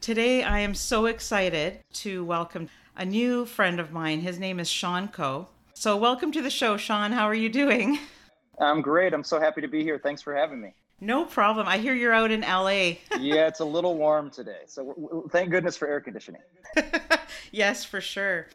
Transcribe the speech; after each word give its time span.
Today, 0.00 0.42
I 0.42 0.58
am 0.60 0.74
so 0.74 1.06
excited 1.06 1.80
to 1.94 2.24
welcome 2.24 2.68
a 2.96 3.04
new 3.04 3.46
friend 3.46 3.80
of 3.80 3.90
mine. 3.92 4.20
His 4.20 4.38
name 4.38 4.60
is 4.60 4.68
Sean 4.68 5.08
Coe. 5.08 5.48
So, 5.72 5.96
welcome 5.96 6.30
to 6.32 6.42
the 6.42 6.50
show, 6.50 6.76
Sean. 6.76 7.12
How 7.12 7.24
are 7.24 7.34
you 7.34 7.48
doing? 7.48 7.98
I'm 8.60 8.82
great. 8.82 9.14
I'm 9.14 9.24
so 9.24 9.40
happy 9.40 9.60
to 9.60 9.68
be 9.68 9.82
here. 9.82 9.98
Thanks 9.98 10.22
for 10.22 10.34
having 10.34 10.60
me. 10.60 10.74
No 11.00 11.24
problem. 11.24 11.66
I 11.66 11.78
hear 11.78 11.94
you're 11.94 12.12
out 12.12 12.30
in 12.30 12.42
LA. 12.42 12.68
yeah, 13.18 13.46
it's 13.46 13.60
a 13.60 13.64
little 13.64 13.96
warm 13.96 14.30
today. 14.30 14.60
So, 14.66 15.26
thank 15.30 15.50
goodness 15.50 15.76
for 15.76 15.88
air 15.88 16.00
conditioning. 16.00 16.42
yes, 17.50 17.84
for 17.84 18.00
sure. 18.00 18.48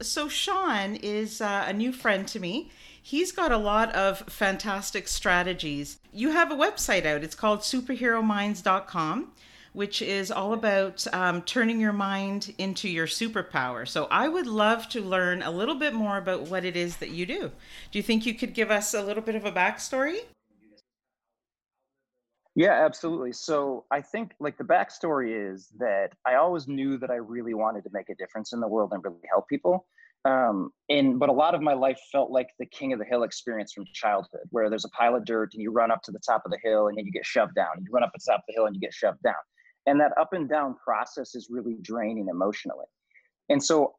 So, 0.00 0.28
Sean 0.28 0.96
is 0.96 1.40
uh, 1.40 1.64
a 1.66 1.72
new 1.72 1.92
friend 1.92 2.26
to 2.28 2.40
me. 2.40 2.70
He's 3.00 3.30
got 3.30 3.52
a 3.52 3.58
lot 3.58 3.94
of 3.94 4.18
fantastic 4.28 5.06
strategies. 5.06 6.00
You 6.12 6.30
have 6.30 6.50
a 6.50 6.56
website 6.56 7.06
out, 7.06 7.22
it's 7.22 7.36
called 7.36 7.60
superherominds.com 7.60 9.32
which 9.76 10.00
is 10.00 10.30
all 10.30 10.54
about 10.54 11.06
um, 11.12 11.42
turning 11.42 11.78
your 11.78 11.92
mind 11.92 12.54
into 12.56 12.88
your 12.88 13.06
superpower. 13.06 13.86
So 13.86 14.08
I 14.10 14.26
would 14.26 14.46
love 14.46 14.88
to 14.88 15.02
learn 15.02 15.42
a 15.42 15.50
little 15.50 15.74
bit 15.74 15.92
more 15.92 16.16
about 16.16 16.44
what 16.44 16.64
it 16.64 16.78
is 16.78 16.96
that 16.96 17.10
you 17.10 17.26
do. 17.26 17.52
Do 17.90 17.98
you 17.98 18.02
think 18.02 18.24
you 18.24 18.32
could 18.32 18.54
give 18.54 18.70
us 18.70 18.94
a 18.94 19.02
little 19.02 19.22
bit 19.22 19.34
of 19.34 19.44
a 19.44 19.52
backstory? 19.52 20.20
Yeah, 22.54 22.86
absolutely. 22.86 23.34
So 23.34 23.84
I 23.90 24.00
think 24.00 24.32
like 24.40 24.56
the 24.56 24.64
backstory 24.64 25.52
is 25.52 25.68
that 25.78 26.12
I 26.24 26.36
always 26.36 26.66
knew 26.66 26.96
that 26.96 27.10
I 27.10 27.16
really 27.16 27.52
wanted 27.52 27.84
to 27.84 27.90
make 27.92 28.08
a 28.08 28.14
difference 28.14 28.54
in 28.54 28.60
the 28.60 28.68
world 28.68 28.92
and 28.94 29.04
really 29.04 29.28
help 29.30 29.46
people. 29.46 29.86
Um, 30.24 30.70
and 30.88 31.18
but 31.18 31.28
a 31.28 31.32
lot 31.32 31.54
of 31.54 31.60
my 31.60 31.74
life 31.74 32.00
felt 32.10 32.30
like 32.30 32.48
the 32.58 32.64
king 32.64 32.94
of 32.94 32.98
the 32.98 33.04
hill 33.04 33.24
experience 33.24 33.74
from 33.74 33.84
childhood, 33.92 34.48
where 34.48 34.70
there's 34.70 34.86
a 34.86 34.90
pile 34.98 35.16
of 35.16 35.26
dirt 35.26 35.50
and 35.52 35.62
you 35.62 35.70
run 35.70 35.90
up 35.90 36.02
to 36.04 36.12
the 36.12 36.18
top 36.26 36.46
of 36.46 36.50
the 36.50 36.58
hill 36.64 36.88
and 36.88 36.96
then 36.96 37.04
you 37.04 37.12
get 37.12 37.26
shoved 37.26 37.54
down. 37.54 37.84
You 37.84 37.92
run 37.92 38.02
up 38.02 38.10
the 38.14 38.24
top 38.26 38.38
of 38.38 38.44
the 38.48 38.54
hill 38.54 38.64
and 38.64 38.74
you 38.74 38.80
get 38.80 38.94
shoved 38.94 39.22
down 39.22 39.34
and 39.86 40.00
that 40.00 40.12
up 40.18 40.32
and 40.32 40.48
down 40.48 40.74
process 40.82 41.34
is 41.34 41.48
really 41.50 41.76
draining 41.82 42.28
emotionally. 42.28 42.86
And 43.48 43.62
so 43.62 43.94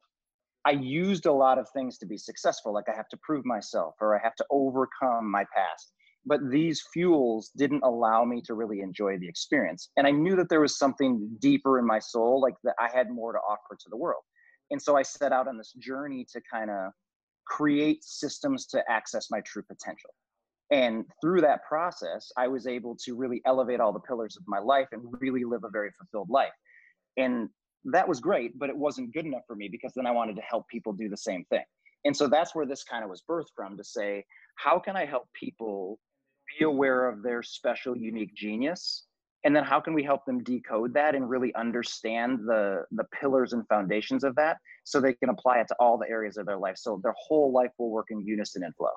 i 0.64 0.72
used 0.72 1.26
a 1.26 1.32
lot 1.32 1.56
of 1.56 1.68
things 1.70 1.98
to 1.98 2.04
be 2.04 2.18
successful 2.18 2.74
like 2.74 2.88
i 2.88 2.96
have 2.96 3.08
to 3.08 3.16
prove 3.22 3.44
myself 3.44 3.94
or 4.00 4.18
i 4.18 4.20
have 4.20 4.34
to 4.34 4.44
overcome 4.50 5.30
my 5.30 5.44
past 5.54 5.92
but 6.26 6.40
these 6.50 6.82
fuels 6.92 7.50
didn't 7.56 7.82
allow 7.84 8.24
me 8.24 8.42
to 8.42 8.54
really 8.54 8.80
enjoy 8.80 9.18
the 9.18 9.28
experience. 9.28 9.90
And 9.96 10.06
i 10.06 10.10
knew 10.10 10.36
that 10.36 10.48
there 10.48 10.60
was 10.60 10.78
something 10.78 11.28
deeper 11.40 11.78
in 11.78 11.86
my 11.86 11.98
soul 11.98 12.40
like 12.40 12.54
that 12.64 12.74
i 12.78 12.88
had 12.94 13.10
more 13.10 13.32
to 13.32 13.38
offer 13.38 13.76
to 13.80 13.88
the 13.88 13.96
world. 13.96 14.22
And 14.70 14.80
so 14.80 14.96
i 14.96 15.02
set 15.02 15.32
out 15.32 15.48
on 15.48 15.56
this 15.56 15.72
journey 15.78 16.26
to 16.32 16.40
kind 16.52 16.70
of 16.70 16.92
create 17.46 18.04
systems 18.04 18.66
to 18.66 18.82
access 18.90 19.28
my 19.30 19.40
true 19.40 19.62
potential 19.62 20.10
and 20.70 21.04
through 21.20 21.40
that 21.42 21.64
process, 21.64 22.30
I 22.36 22.48
was 22.48 22.66
able 22.66 22.96
to 23.04 23.14
really 23.14 23.40
elevate 23.46 23.80
all 23.80 23.92
the 23.92 24.00
pillars 24.00 24.36
of 24.36 24.44
my 24.46 24.58
life 24.58 24.88
and 24.92 25.02
really 25.20 25.44
live 25.44 25.64
a 25.64 25.70
very 25.70 25.90
fulfilled 25.98 26.28
life. 26.30 26.52
And 27.16 27.48
that 27.84 28.06
was 28.06 28.20
great, 28.20 28.58
but 28.58 28.68
it 28.68 28.76
wasn't 28.76 29.14
good 29.14 29.24
enough 29.24 29.42
for 29.46 29.56
me 29.56 29.68
because 29.68 29.92
then 29.94 30.06
I 30.06 30.10
wanted 30.10 30.36
to 30.36 30.42
help 30.42 30.68
people 30.68 30.92
do 30.92 31.08
the 31.08 31.16
same 31.16 31.44
thing. 31.44 31.64
And 32.04 32.16
so 32.16 32.28
that's 32.28 32.54
where 32.54 32.66
this 32.66 32.84
kind 32.84 33.02
of 33.02 33.10
was 33.10 33.22
birthed 33.28 33.54
from 33.56 33.76
to 33.76 33.84
say, 33.84 34.24
how 34.56 34.78
can 34.78 34.96
I 34.96 35.06
help 35.06 35.24
people 35.32 35.98
be 36.58 36.64
aware 36.64 37.08
of 37.08 37.22
their 37.22 37.42
special, 37.42 37.96
unique 37.96 38.34
genius? 38.34 39.04
And 39.44 39.54
then 39.54 39.64
how 39.64 39.80
can 39.80 39.94
we 39.94 40.02
help 40.02 40.26
them 40.26 40.42
decode 40.42 40.92
that 40.94 41.14
and 41.14 41.30
really 41.30 41.54
understand 41.54 42.40
the, 42.40 42.84
the 42.90 43.04
pillars 43.20 43.52
and 43.52 43.66
foundations 43.68 44.24
of 44.24 44.34
that 44.36 44.58
so 44.84 45.00
they 45.00 45.14
can 45.14 45.28
apply 45.30 45.60
it 45.60 45.68
to 45.68 45.76
all 45.78 45.96
the 45.96 46.08
areas 46.08 46.36
of 46.36 46.46
their 46.46 46.58
life 46.58 46.76
so 46.76 47.00
their 47.02 47.14
whole 47.16 47.52
life 47.52 47.70
will 47.78 47.90
work 47.90 48.08
in 48.10 48.20
unison 48.20 48.64
and 48.64 48.74
flow? 48.76 48.90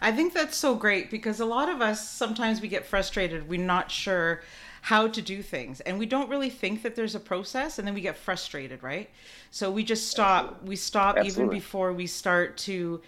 I 0.00 0.12
think 0.12 0.34
that's 0.34 0.56
so 0.56 0.74
great 0.74 1.10
because 1.10 1.40
a 1.40 1.46
lot 1.46 1.68
of 1.68 1.80
us 1.80 2.08
sometimes 2.08 2.60
we 2.60 2.68
get 2.68 2.84
frustrated. 2.84 3.48
We're 3.48 3.60
not 3.60 3.90
sure 3.90 4.42
how 4.82 5.08
to 5.08 5.20
do 5.20 5.42
things 5.42 5.80
and 5.80 5.98
we 5.98 6.06
don't 6.06 6.30
really 6.30 6.50
think 6.50 6.82
that 6.82 6.94
there's 6.94 7.16
a 7.16 7.20
process 7.20 7.78
and 7.78 7.88
then 7.88 7.94
we 7.94 8.00
get 8.00 8.16
frustrated, 8.16 8.82
right? 8.82 9.10
So 9.50 9.70
we 9.70 9.82
just 9.82 10.08
stop. 10.08 10.44
Absolutely. 10.44 10.68
We 10.68 10.76
stop 10.76 11.16
Absolutely. 11.16 11.42
even 11.42 11.50
before 11.50 11.92
we 11.92 12.06
start 12.06 12.56
to 12.58 13.00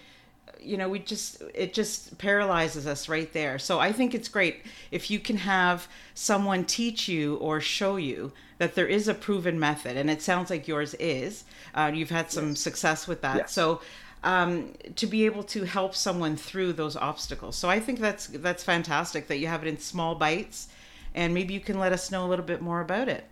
you 0.60 0.76
know 0.76 0.88
we 0.88 0.98
just 0.98 1.42
it 1.54 1.72
just 1.72 2.18
paralyzes 2.18 2.86
us 2.86 3.08
right 3.08 3.32
there 3.32 3.58
so 3.58 3.78
i 3.78 3.92
think 3.92 4.14
it's 4.14 4.28
great 4.28 4.62
if 4.90 5.10
you 5.10 5.20
can 5.20 5.36
have 5.36 5.88
someone 6.14 6.64
teach 6.64 7.08
you 7.08 7.36
or 7.36 7.60
show 7.60 7.96
you 7.96 8.32
that 8.58 8.74
there 8.74 8.86
is 8.86 9.08
a 9.08 9.14
proven 9.14 9.58
method 9.58 9.96
and 9.96 10.10
it 10.10 10.20
sounds 10.20 10.50
like 10.50 10.66
yours 10.66 10.94
is 10.94 11.44
uh, 11.74 11.90
you've 11.94 12.10
had 12.10 12.30
some 12.30 12.50
yes. 12.50 12.60
success 12.60 13.06
with 13.06 13.20
that 13.20 13.36
yes. 13.36 13.52
so 13.52 13.80
um, 14.22 14.72
to 14.96 15.06
be 15.06 15.26
able 15.26 15.42
to 15.44 15.64
help 15.64 15.94
someone 15.94 16.36
through 16.36 16.72
those 16.72 16.96
obstacles. 16.96 17.56
So 17.56 17.68
I 17.68 17.80
think 17.80 18.00
that's 18.00 18.26
that's 18.26 18.64
fantastic 18.64 19.28
that 19.28 19.38
you 19.38 19.46
have 19.46 19.62
it 19.62 19.68
in 19.68 19.78
small 19.78 20.14
bites, 20.14 20.68
and 21.14 21.34
maybe 21.34 21.54
you 21.54 21.60
can 21.60 21.78
let 21.78 21.92
us 21.92 22.10
know 22.10 22.26
a 22.26 22.28
little 22.28 22.44
bit 22.44 22.60
more 22.60 22.80
about 22.80 23.08
it. 23.08 23.24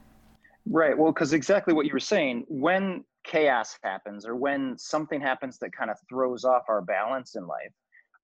Right. 0.69 0.97
Well, 0.97 1.13
because 1.13 1.33
exactly 1.33 1.75
what 1.75 1.87
you 1.87 1.93
were 1.93 2.01
saying, 2.01 2.45
when 2.49 3.05
chaos 3.25 3.77
happens 3.83 4.27
or 4.27 4.37
when 4.37 4.77
something 4.79 5.21
happens 5.21 5.59
that 5.59 5.71
kind 5.73 5.91
of 5.91 5.97
throws 6.09 6.45
off 6.45 6.63
our 6.69 6.83
balance 6.83 7.37
in 7.37 7.47
life, 7.47 7.73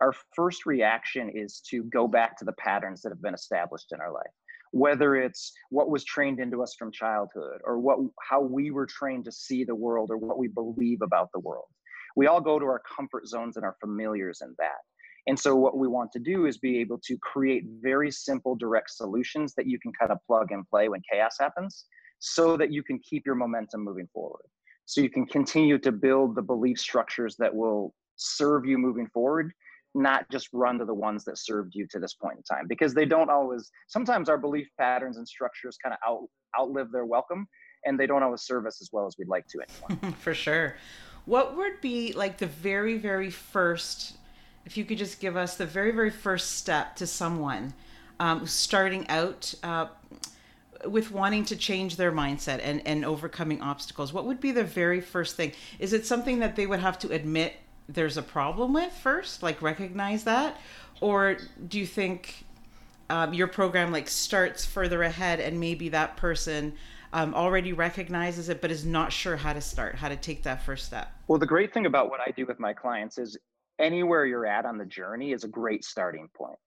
our 0.00 0.12
first 0.34 0.66
reaction 0.66 1.30
is 1.34 1.60
to 1.70 1.84
go 1.84 2.08
back 2.08 2.36
to 2.38 2.44
the 2.44 2.52
patterns 2.52 3.02
that 3.02 3.10
have 3.10 3.22
been 3.22 3.34
established 3.34 3.92
in 3.92 4.00
our 4.00 4.12
life 4.12 4.30
whether 4.72 5.16
it's 5.16 5.52
what 5.68 5.90
was 5.90 6.02
trained 6.04 6.40
into 6.40 6.62
us 6.62 6.74
from 6.78 6.90
childhood 6.90 7.60
or 7.64 7.78
what 7.78 7.98
how 8.20 8.40
we 8.40 8.70
were 8.70 8.86
trained 8.86 9.24
to 9.24 9.30
see 9.30 9.64
the 9.64 9.74
world 9.74 10.10
or 10.10 10.16
what 10.16 10.38
we 10.38 10.48
believe 10.48 11.02
about 11.02 11.28
the 11.32 11.40
world 11.40 11.66
we 12.16 12.26
all 12.26 12.40
go 12.40 12.58
to 12.58 12.64
our 12.64 12.82
comfort 12.96 13.26
zones 13.26 13.56
and 13.56 13.64
our 13.64 13.76
familiars 13.80 14.40
in 14.42 14.54
that. 14.58 14.78
And 15.26 15.38
so, 15.38 15.54
what 15.54 15.78
we 15.78 15.86
want 15.86 16.10
to 16.12 16.18
do 16.18 16.46
is 16.46 16.58
be 16.58 16.78
able 16.80 16.98
to 17.04 17.16
create 17.18 17.64
very 17.80 18.10
simple, 18.10 18.56
direct 18.56 18.90
solutions 18.90 19.54
that 19.54 19.66
you 19.66 19.78
can 19.78 19.92
kind 19.92 20.10
of 20.10 20.18
plug 20.26 20.50
and 20.50 20.68
play 20.68 20.88
when 20.88 21.00
chaos 21.10 21.36
happens 21.38 21.84
so 22.18 22.56
that 22.56 22.72
you 22.72 22.82
can 22.82 22.98
keep 22.98 23.24
your 23.24 23.34
momentum 23.34 23.84
moving 23.84 24.08
forward. 24.12 24.46
So, 24.84 25.00
you 25.00 25.10
can 25.10 25.26
continue 25.26 25.78
to 25.78 25.92
build 25.92 26.34
the 26.34 26.42
belief 26.42 26.78
structures 26.78 27.36
that 27.38 27.54
will 27.54 27.94
serve 28.16 28.66
you 28.66 28.78
moving 28.78 29.06
forward, 29.14 29.52
not 29.94 30.28
just 30.30 30.48
run 30.52 30.78
to 30.78 30.84
the 30.84 30.94
ones 30.94 31.24
that 31.24 31.38
served 31.38 31.72
you 31.74 31.86
to 31.90 32.00
this 32.00 32.14
point 32.14 32.38
in 32.38 32.42
time, 32.42 32.66
because 32.68 32.92
they 32.92 33.06
don't 33.06 33.30
always, 33.30 33.70
sometimes 33.86 34.28
our 34.28 34.38
belief 34.38 34.66
patterns 34.76 35.18
and 35.18 35.28
structures 35.28 35.76
kind 35.80 35.94
of 35.94 35.98
out, 36.04 36.26
outlive 36.58 36.90
their 36.90 37.06
welcome 37.06 37.46
and 37.84 37.98
they 37.98 38.06
don't 38.06 38.22
always 38.22 38.42
serve 38.42 38.66
us 38.66 38.80
as 38.80 38.90
well 38.92 39.06
as 39.06 39.16
we'd 39.18 39.28
like 39.28 39.46
to 39.48 39.58
anymore. 39.60 40.14
For 40.18 40.34
sure. 40.34 40.76
What 41.24 41.56
would 41.56 41.80
be 41.80 42.12
like 42.12 42.38
the 42.38 42.46
very, 42.46 42.98
very 42.98 43.30
first, 43.30 44.16
if 44.66 44.76
you 44.76 44.84
could 44.84 44.98
just 44.98 45.20
give 45.20 45.36
us 45.36 45.56
the 45.56 45.66
very, 45.66 45.92
very 45.92 46.10
first 46.10 46.56
step 46.56 46.96
to 46.96 47.06
someone 47.06 47.74
um, 48.18 48.46
starting 48.46 49.08
out 49.08 49.54
uh, 49.62 49.86
with 50.84 51.10
wanting 51.10 51.44
to 51.46 51.56
change 51.56 51.96
their 51.96 52.12
mindset 52.12 52.60
and, 52.62 52.82
and 52.86 53.04
overcoming 53.04 53.60
obstacles? 53.60 54.12
What 54.12 54.26
would 54.26 54.40
be 54.40 54.52
the 54.52 54.64
very 54.64 55.00
first 55.00 55.36
thing? 55.36 55.52
Is 55.78 55.92
it 55.92 56.06
something 56.06 56.40
that 56.40 56.56
they 56.56 56.66
would 56.66 56.80
have 56.80 56.98
to 57.00 57.12
admit 57.12 57.54
there's 57.88 58.16
a 58.16 58.22
problem 58.22 58.72
with 58.72 58.92
first, 58.92 59.42
like 59.42 59.62
recognize 59.62 60.24
that? 60.24 60.56
Or 61.00 61.38
do 61.68 61.78
you 61.78 61.86
think 61.86 62.44
um, 63.10 63.34
your 63.34 63.46
program 63.46 63.92
like 63.92 64.08
starts 64.08 64.64
further 64.64 65.02
ahead 65.02 65.40
and 65.40 65.60
maybe 65.60 65.88
that 65.90 66.16
person 66.16 66.74
um, 67.12 67.34
already 67.34 67.72
recognizes 67.72 68.48
it, 68.48 68.60
but 68.60 68.70
is 68.70 68.84
not 68.84 69.12
sure 69.12 69.36
how 69.36 69.52
to 69.52 69.60
start, 69.60 69.96
how 69.96 70.08
to 70.08 70.16
take 70.16 70.42
that 70.44 70.62
first 70.62 70.86
step? 70.86 71.12
Well, 71.28 71.38
the 71.38 71.46
great 71.46 71.72
thing 71.72 71.86
about 71.86 72.10
what 72.10 72.20
I 72.20 72.30
do 72.30 72.46
with 72.46 72.58
my 72.58 72.72
clients 72.72 73.18
is 73.18 73.38
anywhere 73.78 74.26
you're 74.26 74.46
at 74.46 74.64
on 74.64 74.78
the 74.78 74.86
journey 74.86 75.32
is 75.32 75.44
a 75.44 75.48
great 75.48 75.84
starting 75.84 76.28
point. 76.36 76.58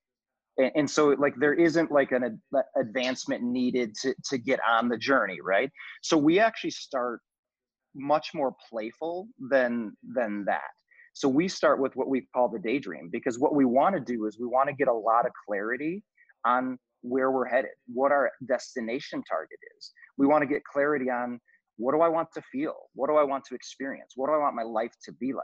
And, 0.57 0.71
and 0.75 0.89
so, 0.89 1.09
like, 1.09 1.33
there 1.37 1.53
isn't 1.53 1.91
like 1.91 2.11
an 2.11 2.39
ad- 2.53 2.63
advancement 2.77 3.43
needed 3.43 3.95
to, 4.01 4.15
to 4.29 4.37
get 4.37 4.59
on 4.67 4.89
the 4.89 4.97
journey, 4.97 5.39
right? 5.41 5.69
So, 6.01 6.17
we 6.17 6.39
actually 6.39 6.71
start 6.71 7.21
much 7.95 8.33
more 8.33 8.53
playful 8.69 9.27
than 9.49 9.93
than 10.15 10.45
that. 10.45 10.61
So 11.13 11.29
we 11.29 11.47
start 11.47 11.79
with 11.79 11.95
what 11.95 12.09
we 12.09 12.27
call 12.35 12.49
the 12.49 12.59
daydream 12.59 13.09
because 13.09 13.39
what 13.39 13.55
we 13.55 13.63
want 13.63 13.95
to 13.95 14.01
do 14.01 14.25
is 14.25 14.37
we 14.37 14.47
want 14.47 14.67
to 14.67 14.75
get 14.75 14.89
a 14.89 14.93
lot 14.93 15.25
of 15.25 15.31
clarity 15.47 16.03
on 16.45 16.77
where 17.07 17.31
we're 17.31 17.47
headed, 17.47 17.71
what 17.93 18.11
our 18.11 18.31
destination 18.47 19.23
target 19.29 19.59
is. 19.77 19.91
We 20.17 20.27
want 20.27 20.41
to 20.41 20.47
get 20.47 20.63
clarity 20.63 21.09
on 21.09 21.39
what 21.77 21.93
do 21.93 22.01
I 22.01 22.07
want 22.07 22.29
to 22.33 22.41
feel? 22.51 22.75
What 22.93 23.09
do 23.09 23.15
I 23.15 23.23
want 23.23 23.43
to 23.45 23.55
experience? 23.55 24.13
What 24.15 24.27
do 24.27 24.33
I 24.33 24.37
want 24.37 24.55
my 24.55 24.63
life 24.63 24.93
to 25.05 25.11
be 25.13 25.33
like? 25.33 25.43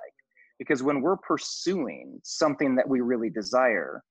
Because 0.60 0.81
when 0.84 1.02
we're 1.02 1.18
pursuing 1.18 2.19
something 2.24 2.75
that 2.75 2.88
we 2.88 3.02
really 3.02 3.30
desire, 3.30 4.02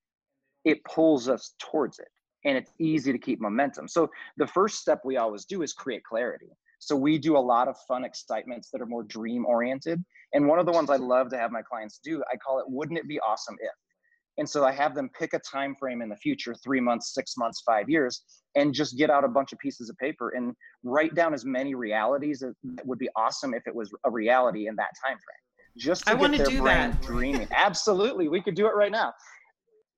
it 0.65 0.85
pulls 0.85 1.29
us 1.29 1.55
towards 1.59 1.99
it 1.99 2.09
and 2.45 2.57
it's 2.57 2.73
easy 2.79 3.13
to 3.13 3.19
keep 3.19 3.41
momentum. 3.41 3.89
So 3.89 4.11
the 4.37 4.47
first 4.47 4.79
step 4.79 5.01
we 5.05 5.17
always 5.17 5.45
do 5.45 5.63
is 5.63 5.73
create 5.73 6.03
clarity. 6.05 6.49
So 6.79 6.97
we 6.97 7.19
do 7.19 7.37
a 7.37 7.39
lot 7.39 7.69
of 7.69 7.77
fun 7.87 8.05
excitements 8.05 8.71
that 8.73 8.81
are 8.81 8.87
more 8.87 9.03
dream 9.03 9.45
oriented. 9.45 10.03
And 10.33 10.49
one 10.49 10.59
of 10.59 10.67
the 10.67 10.73
ones 10.73 10.89
I 10.91 10.97
love 10.97 11.29
to 11.31 11.39
have 11.39 11.53
my 11.53 11.63
clients 11.63 12.01
do, 12.03 12.23
I 12.33 12.37
call 12.37 12.59
it 12.59 12.65
wouldn't 12.69 12.99
it 12.99 13.07
be 13.07 13.21
awesome 13.21 13.57
if? 13.61 13.71
And 14.41 14.49
so 14.49 14.65
I 14.65 14.73
have 14.73 14.95
them 14.95 15.11
pick 15.17 15.35
a 15.35 15.39
time 15.39 15.77
frame 15.77 16.01
in 16.01 16.09
the 16.09 16.17
future, 16.17 16.55
3 16.55 16.81
months, 16.81 17.15
6 17.15 17.37
months, 17.37 17.61
5 17.61 17.91
years, 17.91 18.23
and 18.57 18.73
just 18.73 18.97
get 18.97 19.11
out 19.11 19.23
a 19.23 19.29
bunch 19.29 19.53
of 19.53 19.59
pieces 19.59 19.91
of 19.91 19.97
paper 19.99 20.31
and 20.31 20.55
write 20.83 21.15
down 21.15 21.35
as 21.35 21.45
many 21.45 21.75
realities 21.75 22.41
that 22.41 22.55
would 22.87 22.99
be 22.99 23.09
awesome 23.17 23.53
if 23.53 23.67
it 23.67 23.75
was 23.75 23.93
a 24.05 24.11
reality 24.11 24.67
in 24.67 24.75
that 24.77 24.89
time 25.07 25.19
frame. 25.19 25.45
Just 25.77 26.07
to 26.07 26.13
I 26.13 26.17
get 26.17 26.39
their 26.39 26.47
do 26.47 26.59
brain 26.63 26.91
that. 26.91 27.03
dreaming. 27.03 27.47
Absolutely. 27.55 28.29
We 28.29 28.41
could 28.41 28.55
do 28.55 28.67
it 28.67 28.75
right 28.75 28.91
now. 28.91 29.13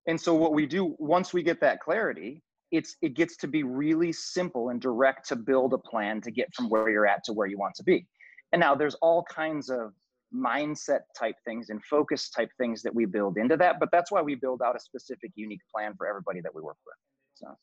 And 0.08 0.20
so 0.20 0.34
what 0.34 0.52
we 0.52 0.66
do 0.66 0.96
once 0.98 1.32
we 1.32 1.42
get 1.44 1.60
that 1.60 1.78
clarity, 1.80 2.42
it's 2.72 2.96
it 3.00 3.14
gets 3.14 3.36
to 3.36 3.46
be 3.46 3.62
really 3.62 4.12
simple 4.12 4.70
and 4.70 4.80
direct 4.80 5.28
to 5.28 5.36
build 5.36 5.72
a 5.72 5.78
plan 5.78 6.20
to 6.22 6.30
get 6.32 6.52
from 6.52 6.68
where 6.68 6.90
you're 6.90 7.06
at 7.06 7.22
to 7.24 7.32
where 7.32 7.46
you 7.46 7.58
want 7.58 7.74
to 7.76 7.84
be 7.84 8.06
and 8.52 8.60
now 8.60 8.74
there's 8.74 8.94
all 8.96 9.24
kinds 9.24 9.70
of 9.70 9.92
mindset 10.34 11.00
type 11.18 11.36
things 11.44 11.70
and 11.70 11.82
focus 11.84 12.30
type 12.30 12.50
things 12.58 12.82
that 12.82 12.94
we 12.94 13.04
build 13.04 13.36
into 13.36 13.56
that 13.56 13.78
but 13.78 13.90
that's 13.92 14.10
why 14.10 14.22
we 14.22 14.34
build 14.34 14.62
out 14.62 14.74
a 14.76 14.80
specific 14.80 15.30
unique 15.34 15.60
plan 15.74 15.94
for 15.96 16.06
everybody 16.06 16.40
that 16.40 16.54
we 16.54 16.62
work 16.62 16.76
with 16.86 16.94
so 17.34 17.56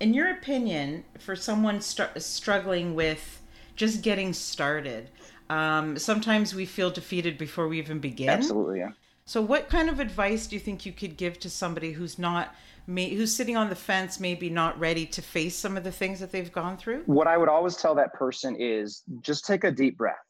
in 0.00 0.12
your 0.12 0.30
opinion 0.30 1.04
for 1.18 1.36
someone 1.36 1.80
st- 1.80 2.20
struggling 2.20 2.94
with 2.94 3.42
just 3.76 4.02
getting 4.02 4.32
started 4.32 5.10
um, 5.48 5.96
sometimes 5.96 6.54
we 6.54 6.66
feel 6.66 6.90
defeated 6.90 7.38
before 7.38 7.68
we 7.68 7.78
even 7.78 8.00
begin 8.00 8.28
absolutely 8.28 8.80
yeah 8.80 8.90
so 9.24 9.42
what 9.42 9.68
kind 9.68 9.88
of 9.88 9.98
advice 9.98 10.46
do 10.46 10.54
you 10.54 10.60
think 10.60 10.86
you 10.86 10.92
could 10.92 11.16
give 11.16 11.40
to 11.40 11.50
somebody 11.50 11.92
who's 11.92 12.18
not 12.18 12.54
may, 12.86 13.14
who's 13.14 13.34
sitting 13.34 13.56
on 13.56 13.68
the 13.68 13.74
fence, 13.74 14.20
maybe 14.20 14.48
not 14.48 14.78
ready 14.78 15.06
to 15.06 15.22
face 15.22 15.56
some 15.56 15.76
of 15.76 15.84
the 15.84 15.92
things 15.92 16.20
that 16.20 16.30
they've 16.30 16.52
gone 16.52 16.76
through? 16.76 17.02
What 17.06 17.26
I 17.26 17.36
would 17.36 17.48
always 17.48 17.76
tell 17.76 17.94
that 17.96 18.12
person 18.14 18.56
is 18.58 19.02
just 19.20 19.44
take 19.44 19.64
a 19.64 19.70
deep 19.70 19.98
breath. 19.98 20.25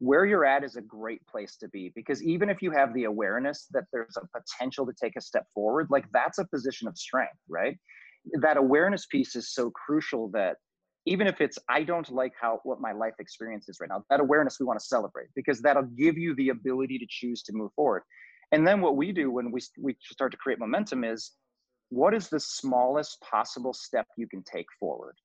Where 0.00 0.24
you're 0.24 0.44
at 0.44 0.62
is 0.62 0.76
a 0.76 0.80
great 0.80 1.26
place 1.26 1.56
to 1.56 1.68
be 1.68 1.92
because 1.94 2.22
even 2.22 2.48
if 2.48 2.62
you 2.62 2.70
have 2.70 2.94
the 2.94 3.04
awareness 3.04 3.66
that 3.72 3.84
there's 3.92 4.16
a 4.16 4.38
potential 4.38 4.86
to 4.86 4.92
take 4.92 5.16
a 5.16 5.20
step 5.20 5.46
forward, 5.52 5.88
like 5.90 6.04
that's 6.12 6.38
a 6.38 6.46
position 6.46 6.86
of 6.86 6.96
strength, 6.96 7.38
right? 7.48 7.76
That 8.40 8.56
awareness 8.56 9.06
piece 9.06 9.34
is 9.34 9.52
so 9.52 9.70
crucial 9.70 10.28
that 10.30 10.56
even 11.06 11.26
if 11.26 11.40
it's 11.40 11.58
I 11.68 11.82
don't 11.82 12.08
like 12.10 12.32
how 12.40 12.60
what 12.64 12.80
my 12.80 12.92
life 12.92 13.14
experience 13.18 13.68
is 13.68 13.78
right 13.80 13.88
now, 13.88 14.04
that 14.10 14.20
awareness 14.20 14.58
we 14.60 14.66
want 14.66 14.78
to 14.78 14.84
celebrate 14.84 15.28
because 15.34 15.60
that'll 15.60 15.90
give 15.96 16.16
you 16.16 16.34
the 16.36 16.50
ability 16.50 16.98
to 16.98 17.06
choose 17.08 17.42
to 17.44 17.52
move 17.52 17.72
forward. 17.74 18.02
And 18.52 18.66
then 18.66 18.80
what 18.80 18.96
we 18.96 19.12
do 19.12 19.30
when 19.30 19.50
we 19.50 19.60
we 19.80 19.96
start 20.02 20.32
to 20.32 20.38
create 20.38 20.58
momentum 20.58 21.04
is 21.04 21.32
what 21.90 22.14
is 22.14 22.28
the 22.28 22.40
smallest 22.40 23.20
possible 23.20 23.72
step 23.72 24.06
you 24.16 24.28
can 24.28 24.42
take 24.42 24.66
forward? 24.78 25.16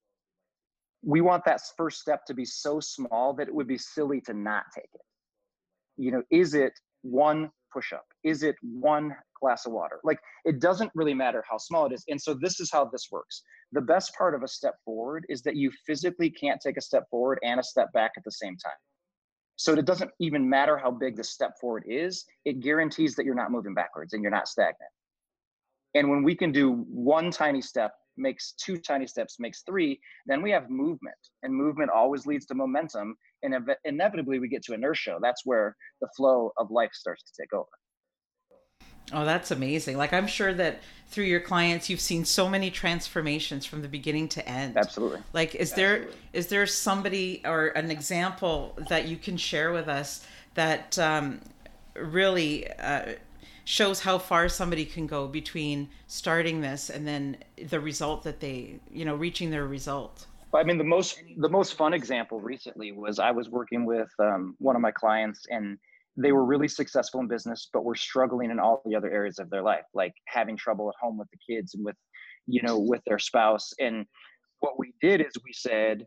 We 1.03 1.21
want 1.21 1.44
that 1.45 1.61
first 1.77 2.00
step 2.00 2.25
to 2.25 2.33
be 2.33 2.45
so 2.45 2.79
small 2.79 3.33
that 3.33 3.47
it 3.47 3.53
would 3.53 3.67
be 3.67 3.77
silly 3.77 4.21
to 4.21 4.33
not 4.33 4.63
take 4.73 4.89
it. 4.94 5.01
You 5.97 6.11
know, 6.11 6.23
is 6.31 6.53
it 6.53 6.73
one 7.01 7.51
push 7.71 7.91
up? 7.91 8.05
Is 8.23 8.44
it 8.44 8.55
one 8.61 9.15
glass 9.39 9.65
of 9.65 9.73
water? 9.73 10.00
Like, 10.03 10.19
it 10.45 10.61
doesn't 10.61 10.91
really 10.95 11.13
matter 11.13 11.44
how 11.50 11.57
small 11.57 11.85
it 11.85 11.91
is. 11.91 12.03
And 12.07 12.21
so, 12.21 12.33
this 12.33 12.59
is 12.59 12.71
how 12.71 12.85
this 12.85 13.09
works. 13.11 13.44
The 13.73 13.81
best 13.81 14.15
part 14.15 14.33
of 14.33 14.44
a 14.44 14.47
step 14.47 14.75
forward 14.85 15.25
is 15.29 15.41
that 15.44 15.55
you 15.55 15.71
physically 15.85 16.29
can't 16.29 16.61
take 16.61 16.77
a 16.77 16.81
step 16.81 17.03
forward 17.09 17.39
and 17.44 17.59
a 17.59 17.63
step 17.63 17.91
back 17.94 18.11
at 18.17 18.23
the 18.23 18.31
same 18.31 18.56
time. 18.57 18.73
So, 19.57 19.73
it 19.73 19.85
doesn't 19.85 20.11
even 20.19 20.49
matter 20.49 20.77
how 20.77 20.91
big 20.91 21.17
the 21.17 21.23
step 21.23 21.51
forward 21.59 21.83
is, 21.85 22.25
it 22.45 22.61
guarantees 22.61 23.15
that 23.15 23.25
you're 23.25 23.35
not 23.35 23.51
moving 23.51 23.73
backwards 23.73 24.13
and 24.13 24.21
you're 24.21 24.31
not 24.31 24.47
stagnant. 24.47 24.91
And 25.95 26.09
when 26.09 26.23
we 26.23 26.35
can 26.35 26.51
do 26.51 26.85
one 26.88 27.29
tiny 27.29 27.61
step 27.61 27.94
makes 28.18 28.54
two 28.54 28.77
tiny 28.77 29.07
steps 29.07 29.39
makes 29.39 29.62
three, 29.62 30.00
then 30.25 30.42
we 30.42 30.51
have 30.51 30.69
movement. 30.69 31.18
And 31.42 31.54
movement 31.54 31.92
always 31.94 32.25
leads 32.25 32.45
to 32.48 32.56
momentum. 32.56 33.15
And 33.42 33.56
ev- 33.56 33.77
inevitably 33.83 34.39
we 34.39 34.48
get 34.48 34.63
to 34.63 34.74
inertia. 34.74 35.18
That's 35.21 35.45
where 35.45 35.75
the 36.01 36.07
flow 36.15 36.51
of 36.57 36.71
life 36.71 36.92
starts 36.94 37.24
to 37.24 37.31
take 37.42 37.54
over. 37.54 37.68
Oh, 39.12 39.25
that's 39.25 39.51
amazing. 39.51 39.98
Like 39.98 40.13
I'm 40.13 40.27
sure 40.27 40.54
that 40.54 40.81
through 41.10 41.25
your 41.25 41.42
clients 41.42 41.89
you've 41.89 42.01
seen 42.01 42.25
so 42.25 42.48
many 42.50 42.71
transformations 42.71 43.65
from 43.65 43.81
the 43.81 43.88
beginning 43.88 44.30
to 44.30 44.48
end. 44.48 44.77
Absolutely. 44.77 45.19
Like 45.33 45.56
is 45.56 45.71
Absolutely. 45.71 46.06
there 46.06 46.16
is 46.31 46.48
there 46.48 46.66
somebody 46.66 47.42
or 47.45 47.68
an 47.68 47.92
example 47.92 48.75
that 48.89 49.07
you 49.07 49.18
can 49.18 49.38
share 49.38 49.71
with 49.71 49.88
us 49.88 50.25
that 50.56 50.98
um, 50.98 51.42
really 51.95 52.68
uh, 52.71 53.13
shows 53.65 54.01
how 54.01 54.18
far 54.18 54.50
somebody 54.50 54.86
can 54.86 55.07
go 55.07 55.27
between 55.27 55.89
starting 56.07 56.62
this 56.62 56.89
and 56.89 57.07
then 57.07 57.38
the 57.69 57.80
result 57.80 58.24
that 58.24 58.39
they 58.39 58.80
you 58.92 59.06
know 59.06 59.15
reaching 59.15 59.50
their 59.50 59.65
result. 59.65 60.27
I 60.54 60.63
mean 60.63 60.77
the 60.77 60.83
most 60.83 61.21
the 61.38 61.50
most 61.50 61.75
fun 61.75 61.94
example 61.94 62.39
recently 62.39 62.92
was 62.92 63.18
i 63.18 63.31
was 63.31 63.50
working 63.50 63.86
with 63.86 64.10
um, 64.19 64.56
one 64.60 64.75
of 64.75 64.81
my 64.83 64.92
clients 64.92 65.45
and 65.50 65.77
they 66.15 66.31
were 66.31 66.45
really 66.45 66.68
successful 66.68 67.21
in 67.21 67.27
business 67.27 67.69
but 67.74 67.83
were 67.83 67.95
struggling 67.95 68.51
in 68.51 68.60
all 68.60 68.83
the 68.86 68.95
other 68.95 69.10
areas 69.10 69.39
of 69.39 69.50
their 69.50 69.63
life 69.63 69.86
like 69.95 70.13
having 70.27 70.56
trouble 70.56 70.89
at 70.89 70.95
home 71.01 71.18
with 71.18 71.27
the 71.31 71.54
kids 71.54 71.74
and 71.74 71.83
with 71.83 71.95
you 72.48 72.62
know 72.62 72.77
with 72.77 73.01
their 73.06 73.19
spouse. 73.19 73.71
And 73.80 74.06
what 74.59 74.77
we 74.77 74.94
did 75.01 75.21
is 75.21 75.31
we 75.44 75.54
said 75.54 76.06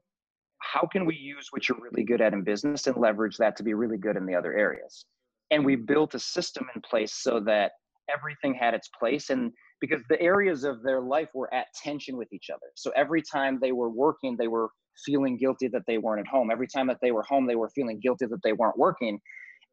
how 0.59 0.87
can 0.87 1.05
we 1.05 1.15
use 1.15 1.49
what 1.51 1.69
you're 1.69 1.79
really 1.81 2.05
good 2.05 2.21
at 2.21 2.33
in 2.33 2.43
business 2.43 2.87
and 2.87 2.97
leverage 2.97 3.37
that 3.37 3.57
to 3.57 3.63
be 3.63 3.75
really 3.75 3.99
good 3.99 4.17
in 4.17 4.27
the 4.27 4.35
other 4.35 4.55
areas 4.55 5.05
and 5.51 5.65
we 5.65 5.77
built 5.77 6.15
a 6.15 6.19
system 6.19 6.67
in 6.75 6.81
place 6.83 7.15
so 7.15 7.41
that 7.41 7.73
everything 8.13 8.55
had 8.55 8.75
its 8.75 8.89
place 8.99 9.31
and 9.31 9.53
because 9.81 10.01
the 10.09 10.21
areas 10.21 10.65
of 10.65 10.83
their 10.83 11.01
life 11.01 11.29
were 11.35 11.53
at 11.53 11.67
tension 11.83 12.17
with 12.17 12.33
each 12.33 12.49
other. 12.51 12.67
So 12.77 12.93
every 12.97 13.23
time 13.23 13.59
they 13.61 13.73
were 13.73 13.91
working 13.91 14.37
they 14.39 14.49
were 14.49 14.69
feeling 15.05 15.37
guilty 15.37 15.69
that 15.69 15.83
they 15.87 15.99
weren't 15.99 16.21
at 16.21 16.27
home. 16.27 16.51
Every 16.51 16.67
time 16.67 16.87
that 16.87 16.99
they 17.03 17.11
were 17.11 17.23
home 17.23 17.47
they 17.47 17.57
were 17.57 17.71
feeling 17.75 18.01
guilty 18.01 18.27
that 18.27 18.43
they 18.43 18.53
weren't 18.53 18.79
working. 18.79 19.21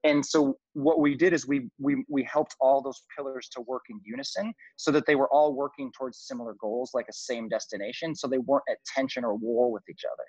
And 0.04 0.26
so 0.26 0.58
what 0.74 1.00
we 1.00 1.16
did 1.16 1.32
is 1.32 1.48
we 1.48 1.70
we 1.80 2.04
we 2.10 2.24
helped 2.24 2.56
all 2.60 2.82
those 2.82 3.02
pillars 3.16 3.48
to 3.54 3.62
work 3.62 3.84
in 3.90 4.02
unison 4.04 4.54
so 4.76 4.92
that 4.92 5.06
they 5.06 5.16
were 5.16 5.30
all 5.30 5.54
working 5.54 5.92
towards 5.98 6.26
similar 6.28 6.56
goals 6.60 6.92
like 6.94 7.06
a 7.10 7.14
same 7.14 7.48
destination 7.48 8.14
so 8.14 8.28
they 8.28 8.40
weren't 8.40 8.64
at 8.70 8.78
tension 8.94 9.24
or 9.24 9.36
war 9.36 9.72
with 9.72 9.84
each 9.90 10.04
other. 10.06 10.26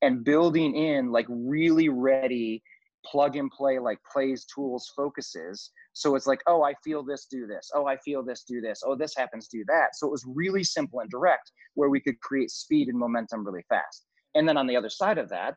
And 0.00 0.24
building 0.24 0.74
in 0.74 1.12
like 1.12 1.26
really 1.28 1.88
ready 1.88 2.62
plug 3.04 3.36
and 3.36 3.50
play 3.50 3.78
like 3.78 3.98
plays 4.10 4.44
tools 4.44 4.92
focuses. 4.96 5.70
So 5.92 6.14
it's 6.14 6.26
like 6.26 6.40
oh 6.46 6.62
i 6.62 6.74
feel 6.84 7.02
this 7.02 7.26
do 7.30 7.46
this. 7.46 7.70
Oh 7.74 7.86
i 7.86 7.96
feel 7.98 8.22
this 8.22 8.44
do 8.44 8.60
this. 8.60 8.82
Oh 8.84 8.96
this 8.96 9.14
happens 9.16 9.48
do 9.48 9.64
that. 9.68 9.94
So 9.94 10.06
it 10.06 10.10
was 10.10 10.24
really 10.26 10.64
simple 10.64 11.00
and 11.00 11.10
direct 11.10 11.52
where 11.74 11.90
we 11.90 12.00
could 12.00 12.20
create 12.20 12.50
speed 12.50 12.88
and 12.88 12.98
momentum 12.98 13.44
really 13.44 13.64
fast. 13.68 14.06
And 14.34 14.48
then 14.48 14.56
on 14.56 14.66
the 14.66 14.76
other 14.76 14.90
side 14.90 15.18
of 15.18 15.28
that 15.30 15.54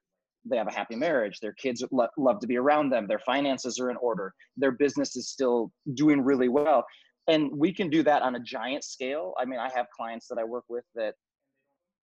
they 0.48 0.58
have 0.58 0.68
a 0.68 0.72
happy 0.74 0.96
marriage. 0.96 1.40
Their 1.40 1.54
kids 1.54 1.84
lo- 1.92 2.08
love 2.18 2.40
to 2.40 2.48
be 2.48 2.58
around 2.58 2.92
them. 2.92 3.08
Their 3.08 3.20
finances 3.20 3.80
are 3.80 3.90
in 3.90 3.98
order. 3.98 4.32
Their 4.58 4.72
business 4.72 5.16
is 5.16 5.30
still 5.30 5.72
doing 5.96 6.22
really 6.22 6.50
well. 6.50 6.86
And 7.28 7.50
we 7.52 7.74
can 7.74 7.90
do 7.90 8.04
that 8.04 8.22
on 8.22 8.36
a 8.36 8.40
giant 8.40 8.84
scale. 8.84 9.34
I 9.40 9.46
mean 9.46 9.60
i 9.60 9.70
have 9.74 9.88
clients 9.96 10.28
that 10.28 10.38
i 10.38 10.44
work 10.44 10.66
with 10.70 10.86
that 10.96 11.16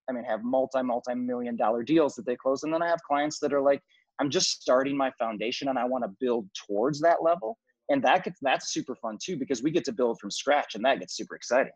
i 0.09 0.13
mean 0.13 0.25
have 0.25 0.43
multi 0.43 0.83
multi 0.83 1.15
million 1.15 1.57
dollar 1.57 1.83
deals 1.83 2.15
that 2.15 2.27
they 2.27 2.37
close 2.37 2.63
and 2.63 2.73
then 2.73 2.83
i 2.83 2.89
have 2.89 3.01
clients 3.07 3.39
that 3.39 3.53
are 3.53 3.61
like 3.61 3.81
I'm 4.21 4.31
just 4.31 4.63
starting 4.63 4.97
my 4.97 5.11
foundation 5.19 5.69
and 5.69 5.79
I 5.79 5.85
want 5.85 6.05
to 6.05 6.11
build 6.21 6.49
towards 6.67 7.01
that 7.01 7.23
level. 7.23 7.59
And 7.89 8.03
that 8.05 8.25
gets 8.25 8.39
that's 8.41 8.73
super 8.73 8.95
fun 8.95 9.19
too 9.23 9.37
because 9.37 9.63
we 9.63 9.71
get 9.71 9.85
to 9.85 9.93
build 9.93 10.21
from 10.21 10.31
scratch 10.31 10.75
and 10.75 10.85
that 10.85 11.01
gets 11.01 11.17
super 11.17 11.35
exciting. 11.35 11.73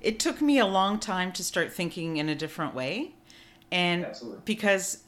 It 0.00 0.20
took 0.20 0.40
me 0.40 0.58
a 0.58 0.66
long 0.66 0.98
time 0.98 1.32
to 1.32 1.42
start 1.42 1.72
thinking 1.72 2.18
in 2.18 2.28
a 2.28 2.34
different 2.34 2.74
way. 2.74 3.14
And 3.72 4.04
Absolutely. 4.04 4.42
because 4.44 5.04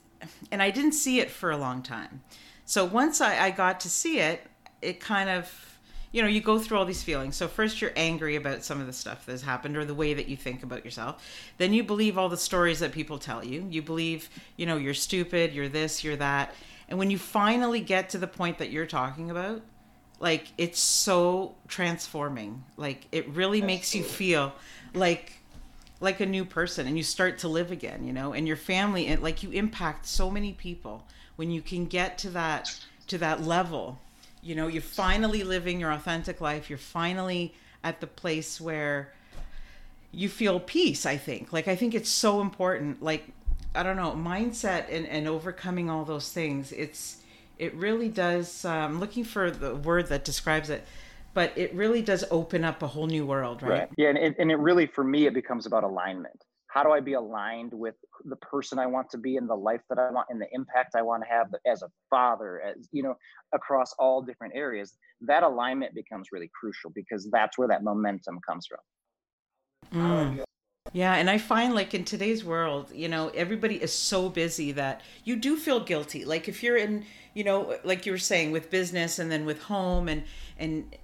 and 0.51 0.63
I 0.63 0.71
didn't 0.71 0.93
see 0.93 1.21
it 1.21 1.31
for 1.31 1.51
a 1.51 1.57
long 1.57 1.83
time. 1.83 2.23
So 2.65 2.85
once 2.85 3.21
I, 3.21 3.47
I 3.47 3.51
got 3.51 3.81
to 3.81 3.89
see 3.89 4.19
it, 4.19 4.43
it 4.83 5.01
kind 5.01 5.29
of 5.29 5.68
you 6.13 6.23
know, 6.23 6.29
you 6.29 6.41
go 6.41 6.59
through 6.59 6.79
all 6.79 6.85
these 6.85 7.03
feelings. 7.03 7.37
So 7.37 7.49
first 7.49 7.81
you're 7.81 7.93
angry 7.97 8.37
about 8.37 8.65
some 8.65 8.81
of 8.81 8.87
the 8.87 8.93
stuff 8.93 9.27
that's 9.27 9.43
happened 9.43 9.77
or 9.77 9.85
the 9.85 9.95
way 9.95 10.15
that 10.15 10.29
you 10.29 10.37
think 10.37 10.63
about 10.63 10.85
yourself. 10.85 11.23
Then 11.59 11.73
you 11.75 11.85
believe 11.85 12.17
all 12.17 12.29
the 12.29 12.37
stories 12.37 12.81
that 12.81 12.93
people 12.93 13.19
tell 13.19 13.45
you. 13.45 13.67
You 13.71 13.83
believe, 13.83 14.31
you 14.57 14.67
know, 14.67 14.77
you're 14.77 14.95
stupid, 14.95 15.53
you're 15.53 15.69
this, 15.69 16.03
you're 16.03 16.17
that. 16.17 16.55
And 16.89 16.99
when 16.99 17.11
you 17.11 17.19
finally 17.19 17.81
get 17.81 18.11
to 18.11 18.19
the 18.19 18.27
point 18.27 18.59
that 18.59 18.71
you're 18.71 18.87
talking 18.87 19.31
about, 19.31 19.63
like 20.21 20.49
it's 20.57 20.81
so 20.81 21.55
transforming. 21.69 22.65
Like 22.77 23.07
it 23.13 23.29
really 23.29 23.63
makes 23.63 23.95
you 23.95 24.03
feel 24.03 24.53
like 24.95 25.35
like 26.01 26.21
a 26.21 26.27
new 26.27 26.45
person 26.45 26.87
and 26.87 26.97
you 26.97 27.03
start 27.03 27.39
to 27.39 27.49
live 27.49 27.73
again, 27.73 28.05
you 28.05 28.13
know, 28.13 28.33
and 28.33 28.47
your 28.47 28.57
family 28.57 29.07
and 29.09 29.23
like 29.23 29.43
you 29.43 29.51
impact 29.51 30.07
so 30.07 30.31
many 30.31 30.53
people 30.53 31.05
when 31.37 31.51
you 31.51 31.61
can 31.61 31.87
get 31.87 32.19
to 32.19 32.31
that 32.31 32.75
to 33.09 33.19
that 33.19 33.43
level. 33.43 33.99
You 34.43 34.55
know, 34.55 34.67
you're 34.67 34.83
finally 34.83 35.43
living 35.43 35.81
your 35.81 35.91
authentic 35.93 36.41
life. 36.41 36.69
You're 36.71 36.79
finally 36.79 37.55
at 37.85 38.01
the 38.01 38.07
place 38.07 38.61
where 38.61 39.13
you 40.13 40.29
feel 40.29 40.61
peace, 40.61 41.07
I 41.07 41.17
think. 41.17 41.53
Like 41.53 41.69
I 41.69 41.77
think 41.77 41.95
it's 41.95 42.11
so 42.11 42.41
important. 42.41 43.03
Like 43.03 43.29
I 43.75 43.83
don't 43.83 43.97
know, 43.97 44.13
mindset 44.13 44.87
and, 44.91 45.07
and 45.07 45.29
overcoming 45.29 45.91
all 45.91 46.05
those 46.05 46.33
things. 46.33 46.73
It's 46.73 47.23
it 47.59 47.75
really 47.75 48.09
does 48.09 48.65
um, 48.65 48.73
I'm 48.73 49.01
looking 49.01 49.25
for 49.25 49.51
the 49.51 49.75
word 49.75 50.09
that 50.09 50.25
describes 50.25 50.71
it 50.71 50.87
but 51.39 51.53
it 51.57 51.73
really 51.73 52.03
does 52.03 52.25
open 52.33 52.65
up 52.65 52.83
a 52.83 52.87
whole 52.89 53.07
new 53.07 53.25
world, 53.25 53.63
right? 53.63 53.71
right. 53.71 53.89
Yeah, 53.97 54.09
and 54.09 54.19
it, 54.19 54.35
and 54.41 54.51
it 54.51 54.57
really, 54.57 54.87
for 54.87 55.05
me, 55.05 55.27
it 55.27 55.35
becomes 55.35 55.67
about 55.67 55.85
alignment. 55.85 56.45
How 56.69 56.83
do 56.83 56.91
I 56.91 57.01
be 57.01 57.15
aligned 57.15 57.73
with 57.73 57.95
the 58.25 58.37
person 58.37 58.79
I 58.79 58.87
want 58.87 59.11
to 59.11 59.19
be 59.19 59.37
and 59.37 59.49
the 59.49 59.55
life 59.55 59.81
that 59.89 59.99
I 59.99 60.11
want 60.11 60.29
and 60.31 60.41
the 60.41 60.49
impact 60.53 60.95
I 60.95 61.03
want 61.03 61.23
to 61.23 61.29
have 61.29 61.49
as 61.67 61.83
a 61.83 61.89
father, 62.11 62.61
as 62.61 62.89
you 62.93 63.03
know, 63.03 63.15
across 63.55 63.95
all 63.99 64.23
different 64.23 64.55
areas? 64.55 64.95
That 65.23 65.43
alignment 65.43 65.95
becomes 65.95 66.29
really 66.31 66.51
crucial 66.59 66.91
because 66.95 67.29
that's 67.33 67.59
where 67.59 67.69
that 67.69 67.83
momentum 67.83 68.39
comes 68.47 68.67
from. 68.67 68.81
Mm. 69.95 70.45
Yeah, 70.93 71.15
and 71.15 71.29
I 71.29 71.39
find 71.39 71.75
like 71.75 71.95
in 71.95 72.05
today's 72.05 72.45
world, 72.45 72.91
you 72.93 73.09
know, 73.09 73.29
everybody 73.35 73.77
is 73.77 73.93
so 73.93 74.29
busy 74.29 74.73
that 74.73 75.03
you 75.25 75.37
do 75.37 75.57
feel 75.57 75.81
guilty. 75.81 76.25
Like 76.25 76.49
if 76.49 76.63
you're 76.63 76.77
in, 76.77 77.05
you 77.35 77.45
know, 77.45 77.79
like 77.85 78.07
you 78.07 78.13
were 78.13 78.19
saying 78.19 78.53
with 78.53 78.71
business 78.71 79.19
and 79.19 79.31
then 79.31 79.45
with 79.45 79.63
home 79.63 80.09
and 80.09 80.25
and 80.59 80.97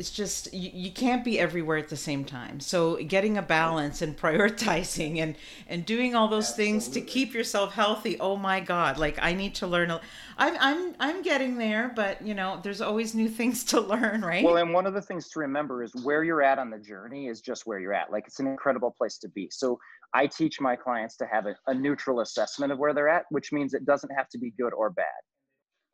it's 0.00 0.10
just 0.10 0.54
you, 0.54 0.70
you 0.72 0.90
can't 0.90 1.22
be 1.22 1.38
everywhere 1.38 1.76
at 1.76 1.90
the 1.90 1.96
same 1.96 2.24
time. 2.24 2.58
So 2.58 2.96
getting 3.04 3.36
a 3.36 3.42
balance 3.42 4.00
and 4.00 4.16
prioritizing 4.16 5.18
and 5.18 5.36
and 5.68 5.84
doing 5.84 6.14
all 6.14 6.26
those 6.26 6.48
Absolutely. 6.48 6.72
things 6.72 6.88
to 6.88 7.00
keep 7.02 7.34
yourself 7.34 7.74
healthy 7.74 8.18
oh 8.18 8.36
my 8.36 8.60
god 8.60 8.96
like 8.96 9.18
i 9.20 9.34
need 9.34 9.54
to 9.56 9.66
learn 9.66 9.90
a, 9.90 10.00
I'm, 10.38 10.56
I'm 10.58 10.94
i'm 10.98 11.22
getting 11.22 11.58
there 11.58 11.92
but 11.94 12.22
you 12.22 12.34
know 12.34 12.60
there's 12.62 12.80
always 12.80 13.14
new 13.14 13.28
things 13.40 13.62
to 13.64 13.80
learn 13.80 14.22
right? 14.22 14.42
Well 14.42 14.56
and 14.56 14.72
one 14.72 14.86
of 14.86 14.94
the 14.94 15.02
things 15.02 15.28
to 15.30 15.40
remember 15.40 15.84
is 15.84 15.94
where 16.02 16.24
you're 16.24 16.42
at 16.42 16.58
on 16.58 16.70
the 16.70 16.78
journey 16.78 17.28
is 17.28 17.42
just 17.42 17.66
where 17.66 17.78
you're 17.78 17.92
at. 17.92 18.10
Like 18.10 18.26
it's 18.26 18.40
an 18.40 18.46
incredible 18.46 18.94
place 18.96 19.18
to 19.18 19.28
be. 19.28 19.48
So 19.52 19.78
i 20.14 20.26
teach 20.26 20.60
my 20.60 20.76
clients 20.76 21.16
to 21.18 21.26
have 21.30 21.44
a, 21.44 21.54
a 21.66 21.74
neutral 21.74 22.20
assessment 22.20 22.72
of 22.72 22.78
where 22.78 22.94
they're 22.94 23.08
at 23.08 23.26
which 23.28 23.52
means 23.52 23.74
it 23.74 23.84
doesn't 23.84 24.10
have 24.16 24.30
to 24.30 24.38
be 24.38 24.50
good 24.58 24.72
or 24.72 24.88
bad. 24.88 25.20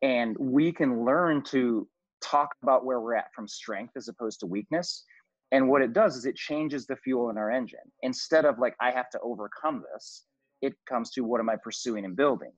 And 0.01 0.37
we 0.39 0.71
can 0.71 1.03
learn 1.03 1.43
to 1.51 1.87
talk 2.21 2.49
about 2.63 2.85
where 2.85 2.99
we're 2.99 3.15
at 3.15 3.33
from 3.33 3.47
strength 3.47 3.93
as 3.95 4.07
opposed 4.07 4.39
to 4.41 4.45
weakness. 4.45 5.03
And 5.51 5.69
what 5.69 5.81
it 5.81 5.93
does 5.93 6.15
is 6.15 6.25
it 6.25 6.35
changes 6.35 6.85
the 6.85 6.95
fuel 6.97 7.29
in 7.29 7.37
our 7.37 7.51
engine. 7.51 7.79
Instead 8.03 8.45
of 8.45 8.59
like, 8.59 8.75
I 8.81 8.91
have 8.91 9.09
to 9.11 9.19
overcome 9.21 9.83
this, 9.93 10.25
it 10.61 10.73
comes 10.87 11.11
to 11.11 11.21
what 11.21 11.39
am 11.39 11.49
I 11.49 11.55
pursuing 11.55 12.05
and 12.05 12.15
building? 12.15 12.51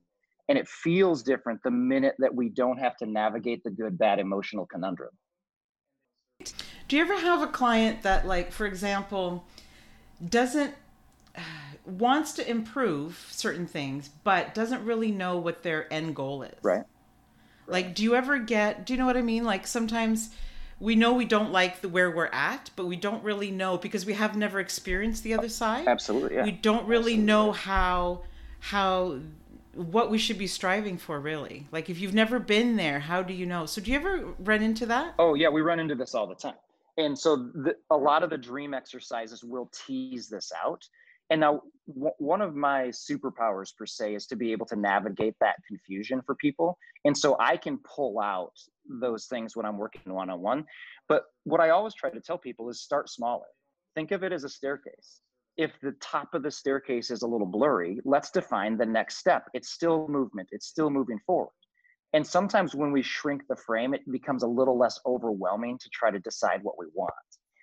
And 0.48 0.58
it 0.58 0.68
feels 0.68 1.22
different 1.22 1.62
the 1.62 1.70
minute 1.70 2.16
that 2.18 2.34
we 2.34 2.48
don't 2.48 2.78
have 2.78 2.96
to 2.96 3.06
navigate 3.06 3.62
the 3.62 3.70
good, 3.70 3.96
bad 3.96 4.18
emotional 4.18 4.66
conundrum. 4.66 5.10
Do 6.88 6.96
you 6.96 7.02
ever 7.02 7.20
have 7.20 7.42
a 7.42 7.46
client 7.46 8.02
that, 8.02 8.26
like, 8.26 8.50
for 8.50 8.66
example, 8.66 9.44
doesn't 10.28 10.74
wants 11.86 12.32
to 12.32 12.48
improve 12.48 13.28
certain 13.30 13.66
things, 13.66 14.10
but 14.24 14.54
doesn't 14.54 14.84
really 14.84 15.10
know 15.10 15.38
what 15.38 15.62
their 15.62 15.92
end 15.92 16.16
goal 16.16 16.42
is? 16.42 16.54
Right. 16.62 16.82
Like, 17.70 17.94
do 17.94 18.02
you 18.02 18.14
ever 18.14 18.38
get? 18.38 18.84
Do 18.86 18.92
you 18.92 18.98
know 18.98 19.06
what 19.06 19.16
I 19.16 19.22
mean? 19.22 19.44
Like 19.44 19.66
sometimes 19.66 20.30
we 20.78 20.96
know 20.96 21.12
we 21.12 21.24
don't 21.24 21.52
like 21.52 21.80
the 21.80 21.88
where 21.88 22.10
we're 22.10 22.26
at, 22.26 22.70
but 22.76 22.86
we 22.86 22.96
don't 22.96 23.22
really 23.22 23.50
know 23.50 23.76
because 23.78 24.06
we 24.06 24.14
have 24.14 24.36
never 24.36 24.60
experienced 24.60 25.22
the 25.22 25.34
other 25.34 25.48
side. 25.48 25.86
Absolutely, 25.86 26.36
yeah. 26.36 26.44
We 26.44 26.52
don't 26.52 26.86
really 26.86 27.12
Absolutely. 27.12 27.24
know 27.24 27.52
how 27.52 28.22
how 28.60 29.20
what 29.74 30.10
we 30.10 30.18
should 30.18 30.38
be 30.38 30.46
striving 30.46 30.98
for 30.98 31.20
really 31.20 31.66
like 31.70 31.88
if 31.88 32.00
you've 32.00 32.12
never 32.12 32.38
been 32.38 32.76
there 32.76 32.98
how 32.98 33.22
do 33.22 33.32
you 33.32 33.46
know 33.46 33.66
so 33.66 33.80
do 33.80 33.90
you 33.90 33.96
ever 33.96 34.34
run 34.40 34.62
into 34.62 34.84
that 34.84 35.14
oh 35.18 35.34
yeah 35.34 35.48
we 35.48 35.60
run 35.60 35.78
into 35.78 35.94
this 35.94 36.14
all 36.14 36.26
the 36.26 36.34
time 36.34 36.56
and 36.98 37.18
so 37.18 37.36
the, 37.36 37.74
a 37.90 37.96
lot 37.96 38.22
of 38.22 38.30
the 38.30 38.36
dream 38.36 38.74
exercises 38.74 39.44
will 39.44 39.70
tease 39.72 40.28
this 40.28 40.52
out 40.64 40.88
and 41.30 41.40
now 41.40 41.62
w- 41.86 42.12
one 42.18 42.40
of 42.40 42.54
my 42.54 42.88
superpowers 42.88 43.74
per 43.76 43.86
se 43.86 44.14
is 44.14 44.26
to 44.26 44.36
be 44.36 44.52
able 44.52 44.66
to 44.66 44.76
navigate 44.76 45.34
that 45.40 45.56
confusion 45.66 46.20
for 46.26 46.34
people. 46.34 46.76
And 47.04 47.16
so 47.16 47.36
i 47.40 47.56
can 47.56 47.78
pull 47.78 48.20
out 48.20 48.52
those 49.00 49.26
things 49.26 49.56
when 49.56 49.64
i'm 49.64 49.78
working 49.78 50.12
one-on-one. 50.12 50.64
But 51.08 51.24
what 51.44 51.60
i 51.60 51.70
always 51.70 51.94
try 51.94 52.10
to 52.10 52.20
tell 52.20 52.38
people 52.38 52.68
is 52.68 52.82
start 52.82 53.08
smaller. 53.08 53.46
Think 53.94 54.10
of 54.10 54.22
it 54.22 54.32
as 54.32 54.44
a 54.44 54.48
staircase. 54.48 55.20
If 55.56 55.72
the 55.82 55.92
top 56.00 56.34
of 56.34 56.42
the 56.42 56.50
staircase 56.50 57.10
is 57.10 57.22
a 57.22 57.26
little 57.26 57.46
blurry 57.46 58.00
let's 58.04 58.30
define 58.30 58.76
the 58.76 58.86
next 58.86 59.16
step. 59.16 59.48
It's 59.54 59.70
still 59.70 60.08
movement. 60.08 60.48
It's 60.52 60.66
still 60.66 60.90
moving 60.90 61.18
forward. 61.26 61.52
And 62.12 62.26
sometimes 62.26 62.74
when 62.74 62.90
we 62.90 63.02
shrink 63.02 63.42
the 63.48 63.56
frame 63.56 63.94
it 63.94 64.10
becomes 64.10 64.42
a 64.42 64.48
little 64.48 64.78
less 64.78 64.98
overwhelming 65.06 65.78
to 65.78 65.88
try 65.92 66.10
to 66.10 66.18
decide 66.18 66.60
what 66.62 66.78
we 66.78 66.86
want. 66.92 67.12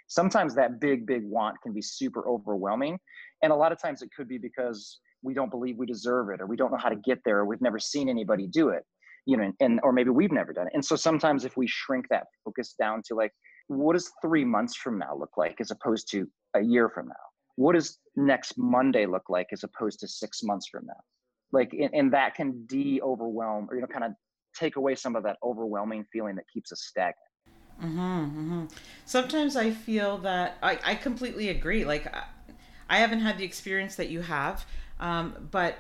Sometimes 0.10 0.56
that 0.56 0.80
big 0.80 1.06
big 1.06 1.24
want 1.26 1.62
can 1.62 1.74
be 1.74 1.82
super 1.82 2.28
overwhelming 2.30 2.98
and 3.41 3.51
a 3.51 3.56
lot 3.56 3.72
of 3.72 3.82
times 3.82 4.01
it 4.01 4.10
could 4.15 4.27
be 4.27 4.38
because 4.38 5.00
we 5.24 5.34
don't 5.34 5.50
believe 5.50 5.77
we 5.77 5.86
deserve 5.86 6.29
it 6.29 6.41
or 6.41 6.48
we 6.48 6.56
don't 6.56 6.72
know 6.72 6.77
how 6.77 6.89
to 6.89 6.96
get 6.96 7.20
there 7.25 7.39
or 7.39 7.46
we've 7.46 7.62
never 7.62 7.79
seen 7.79 8.10
anybody 8.10 8.48
do 8.48 8.70
it 8.70 8.84
you 9.27 9.38
know 9.38 9.51
and 9.60 9.79
or 9.84 9.91
maybe 9.91 10.10
we've 10.10 10.32
never 10.32 10.53
done 10.53 10.67
it. 10.67 10.74
And 10.74 10.84
so 10.84 10.96
sometimes 10.96 11.46
if 11.46 11.56
we 11.56 11.67
shrink 11.67 12.06
that 12.10 12.24
focus 12.44 12.74
down 12.79 13.03
to 13.08 13.13
like 13.13 13.32
what 13.67 13.94
does 13.94 14.10
three 14.22 14.46
months 14.46 14.75
from 14.75 14.98
now 14.98 15.15
look 15.15 15.38
like 15.38 15.58
as 15.60 15.70
opposed 15.70 16.10
to 16.12 16.25
a 16.56 16.62
year 16.62 16.89
from 16.89 17.10
now? 17.10 17.25
What 17.58 17.75
does 17.75 18.00
next 18.15 18.53
monday 18.58 19.06
look 19.06 19.24
like 19.29 19.48
as 19.51 19.63
opposed 19.63 20.00
to 20.00 20.08
six 20.08 20.41
months 20.44 20.67
from 20.72 20.86
now? 20.88 21.01
Like 21.51 21.74
and, 21.74 21.89
and 21.94 22.13
that 22.13 22.36
can 22.36 22.65
de-overwhelm 22.65 23.67
or 23.70 23.75
you 23.75 23.82
know 23.82 23.88
kind 23.88 24.06
of 24.06 24.13
take 24.58 24.77
away 24.77 24.96
some 24.96 25.15
of 25.15 25.24
that 25.24 25.36
overwhelming 25.44 26.06
feeling 26.12 26.36
that 26.38 26.46
keeps 26.51 26.72
us 26.72 26.86
stagnant. 26.88 27.17
Mm-hmm, 27.84 28.00
mm-hmm. 28.00 28.65
sometimes 29.06 29.56
i 29.56 29.70
feel 29.70 30.17
that 30.20 30.58
I, 30.63 30.79
I 30.84 30.96
completely 30.96 31.50
agree 31.50 31.86
like 31.86 32.12
I 32.89 32.98
haven't 33.00 33.20
had 33.20 33.38
the 33.38 33.44
experience 33.44 33.96
that 33.96 34.10
you 34.10 34.22
have, 34.22 34.65
um, 35.00 35.48
but 35.51 35.77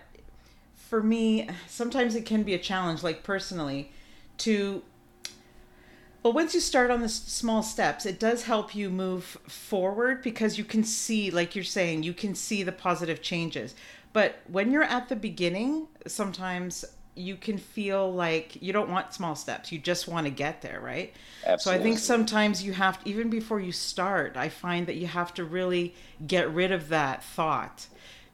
for 0.75 1.01
me, 1.03 1.49
sometimes 1.67 2.15
it 2.15 2.25
can 2.25 2.43
be 2.43 2.53
a 2.53 2.59
challenge, 2.59 3.03
like 3.03 3.23
personally, 3.23 3.91
to. 4.39 4.83
Well, 6.23 6.33
once 6.33 6.53
you 6.53 6.59
start 6.59 6.91
on 6.91 7.01
the 7.01 7.09
small 7.09 7.63
steps, 7.63 8.05
it 8.05 8.19
does 8.19 8.43
help 8.43 8.75
you 8.75 8.89
move 8.89 9.23
forward 9.47 10.21
because 10.21 10.57
you 10.57 10.65
can 10.65 10.83
see, 10.83 11.31
like 11.31 11.55
you're 11.55 11.63
saying, 11.63 12.03
you 12.03 12.13
can 12.13 12.35
see 12.35 12.63
the 12.63 12.71
positive 12.71 13.21
changes. 13.21 13.75
But 14.11 14.39
when 14.47 14.71
you're 14.71 14.83
at 14.83 15.07
the 15.07 15.15
beginning, 15.15 15.87
sometimes 16.05 16.83
you 17.17 17.35
can 17.35 17.57
feel 17.57 18.11
like 18.11 18.61
you 18.61 18.71
don't 18.71 18.89
want 18.89 19.13
small 19.13 19.35
steps. 19.35 19.71
You 19.71 19.79
just 19.79 20.07
want 20.07 20.25
to 20.25 20.31
get 20.31 20.61
there, 20.61 20.79
right? 20.79 21.13
Absolutely. 21.45 21.59
So 21.61 21.71
I 21.71 21.83
think 21.83 21.99
sometimes 21.99 22.63
you 22.63 22.73
have 22.73 23.03
to, 23.03 23.09
even 23.09 23.29
before 23.29 23.59
you 23.59 23.71
start, 23.71 24.37
I 24.37 24.49
find 24.49 24.87
that 24.87 24.95
you 24.95 25.07
have 25.07 25.33
to 25.35 25.43
really 25.43 25.95
get 26.25 26.51
rid 26.53 26.71
of 26.71 26.89
that 26.89 27.23
thought 27.23 27.87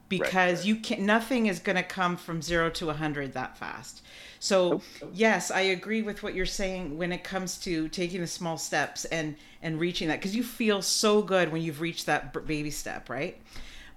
because 0.08 0.58
right. 0.58 0.66
you 0.66 0.76
can 0.76 1.06
nothing 1.06 1.46
is 1.46 1.58
going 1.58 1.76
to 1.76 1.82
come 1.82 2.16
from 2.16 2.42
0 2.42 2.70
to 2.70 2.84
a 2.84 2.88
100 2.88 3.32
that 3.32 3.56
fast. 3.56 4.02
So, 4.38 4.82
yes, 5.14 5.50
I 5.50 5.60
agree 5.60 6.02
with 6.02 6.22
what 6.22 6.34
you're 6.34 6.44
saying 6.44 6.98
when 6.98 7.12
it 7.12 7.24
comes 7.24 7.56
to 7.60 7.88
taking 7.88 8.20
the 8.20 8.26
small 8.26 8.58
steps 8.58 9.06
and 9.06 9.36
and 9.62 9.80
reaching 9.80 10.08
that 10.08 10.20
because 10.20 10.36
you 10.36 10.42
feel 10.42 10.82
so 10.82 11.22
good 11.22 11.50
when 11.50 11.62
you've 11.62 11.80
reached 11.80 12.06
that 12.06 12.46
baby 12.46 12.70
step, 12.70 13.08
right? 13.08 13.40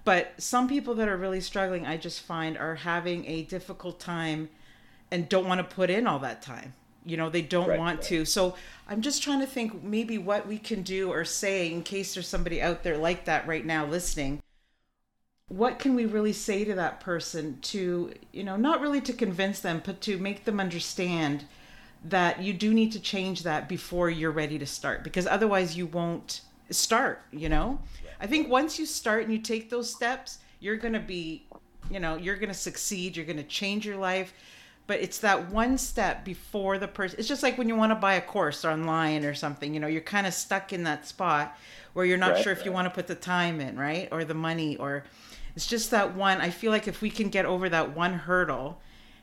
But 0.04 0.32
some 0.38 0.68
people 0.68 0.94
that 0.94 1.08
are 1.08 1.18
really 1.18 1.42
struggling, 1.42 1.84
I 1.84 1.98
just 1.98 2.22
find 2.22 2.56
are 2.56 2.76
having 2.76 3.26
a 3.26 3.42
difficult 3.42 4.00
time 4.00 4.48
and 5.10 5.28
don't 5.28 5.46
want 5.46 5.58
to 5.58 5.74
put 5.74 5.90
in 5.90 6.06
all 6.06 6.18
that 6.20 6.42
time. 6.42 6.74
You 7.04 7.16
know 7.16 7.30
they 7.30 7.42
don't 7.42 7.68
right, 7.68 7.78
want 7.78 8.00
right. 8.00 8.08
to. 8.08 8.24
So 8.24 8.54
i'm 8.86 9.00
just 9.02 9.22
trying 9.22 9.40
to 9.40 9.46
think 9.46 9.82
maybe 9.82 10.18
what 10.18 10.46
we 10.46 10.58
can 10.58 10.82
do 10.82 11.10
or 11.10 11.24
say 11.24 11.70
in 11.72 11.82
case 11.82 12.14
there's 12.14 12.28
somebody 12.28 12.60
out 12.60 12.82
there 12.82 12.98
like 12.98 13.24
that 13.24 13.46
right 13.46 13.64
now 13.64 13.86
listening. 13.86 14.42
What 15.48 15.78
can 15.78 15.94
we 15.94 16.04
really 16.04 16.34
say 16.34 16.64
to 16.64 16.74
that 16.74 17.00
person 17.00 17.58
to 17.62 18.12
you 18.32 18.44
know 18.44 18.56
not 18.56 18.80
really 18.80 19.00
to 19.02 19.12
convince 19.12 19.60
them 19.60 19.80
but 19.84 20.00
to 20.02 20.18
make 20.18 20.44
them 20.44 20.60
understand 20.60 21.44
that 22.04 22.42
you 22.42 22.52
do 22.52 22.72
need 22.72 22.92
to 22.92 23.00
change 23.00 23.42
that 23.42 23.68
before 23.68 24.08
you're 24.08 24.30
ready 24.30 24.58
to 24.58 24.66
start 24.66 25.02
because 25.02 25.26
otherwise 25.26 25.76
you 25.76 25.86
won't 25.86 26.42
start 26.70 27.22
you 27.32 27.48
know? 27.48 27.80
I 28.20 28.26
think 28.26 28.48
once 28.48 28.78
you 28.78 28.86
start 28.86 29.22
and 29.22 29.32
you 29.32 29.38
take 29.38 29.70
those 29.70 29.94
steps 29.94 30.38
you're 30.60 30.76
going 30.76 30.94
to 30.94 31.00
be 31.00 31.46
you 31.90 32.00
know 32.00 32.16
you're 32.16 32.36
going 32.36 32.48
to 32.48 32.54
succeed 32.54 33.16
you're 33.16 33.26
going 33.26 33.38
to 33.38 33.42
change 33.44 33.86
your 33.86 33.96
life 33.96 34.34
but 34.88 34.98
it's 35.00 35.18
that 35.18 35.50
one 35.50 35.78
step 35.78 36.24
before 36.24 36.78
the 36.78 36.88
person 36.88 37.16
it's 37.20 37.28
just 37.28 37.44
like 37.44 37.56
when 37.56 37.68
you 37.68 37.76
want 37.76 37.90
to 37.90 37.94
buy 37.94 38.14
a 38.14 38.20
course 38.20 38.64
online 38.64 39.24
or 39.24 39.34
something 39.34 39.72
you 39.72 39.78
know 39.78 39.86
you're 39.86 40.00
kind 40.00 40.26
of 40.26 40.34
stuck 40.34 40.72
in 40.72 40.82
that 40.82 41.06
spot 41.06 41.56
where 41.92 42.04
you're 42.04 42.18
not 42.18 42.32
right, 42.32 42.42
sure 42.42 42.52
if 42.52 42.58
right. 42.58 42.66
you 42.66 42.72
want 42.72 42.86
to 42.86 42.90
put 42.90 43.06
the 43.06 43.14
time 43.14 43.60
in 43.60 43.78
right 43.78 44.08
or 44.10 44.24
the 44.24 44.34
money 44.34 44.76
or 44.78 45.04
it's 45.54 45.66
just 45.66 45.92
that 45.92 46.16
one 46.16 46.40
i 46.40 46.50
feel 46.50 46.72
like 46.72 46.88
if 46.88 47.00
we 47.00 47.10
can 47.10 47.28
get 47.28 47.44
over 47.44 47.68
that 47.68 47.94
one 47.94 48.14
hurdle 48.14 48.80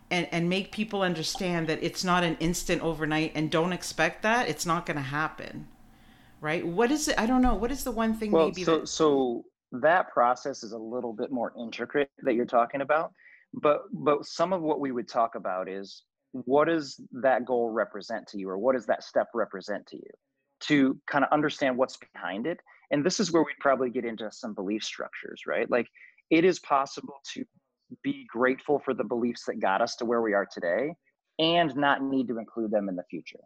and 0.10 0.28
and 0.32 0.48
make 0.48 0.72
people 0.72 1.02
understand 1.02 1.68
that 1.68 1.84
it's 1.84 2.04
not 2.04 2.24
an 2.24 2.38
instant 2.40 2.82
overnight 2.82 3.34
and 3.36 3.52
don't 3.52 3.74
expect 3.74 4.22
that 4.22 4.48
it's 4.48 4.66
not 4.66 4.86
going 4.86 4.98
to 4.98 5.04
happen 5.04 5.68
right 6.40 6.66
what 6.66 6.92
is 6.92 7.10
it 7.10 7.20
i 7.20 7.26
don't 7.26 7.42
know 7.42 7.56
what 7.56 7.72
is 7.72 7.84
the 7.84 7.92
one 7.92 8.14
thing 8.14 8.32
well, 8.32 8.46
maybe 8.46 8.64
so 8.64 8.80
that... 8.80 8.88
so 8.88 9.46
that 9.82 10.12
process 10.12 10.64
is 10.64 10.72
a 10.72 10.78
little 10.78 11.14
bit 11.14 11.32
more 11.32 11.54
intricate 11.60 12.10
that 12.24 12.34
you're 12.36 12.46
talking 12.46 12.82
about. 12.82 13.14
But 13.62 13.84
but 13.92 14.26
some 14.26 14.54
of 14.54 14.62
what 14.62 14.80
we 14.80 14.92
would 14.92 15.08
talk 15.08 15.36
about 15.36 15.70
is 15.70 16.04
what 16.32 16.66
does 16.66 17.00
that 17.22 17.46
goal 17.46 17.70
represent 17.70 18.28
to 18.28 18.38
you 18.38 18.50
or 18.50 18.58
what 18.58 18.76
does 18.76 18.86
that 18.88 19.04
step 19.04 19.28
represent 19.34 19.86
to 19.88 19.98
you? 19.98 20.10
To 20.68 21.00
kind 21.08 21.24
of 21.24 21.32
understand 21.32 21.78
what's 21.78 21.98
behind 21.98 22.48
it 22.48 22.60
and 22.92 23.06
this 23.06 23.20
is 23.20 23.32
where 23.32 23.44
we'd 23.44 23.60
probably 23.60 23.90
get 23.90 24.06
into 24.06 24.30
some 24.32 24.54
belief 24.54 24.84
structures 24.84 25.44
right? 25.48 25.70
Like 25.70 25.88
it 26.30 26.44
is 26.44 26.60
possible 26.60 27.16
to 27.34 27.46
be 28.04 28.26
grateful 28.28 28.80
for 28.84 28.94
the 28.94 29.04
beliefs 29.04 29.46
that 29.46 29.60
got 29.60 29.82
us 29.82 29.96
to 29.98 30.06
where 30.06 30.22
we 30.22 30.34
are 30.34 30.48
today 30.52 30.96
and 31.40 31.76
not 31.76 32.04
need 32.04 32.28
to 32.28 32.40
include 32.40 32.72
them 32.72 32.90
in 32.90 32.96
the 32.96 33.04
future. 33.10 33.40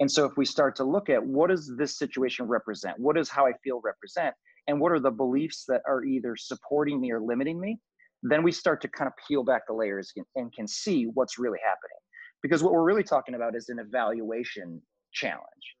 And 0.00 0.10
so 0.10 0.24
if 0.26 0.36
we 0.36 0.44
start 0.44 0.76
to 0.76 0.84
look 0.84 1.08
at 1.10 1.24
what 1.24 1.50
does 1.50 1.72
this 1.76 1.96
situation 1.96 2.46
represent? 2.46 2.98
What 2.98 3.16
does 3.16 3.28
how 3.28 3.46
i 3.46 3.52
feel 3.64 3.80
represent? 3.82 4.34
And 4.66 4.80
what 4.80 4.92
are 4.92 5.00
the 5.00 5.10
beliefs 5.10 5.64
that 5.68 5.82
are 5.86 6.04
either 6.04 6.36
supporting 6.36 7.00
me 7.00 7.12
or 7.12 7.20
limiting 7.20 7.60
me 7.60 7.78
then 8.22 8.42
we 8.42 8.52
start 8.52 8.80
to 8.82 8.88
kind 8.88 9.08
of 9.08 9.14
peel 9.26 9.42
back 9.44 9.62
the 9.66 9.74
layers 9.74 10.12
and 10.36 10.52
can 10.52 10.68
see 10.68 11.04
what's 11.14 11.38
really 11.38 11.58
happening. 11.64 11.98
Because 12.42 12.62
what 12.62 12.72
we're 12.72 12.84
really 12.84 13.04
talking 13.04 13.34
about 13.34 13.56
is 13.56 13.68
an 13.68 13.78
evaluation 13.78 14.80
challenge. 15.12 15.76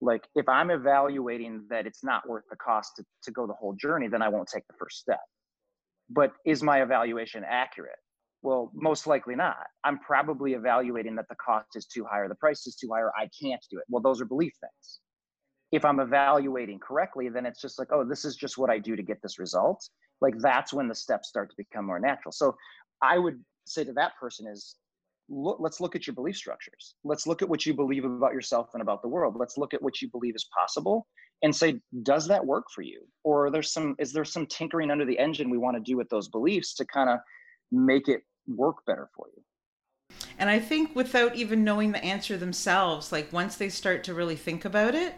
Like 0.00 0.26
if 0.34 0.48
i'm 0.48 0.70
evaluating 0.70 1.64
that 1.70 1.86
it's 1.86 2.04
not 2.04 2.28
worth 2.28 2.44
the 2.50 2.56
cost 2.56 2.92
to, 2.96 3.04
to 3.22 3.30
go 3.30 3.46
the 3.46 3.54
whole 3.54 3.74
journey 3.74 4.08
then 4.08 4.22
i 4.22 4.28
won't 4.28 4.48
take 4.52 4.66
the 4.66 4.74
first 4.78 4.98
step. 4.98 5.20
But 6.10 6.32
is 6.44 6.62
my 6.62 6.82
evaluation 6.82 7.44
accurate? 7.48 7.98
Well 8.42 8.70
most 8.74 9.06
likely 9.06 9.34
not. 9.36 9.66
I'm 9.84 9.98
probably 10.00 10.52
evaluating 10.52 11.14
that 11.16 11.26
the 11.30 11.36
cost 11.36 11.68
is 11.74 11.86
too 11.86 12.04
high 12.10 12.18
or 12.18 12.28
the 12.28 12.34
price 12.34 12.66
is 12.66 12.76
too 12.76 12.88
high 12.92 13.00
or 13.00 13.12
i 13.16 13.28
can't 13.40 13.64
do 13.70 13.78
it. 13.78 13.84
Well 13.88 14.02
those 14.02 14.20
are 14.20 14.26
belief 14.26 14.52
things. 14.60 15.00
If 15.72 15.84
i'm 15.84 16.00
evaluating 16.00 16.80
correctly 16.80 17.28
then 17.30 17.46
it's 17.46 17.60
just 17.60 17.78
like 17.78 17.88
oh 17.92 18.04
this 18.04 18.24
is 18.24 18.36
just 18.36 18.58
what 18.58 18.70
i 18.70 18.78
do 18.78 18.96
to 18.96 19.02
get 19.02 19.22
this 19.22 19.38
result 19.38 19.88
like 20.24 20.38
that's 20.38 20.72
when 20.72 20.88
the 20.88 20.94
steps 20.94 21.28
start 21.28 21.48
to 21.50 21.56
become 21.56 21.84
more 21.84 22.00
natural 22.00 22.32
so 22.32 22.54
i 23.02 23.18
would 23.18 23.38
say 23.66 23.84
to 23.84 23.92
that 23.92 24.12
person 24.20 24.46
is 24.46 24.76
look, 25.28 25.58
let's 25.60 25.80
look 25.80 25.96
at 25.96 26.06
your 26.06 26.14
belief 26.14 26.36
structures. 26.36 26.94
Let's 27.04 27.26
look 27.26 27.42
at 27.42 27.48
what 27.48 27.64
you 27.64 27.74
believe 27.74 28.04
about 28.04 28.32
yourself 28.32 28.70
and 28.74 28.82
about 28.82 29.02
the 29.02 29.08
world. 29.08 29.36
Let's 29.38 29.56
look 29.56 29.74
at 29.74 29.82
what 29.82 30.00
you 30.02 30.10
believe 30.10 30.34
is 30.34 30.46
possible 30.56 31.06
and 31.42 31.54
say, 31.54 31.80
does 32.02 32.26
that 32.28 32.44
work 32.44 32.64
for 32.74 32.82
you? 32.82 33.06
Or 33.22 33.50
there's 33.50 33.72
some, 33.72 33.94
is 33.98 34.12
there 34.12 34.24
some 34.24 34.46
tinkering 34.46 34.90
under 34.90 35.04
the 35.04 35.18
engine 35.18 35.50
we 35.50 35.58
want 35.58 35.76
to 35.76 35.82
do 35.82 35.96
with 35.96 36.08
those 36.08 36.28
beliefs 36.28 36.74
to 36.74 36.84
kind 36.86 37.10
of 37.10 37.18
make 37.72 38.08
it 38.08 38.22
work 38.46 38.76
better 38.86 39.08
for 39.16 39.26
you? 39.34 39.42
And 40.38 40.50
I 40.50 40.58
think 40.58 40.94
without 40.94 41.36
even 41.36 41.64
knowing 41.64 41.92
the 41.92 42.04
answer 42.04 42.36
themselves, 42.36 43.12
like 43.12 43.32
once 43.32 43.56
they 43.56 43.68
start 43.68 44.04
to 44.04 44.14
really 44.14 44.36
think 44.36 44.64
about 44.64 44.94
it, 44.94 45.14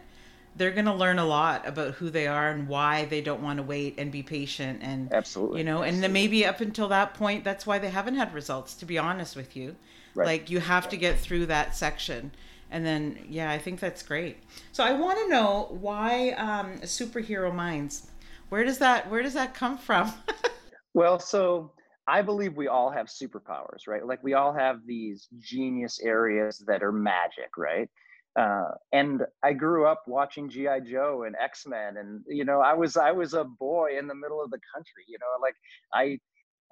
they're 0.56 0.70
going 0.70 0.86
to 0.86 0.94
learn 0.94 1.18
a 1.18 1.25
lot 1.25 1.66
about 1.66 1.94
who 1.94 2.10
they 2.10 2.26
are 2.26 2.50
and 2.50 2.66
why 2.68 3.04
they 3.06 3.20
don't 3.20 3.42
want 3.42 3.58
to 3.58 3.62
wait 3.62 3.94
and 3.98 4.10
be 4.10 4.22
patient 4.22 4.80
and 4.82 5.12
absolutely 5.12 5.58
you 5.58 5.64
know 5.64 5.82
absolutely. 5.82 5.94
and 5.94 6.02
then 6.02 6.12
maybe 6.12 6.46
up 6.46 6.60
until 6.60 6.88
that 6.88 7.14
point 7.14 7.44
that's 7.44 7.66
why 7.66 7.78
they 7.78 7.90
haven't 7.90 8.16
had 8.16 8.32
results 8.32 8.75
to 8.75 8.84
be 8.84 8.98
honest 8.98 9.36
with 9.36 9.56
you 9.56 9.76
right. 10.14 10.26
like 10.26 10.50
you 10.50 10.58
have 10.58 10.84
right. 10.84 10.90
to 10.90 10.96
get 10.96 11.18
through 11.18 11.46
that 11.46 11.76
section 11.76 12.30
and 12.70 12.84
then 12.84 13.18
yeah 13.28 13.50
i 13.50 13.58
think 13.58 13.78
that's 13.78 14.02
great 14.02 14.38
so 14.72 14.82
i 14.82 14.92
want 14.92 15.18
to 15.18 15.28
know 15.28 15.68
why 15.80 16.30
um, 16.32 16.78
superhero 16.80 17.54
minds 17.54 18.08
where 18.48 18.64
does 18.64 18.78
that 18.78 19.08
where 19.10 19.22
does 19.22 19.34
that 19.34 19.54
come 19.54 19.76
from 19.76 20.12
well 20.94 21.18
so 21.18 21.70
i 22.06 22.22
believe 22.22 22.56
we 22.56 22.68
all 22.68 22.90
have 22.90 23.06
superpowers 23.06 23.86
right 23.86 24.06
like 24.06 24.22
we 24.22 24.34
all 24.34 24.52
have 24.52 24.80
these 24.86 25.28
genius 25.38 26.00
areas 26.00 26.64
that 26.66 26.82
are 26.82 26.92
magic 26.92 27.56
right 27.56 27.90
uh, 28.38 28.69
and 28.93 29.23
I 29.43 29.52
grew 29.55 29.87
up 29.87 30.02
watching 30.07 30.50
GI 30.50 30.81
Joe 30.90 31.25
and 31.26 31.35
X 31.43 31.66
Men, 31.66 31.97
and 31.97 32.23
you 32.26 32.45
know, 32.45 32.61
I 32.61 32.75
was 32.75 32.97
I 32.97 33.12
was 33.12 33.35
a 33.35 33.45
boy 33.45 33.99
in 33.99 34.07
the 34.07 34.14
middle 34.14 34.43
of 34.43 34.50
the 34.50 34.61
country. 34.75 35.05
You 35.09 35.19
know, 35.21 35.40
like 35.40 35.55
I 35.95 36.19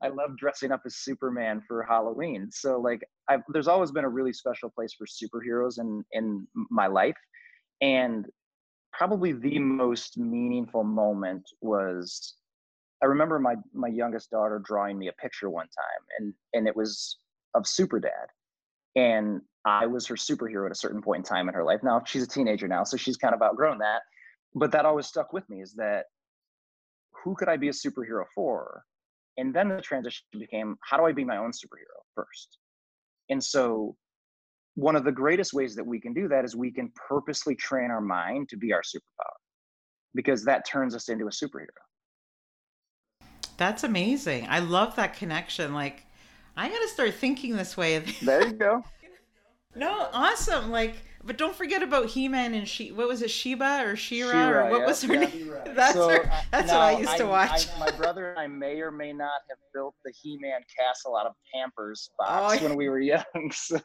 I 0.02 0.08
love 0.08 0.36
dressing 0.36 0.72
up 0.72 0.82
as 0.84 0.96
Superman 0.96 1.62
for 1.66 1.82
Halloween. 1.82 2.48
So 2.50 2.80
like, 2.80 3.02
I've, 3.28 3.40
there's 3.48 3.68
always 3.68 3.92
been 3.92 4.04
a 4.04 4.08
really 4.08 4.32
special 4.32 4.70
place 4.70 4.94
for 4.94 5.06
superheroes 5.06 5.78
in 5.78 6.04
in 6.12 6.46
my 6.70 6.86
life, 6.86 7.16
and 7.80 8.26
probably 8.92 9.32
the 9.32 9.58
most 9.58 10.18
meaningful 10.18 10.84
moment 10.84 11.42
was 11.60 12.34
I 13.02 13.06
remember 13.06 13.38
my 13.38 13.56
my 13.72 13.88
youngest 13.88 14.30
daughter 14.30 14.60
drawing 14.64 14.98
me 14.98 15.08
a 15.08 15.12
picture 15.12 15.50
one 15.50 15.66
time, 15.66 16.02
and 16.18 16.34
and 16.52 16.68
it 16.68 16.76
was 16.76 17.18
of 17.54 17.66
Super 17.66 18.00
Dad, 18.00 18.26
and 18.96 19.40
I 19.64 19.86
was 19.86 20.06
her 20.06 20.14
superhero 20.14 20.66
at 20.66 20.72
a 20.72 20.76
certain 20.76 21.02
point 21.02 21.20
in 21.20 21.24
time 21.24 21.48
in 21.48 21.54
her 21.54 21.64
life. 21.64 21.80
Now 21.82 22.02
she's 22.06 22.22
a 22.22 22.28
teenager 22.28 22.68
now, 22.68 22.84
so 22.84 22.96
she's 22.96 23.16
kind 23.16 23.34
of 23.34 23.42
outgrown 23.42 23.78
that. 23.78 24.02
But 24.54 24.70
that 24.72 24.84
always 24.84 25.06
stuck 25.06 25.32
with 25.32 25.48
me 25.48 25.62
is 25.62 25.74
that 25.74 26.04
who 27.24 27.34
could 27.34 27.48
I 27.48 27.56
be 27.56 27.68
a 27.68 27.72
superhero 27.72 28.24
for? 28.34 28.84
And 29.36 29.54
then 29.54 29.68
the 29.68 29.80
transition 29.80 30.24
became 30.38 30.76
how 30.82 30.96
do 30.96 31.04
I 31.04 31.12
be 31.12 31.24
my 31.24 31.38
own 31.38 31.50
superhero 31.50 31.98
first? 32.14 32.58
And 33.30 33.42
so 33.42 33.96
one 34.74 34.96
of 34.96 35.04
the 35.04 35.12
greatest 35.12 35.52
ways 35.54 35.74
that 35.76 35.86
we 35.86 36.00
can 36.00 36.12
do 36.12 36.28
that 36.28 36.44
is 36.44 36.54
we 36.54 36.72
can 36.72 36.92
purposely 37.08 37.54
train 37.54 37.90
our 37.90 38.00
mind 38.00 38.48
to 38.50 38.56
be 38.56 38.72
our 38.72 38.82
superpower 38.82 39.38
because 40.14 40.44
that 40.44 40.66
turns 40.68 40.94
us 40.94 41.08
into 41.08 41.26
a 41.26 41.30
superhero. 41.30 41.66
That's 43.56 43.84
amazing. 43.84 44.46
I 44.48 44.58
love 44.58 44.96
that 44.96 45.14
connection. 45.14 45.74
Like, 45.74 46.06
I 46.56 46.68
got 46.68 46.80
to 46.80 46.88
start 46.88 47.14
thinking 47.14 47.56
this 47.56 47.76
way. 47.76 48.02
There 48.22 48.46
you 48.46 48.52
go. 48.52 48.84
No, 49.74 50.08
awesome. 50.12 50.70
Like, 50.70 50.96
but 51.24 51.36
don't 51.36 51.54
forget 51.54 51.82
about 51.82 52.06
He-Man 52.06 52.54
and 52.54 52.68
she. 52.68 52.92
What 52.92 53.08
was 53.08 53.22
it, 53.22 53.30
Sheba 53.30 53.82
or 53.84 53.96
She-Ra? 53.96 54.50
or 54.50 54.70
what 54.70 54.80
yeah, 54.80 54.86
was 54.86 55.02
her 55.02 55.14
yeah. 55.14 55.20
name? 55.20 55.54
That's 55.74 55.94
so, 55.94 56.08
her, 56.08 56.30
That's 56.52 56.70
what 56.70 56.80
I 56.80 56.98
used 56.98 57.16
to 57.16 57.26
watch. 57.26 57.68
I, 57.74 57.78
my 57.80 57.90
brother 57.92 58.30
and 58.30 58.38
I 58.38 58.46
may 58.46 58.80
or 58.80 58.92
may 58.92 59.12
not 59.12 59.40
have 59.48 59.58
built 59.72 59.94
the 60.04 60.12
He-Man 60.22 60.60
castle 60.78 61.16
out 61.16 61.26
of 61.26 61.32
Pampers 61.52 62.10
box 62.18 62.60
oh, 62.60 62.64
when 62.68 62.76
we 62.76 62.88
were 62.88 63.00
young. 63.00 63.24
So. 63.52 63.80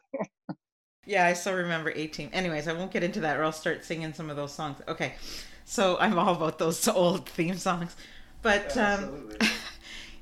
Yeah, 1.06 1.26
I 1.26 1.32
still 1.32 1.54
remember 1.54 1.92
18. 1.94 2.28
Anyways, 2.32 2.68
I 2.68 2.72
won't 2.72 2.92
get 2.92 3.02
into 3.02 3.20
that, 3.20 3.36
or 3.36 3.44
I'll 3.44 3.52
start 3.52 3.84
singing 3.84 4.12
some 4.12 4.30
of 4.30 4.36
those 4.36 4.52
songs. 4.52 4.76
Okay, 4.86 5.14
so 5.64 5.96
I'm 5.98 6.18
all 6.18 6.36
about 6.36 6.58
those 6.58 6.86
old 6.88 7.28
theme 7.28 7.56
songs, 7.56 7.96
but 8.42 8.76
um, 8.76 9.30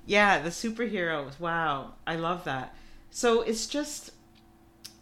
yeah, 0.09 0.39
the 0.39 0.49
superheroes. 0.49 1.39
Wow, 1.39 1.93
I 2.07 2.17
love 2.17 2.45
that. 2.45 2.75
So 3.11 3.43
it's 3.43 3.67
just 3.67 4.13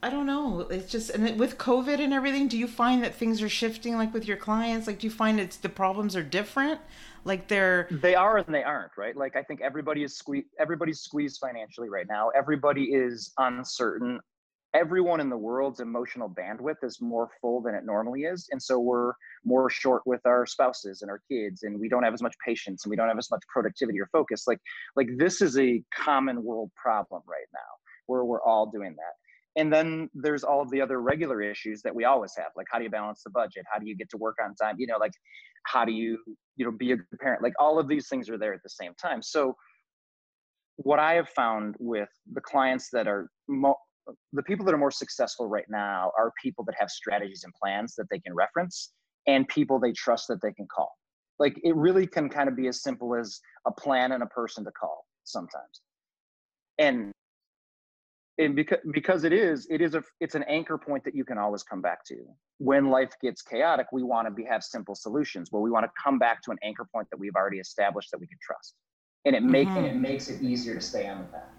I 0.02 0.10
don't 0.10 0.26
know. 0.26 0.60
It's 0.68 0.90
just 0.90 1.10
and 1.10 1.38
with 1.38 1.58
COVID 1.58 2.00
and 2.00 2.12
everything, 2.12 2.48
do 2.48 2.58
you 2.58 2.66
find 2.66 3.02
that 3.04 3.14
things 3.14 3.40
are 3.40 3.48
shifting 3.48 3.96
like 3.96 4.12
with 4.12 4.26
your 4.26 4.36
clients? 4.36 4.88
Like 4.88 4.98
do 4.98 5.06
you 5.06 5.12
find 5.12 5.38
it's 5.38 5.56
the 5.58 5.68
problems 5.68 6.16
are 6.16 6.24
different? 6.24 6.80
Like 7.24 7.46
they're 7.46 7.86
they 7.90 8.16
are 8.16 8.38
and 8.38 8.52
they 8.52 8.64
aren't, 8.64 8.96
right? 8.96 9.16
Like 9.16 9.36
I 9.36 9.44
think 9.44 9.60
everybody 9.60 10.02
is 10.02 10.16
squeezed 10.16 10.48
everybody's 10.58 11.00
squeezed 11.00 11.40
financially 11.40 11.88
right 11.88 12.06
now. 12.08 12.30
Everybody 12.30 12.86
is 12.92 13.32
uncertain. 13.38 14.20
Everyone 14.74 15.20
in 15.20 15.30
the 15.30 15.36
world's 15.36 15.80
emotional 15.80 16.28
bandwidth 16.28 16.82
is 16.82 17.00
more 17.00 17.30
full 17.40 17.62
than 17.62 17.74
it 17.74 17.84
normally 17.84 18.22
is. 18.22 18.46
And 18.50 18.62
so 18.62 18.78
we're 18.78 19.12
more 19.44 19.70
short 19.70 20.02
with 20.04 20.20
our 20.26 20.44
spouses 20.44 21.02
and 21.02 21.10
our 21.10 21.20
kids 21.30 21.62
and 21.62 21.80
we 21.80 21.88
don't 21.88 22.02
have 22.02 22.12
as 22.12 22.22
much 22.22 22.34
patience 22.44 22.84
and 22.84 22.90
we 22.90 22.96
don't 22.96 23.08
have 23.08 23.18
as 23.18 23.30
much 23.30 23.42
productivity 23.48 23.98
or 24.00 24.08
focus. 24.12 24.44
Like 24.46 24.58
like 24.94 25.08
this 25.16 25.40
is 25.40 25.58
a 25.58 25.82
common 25.94 26.42
world 26.42 26.70
problem 26.76 27.22
right 27.26 27.48
now 27.54 27.60
where 28.06 28.24
we're 28.24 28.42
all 28.42 28.66
doing 28.66 28.94
that 28.96 29.14
and 29.56 29.72
then 29.72 30.08
there's 30.14 30.44
all 30.44 30.60
of 30.60 30.70
the 30.70 30.80
other 30.80 31.00
regular 31.00 31.40
issues 31.40 31.82
that 31.82 31.94
we 31.94 32.04
always 32.04 32.34
have 32.36 32.48
like 32.56 32.66
how 32.70 32.78
do 32.78 32.84
you 32.84 32.90
balance 32.90 33.22
the 33.24 33.30
budget 33.30 33.64
how 33.72 33.78
do 33.78 33.86
you 33.86 33.96
get 33.96 34.08
to 34.10 34.16
work 34.16 34.36
on 34.44 34.54
time 34.54 34.76
you 34.78 34.86
know 34.86 34.98
like 34.98 35.12
how 35.64 35.84
do 35.84 35.92
you 35.92 36.18
you 36.56 36.64
know 36.64 36.70
be 36.70 36.92
a 36.92 36.96
good 36.96 37.18
parent 37.20 37.42
like 37.42 37.54
all 37.58 37.78
of 37.78 37.88
these 37.88 38.08
things 38.08 38.30
are 38.30 38.38
there 38.38 38.54
at 38.54 38.62
the 38.62 38.68
same 38.68 38.92
time 39.00 39.20
so 39.22 39.56
what 40.76 40.98
i 40.98 41.14
have 41.14 41.28
found 41.30 41.74
with 41.78 42.08
the 42.32 42.40
clients 42.40 42.90
that 42.92 43.08
are 43.08 43.28
mo- 43.48 43.76
the 44.32 44.42
people 44.42 44.64
that 44.66 44.74
are 44.74 44.78
more 44.78 44.90
successful 44.90 45.46
right 45.48 45.64
now 45.68 46.12
are 46.16 46.32
people 46.42 46.64
that 46.64 46.74
have 46.78 46.90
strategies 46.90 47.44
and 47.44 47.52
plans 47.54 47.94
that 47.96 48.06
they 48.10 48.18
can 48.18 48.34
reference 48.34 48.92
and 49.26 49.48
people 49.48 49.78
they 49.78 49.92
trust 49.92 50.28
that 50.28 50.40
they 50.42 50.52
can 50.52 50.66
call. 50.66 50.92
Like 51.38 51.60
it 51.62 51.74
really 51.76 52.06
can 52.06 52.28
kind 52.28 52.48
of 52.48 52.56
be 52.56 52.68
as 52.68 52.82
simple 52.82 53.14
as 53.14 53.40
a 53.66 53.72
plan 53.72 54.12
and 54.12 54.22
a 54.22 54.26
person 54.26 54.64
to 54.64 54.70
call 54.70 55.04
sometimes. 55.24 55.82
And 56.78 57.12
and 58.38 58.54
because 58.54 58.78
because 58.92 59.24
it 59.24 59.32
is 59.32 59.66
it 59.70 59.80
is 59.80 59.94
a 59.94 60.02
it's 60.20 60.34
an 60.34 60.44
anchor 60.44 60.76
point 60.76 61.04
that 61.04 61.14
you 61.14 61.24
can 61.24 61.38
always 61.38 61.62
come 61.62 61.80
back 61.80 62.04
to. 62.06 62.16
When 62.58 62.90
life 62.90 63.12
gets 63.22 63.42
chaotic 63.42 63.86
we 63.92 64.02
want 64.02 64.28
to 64.28 64.32
be 64.32 64.44
have 64.44 64.62
simple 64.62 64.94
solutions 64.94 65.50
well 65.52 65.62
we 65.62 65.70
want 65.70 65.84
to 65.84 65.90
come 66.02 66.18
back 66.18 66.42
to 66.42 66.50
an 66.50 66.58
anchor 66.62 66.86
point 66.92 67.08
that 67.10 67.18
we've 67.18 67.34
already 67.34 67.58
established 67.58 68.10
that 68.12 68.18
we 68.18 68.26
can 68.26 68.38
trust. 68.42 68.74
And 69.24 69.34
it 69.34 69.42
makes 69.42 69.70
mm-hmm. 69.70 69.84
it 69.84 69.96
makes 69.96 70.28
it 70.28 70.42
easier 70.42 70.74
to 70.74 70.80
stay 70.80 71.08
on 71.08 71.18
the 71.18 71.24
path 71.24 71.55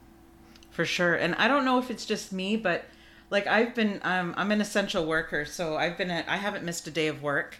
for 0.78 0.86
sure. 0.86 1.16
And 1.16 1.34
i 1.36 1.48
don't 1.48 1.66
know 1.66 1.80
if 1.80 1.90
it's 1.90 2.06
just 2.06 2.32
me 2.32 2.56
but 2.56 2.86
like 3.32 3.48
i've 3.48 3.74
been 3.74 4.00
um, 4.04 4.36
i'm 4.38 4.52
an 4.52 4.62
essential 4.62 5.08
worker 5.08 5.44
so 5.44 5.76
i've 5.76 5.98
been 5.98 6.12
at, 6.12 6.30
i 6.30 6.38
haven't 6.38 6.63
missed 6.63 6.86
a 6.88 6.92
day 6.92 7.08
of 7.08 7.24
work. 7.24 7.58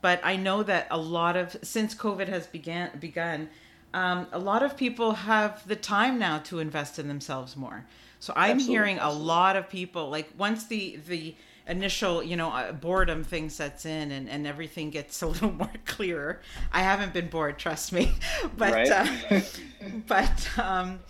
But 0.00 0.20
i 0.22 0.36
know 0.36 0.62
that 0.62 0.86
a 0.88 0.96
lot 0.96 1.36
of 1.36 1.56
since 1.62 1.96
covid 1.96 2.28
has 2.28 2.46
began 2.46 2.96
begun 3.00 3.48
um, 3.92 4.28
a 4.30 4.38
lot 4.38 4.62
of 4.62 4.76
people 4.76 5.14
have 5.14 5.66
the 5.66 5.74
time 5.74 6.16
now 6.16 6.38
to 6.50 6.60
invest 6.60 7.00
in 7.00 7.08
themselves 7.08 7.56
more. 7.56 7.86
So 8.20 8.32
I'm 8.36 8.52
Absolutely. 8.52 8.74
hearing 8.74 8.98
a 9.00 9.10
lot 9.10 9.56
of 9.56 9.68
people 9.68 10.08
like 10.08 10.28
once 10.38 10.66
the 10.66 11.00
the 11.08 11.34
initial 11.66 12.22
you 12.22 12.36
know 12.36 12.50
uh, 12.50 12.70
boredom 12.70 13.24
thing 13.24 13.50
sets 13.50 13.84
in 13.84 14.12
and, 14.12 14.28
and 14.28 14.46
everything 14.46 14.90
gets 14.90 15.20
a 15.22 15.26
little 15.32 15.52
more 15.52 15.70
clearer 15.86 16.40
i 16.72 16.80
haven't 16.80 17.12
been 17.12 17.28
bored 17.28 17.58
trust 17.58 17.92
me. 17.92 18.12
But 18.56 18.72
right? 18.72 18.90
uh, 18.90 19.40
but 20.06 20.58
um, 20.58 21.00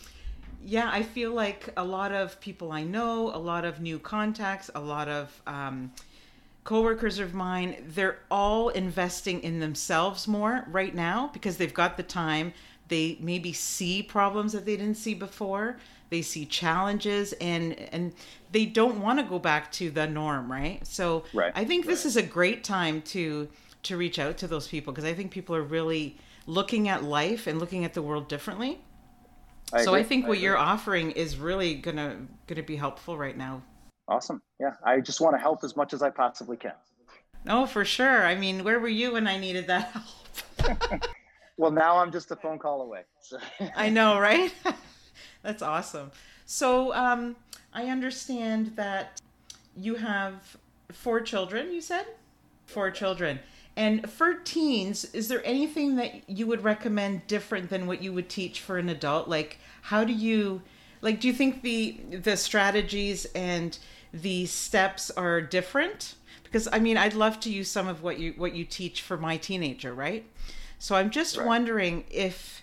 yeah 0.63 0.91
i 0.93 1.03
feel 1.03 1.33
like 1.33 1.69
a 1.77 1.85
lot 1.85 2.13
of 2.13 2.41
people 2.41 2.73
i 2.73 2.83
know 2.83 3.35
a 3.35 3.39
lot 3.39 3.65
of 3.65 3.81
new 3.81 3.99
contacts 3.99 4.71
a 4.75 4.81
lot 4.81 5.09
of 5.09 5.43
um, 5.47 5.93
coworkers 6.65 7.19
of 7.19 7.33
mine 7.33 7.77
they're 7.89 8.19
all 8.31 8.69
investing 8.71 9.43
in 9.43 9.61
themselves 9.61 10.29
more 10.29 10.65
right 10.69 10.95
now 10.95 11.31
because 11.33 11.57
they've 11.57 11.75
got 11.75 11.97
the 11.97 12.03
time 12.03 12.53
they 12.89 13.17
maybe 13.21 13.53
see 13.53 14.03
problems 14.03 14.53
that 14.53 14.67
they 14.67 14.77
didn't 14.77 14.97
see 14.97 15.15
before 15.15 15.79
they 16.11 16.21
see 16.21 16.45
challenges 16.45 17.33
and 17.35 17.73
and 17.93 18.13
they 18.53 18.67
don't 18.67 19.01
want 19.01 19.19
to 19.19 19.25
go 19.25 19.39
back 19.39 19.73
to 19.73 19.91
the 19.91 20.07
norm 20.07 20.51
right 20.53 20.87
so 20.87 21.25
right. 21.33 21.53
i 21.55 21.65
think 21.65 21.87
this 21.87 22.01
right. 22.01 22.07
is 22.07 22.17
a 22.17 22.23
great 22.23 22.63
time 22.63 23.01
to 23.03 23.49
to 23.83 23.97
reach 23.97 24.19
out 24.19 24.37
to 24.37 24.47
those 24.47 24.69
people 24.69 24.93
because 24.93 25.09
i 25.09 25.15
think 25.15 25.31
people 25.31 25.57
are 25.57 25.63
really 25.63 26.17
looking 26.47 26.89
at 26.89 27.03
life 27.03 27.47
and 27.47 27.59
looking 27.59 27.85
at 27.85 27.95
the 27.95 28.03
world 28.03 28.29
differently 28.29 28.79
I 29.73 29.85
so 29.85 29.91
agree. 29.91 30.01
i 30.01 30.05
think 30.05 30.27
what 30.27 30.39
I 30.39 30.41
you're 30.41 30.59
offering 30.59 31.13
is 31.13 31.37
really 31.37 31.75
gonna 31.75 32.27
gonna 32.47 32.63
be 32.63 32.77
helpful 32.77 33.17
right 33.17 33.37
now 33.37 33.63
awesome 34.09 34.43
yeah 34.59 34.75
i 34.85 35.01
just 35.01 35.21
want 35.21 35.35
to 35.35 35.41
help 35.41 35.65
as 35.65 35.77
much 35.77 35.93
as 35.93 36.03
i 36.03 36.11
possibly 36.11 36.57
can 36.57 36.73
oh 37.49 37.67
for 37.67 37.85
sure 37.85 38.27
i 38.27 38.35
mean 38.35 38.65
where 38.65 38.81
were 38.81 38.89
you 38.89 39.13
when 39.13 39.27
i 39.27 39.39
needed 39.39 39.67
that 39.67 39.93
help 39.93 41.03
well 41.57 41.71
now 41.71 41.99
i'm 41.99 42.11
just 42.11 42.31
a 42.31 42.37
phone 42.37 42.59
call 42.59 42.83
away 42.83 43.03
so. 43.21 43.39
i 43.77 43.89
know 43.89 44.19
right 44.19 44.53
That's 45.43 45.63
awesome. 45.63 46.11
So 46.47 46.93
um, 46.95 47.37
I 47.73 47.85
understand 47.85 48.73
that 48.77 49.21
you 49.77 49.95
have 49.97 50.57
four 50.93 51.21
children, 51.21 51.73
you 51.73 51.81
said? 51.81 52.07
Four 52.67 52.91
children. 52.91 53.41
And 53.81 54.11
for 54.11 54.35
teens, 54.35 55.07
is 55.15 55.29
there 55.29 55.41
anything 55.43 55.97
that 55.97 56.29
you 56.29 56.47
would 56.47 56.63
recommend 56.63 57.27
different 57.27 57.71
than 57.71 57.87
what 57.87 58.03
you 58.03 58.13
would 58.13 58.29
teach 58.29 58.61
for 58.61 58.77
an 58.77 58.91
adult? 58.91 59.27
Like, 59.27 59.59
how 59.81 60.05
do 60.05 60.13
you, 60.13 60.61
like, 61.01 61.19
do 61.19 61.27
you 61.27 61.33
think 61.33 61.63
the 61.63 61.99
the 62.11 62.37
strategies 62.37 63.25
and 63.35 63.79
the 64.13 64.45
steps 64.45 65.11
are 65.13 65.41
different? 65.41 66.17
Because 66.43 66.69
I 66.71 66.79
mean, 66.79 66.99
I'd 66.99 67.15
love 67.15 67.41
to 67.41 67.51
use 67.51 67.71
some 67.71 67.89
of 67.89 68.03
what 68.03 68.19
you 68.19 68.35
what 68.37 68.55
you 68.55 68.67
teach 68.67 69.01
for 69.01 69.17
my 69.17 69.39
teenager, 69.39 69.95
right? 69.95 70.27
So 70.79 70.95
I'm 70.95 71.09
just 71.09 71.39
right. 71.39 71.47
wondering 71.47 72.05
if 72.11 72.63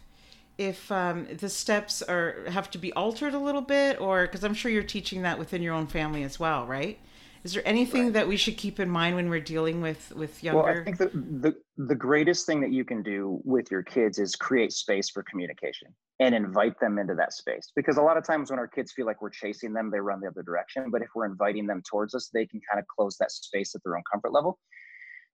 if 0.60 0.91
um, 0.91 1.25
the 1.36 1.49
steps 1.49 2.03
are 2.03 2.43
have 2.47 2.69
to 2.69 2.77
be 2.77 2.93
altered 2.93 3.34
a 3.34 3.39
little 3.39 3.62
bit, 3.62 3.99
or 3.99 4.27
because 4.27 4.43
I'm 4.43 4.53
sure 4.53 4.69
you're 4.69 4.84
teaching 4.84 5.23
that 5.23 5.39
within 5.39 5.63
your 5.63 5.73
own 5.73 5.88
family 5.88 6.21
as 6.21 6.39
well, 6.39 6.67
right? 6.67 6.99
Is 7.47 7.53
there 7.53 7.63
anything 7.65 8.03
right. 8.03 8.13
that 8.13 8.27
we 8.27 8.36
should 8.36 8.57
keep 8.57 8.77
in 8.77 8.89
mind 8.89 9.15
when 9.15 9.29
we're 9.29 9.39
dealing 9.39 9.79
with 9.79 10.12
with 10.13 10.43
younger? 10.43 10.63
Well, 10.63 10.81
I 10.81 10.83
think 10.83 10.97
the, 10.97 11.07
the 11.13 11.55
the 11.77 11.95
greatest 11.95 12.45
thing 12.45 12.60
that 12.60 12.73
you 12.73 12.83
can 12.83 13.01
do 13.01 13.39
with 13.45 13.71
your 13.71 13.83
kids 13.83 14.19
is 14.19 14.36
create 14.36 14.73
space 14.73 15.10
for 15.10 15.23
communication 15.23 15.88
and 16.19 16.36
invite 16.36 16.77
them 16.81 16.99
into 16.99 17.15
that 17.15 17.31
space. 17.31 17.71
Because 17.73 17.95
a 17.95 18.01
lot 18.01 18.17
of 18.17 18.25
times 18.25 18.49
when 18.49 18.60
our 18.60 18.67
kids 18.67 18.91
feel 18.91 19.05
like 19.05 19.21
we're 19.21 19.29
chasing 19.29 19.71
them, 19.71 19.89
they 19.89 20.01
run 20.01 20.19
the 20.19 20.27
other 20.27 20.43
direction. 20.43 20.91
But 20.91 21.01
if 21.01 21.07
we're 21.15 21.25
inviting 21.25 21.67
them 21.67 21.81
towards 21.89 22.13
us, 22.13 22.29
they 22.33 22.45
can 22.45 22.60
kind 22.69 22.81
of 22.81 22.86
close 22.93 23.15
that 23.19 23.31
space 23.31 23.73
at 23.75 23.81
their 23.86 23.95
own 23.95 24.03
comfort 24.12 24.33
level. 24.33 24.60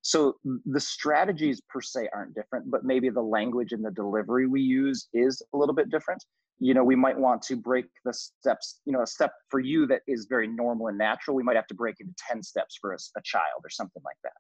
So 0.04 0.36
the 0.68 0.80
strategies 0.80 1.62
per 1.68 1.82
se 1.82 2.10
aren't 2.14 2.36
different, 2.36 2.70
but 2.70 2.84
maybe 2.84 3.10
the 3.10 3.24
language 3.24 3.72
and 3.72 3.84
the 3.84 3.90
delivery 3.90 4.46
we 4.46 4.62
use 4.62 5.08
is 5.16 5.42
a 5.56 5.58
little 5.58 5.74
bit 5.74 5.90
different. 5.90 6.24
You 6.60 6.74
know, 6.74 6.84
we 6.84 6.96
might 6.96 7.18
want 7.18 7.42
to 7.44 7.56
break 7.56 7.86
the 8.06 8.14
steps, 8.14 8.80
you 8.86 8.94
know, 8.94 9.02
a 9.02 9.08
step 9.08 9.34
for 9.50 9.60
you 9.60 9.86
that 9.88 10.02
is 10.08 10.28
very 10.30 10.48
normal 10.48 10.88
and 10.88 10.98
natural. 10.98 11.36
We 11.36 11.44
might 11.44 11.56
have 11.56 11.68
to 11.68 11.76
break 11.76 11.96
into 12.00 12.14
10 12.30 12.42
steps 12.44 12.78
for 12.80 12.94
a, 12.94 12.98
a 13.18 13.22
child 13.24 13.62
or 13.64 13.70
something 13.70 14.02
like 14.06 14.18
that. 14.24 14.34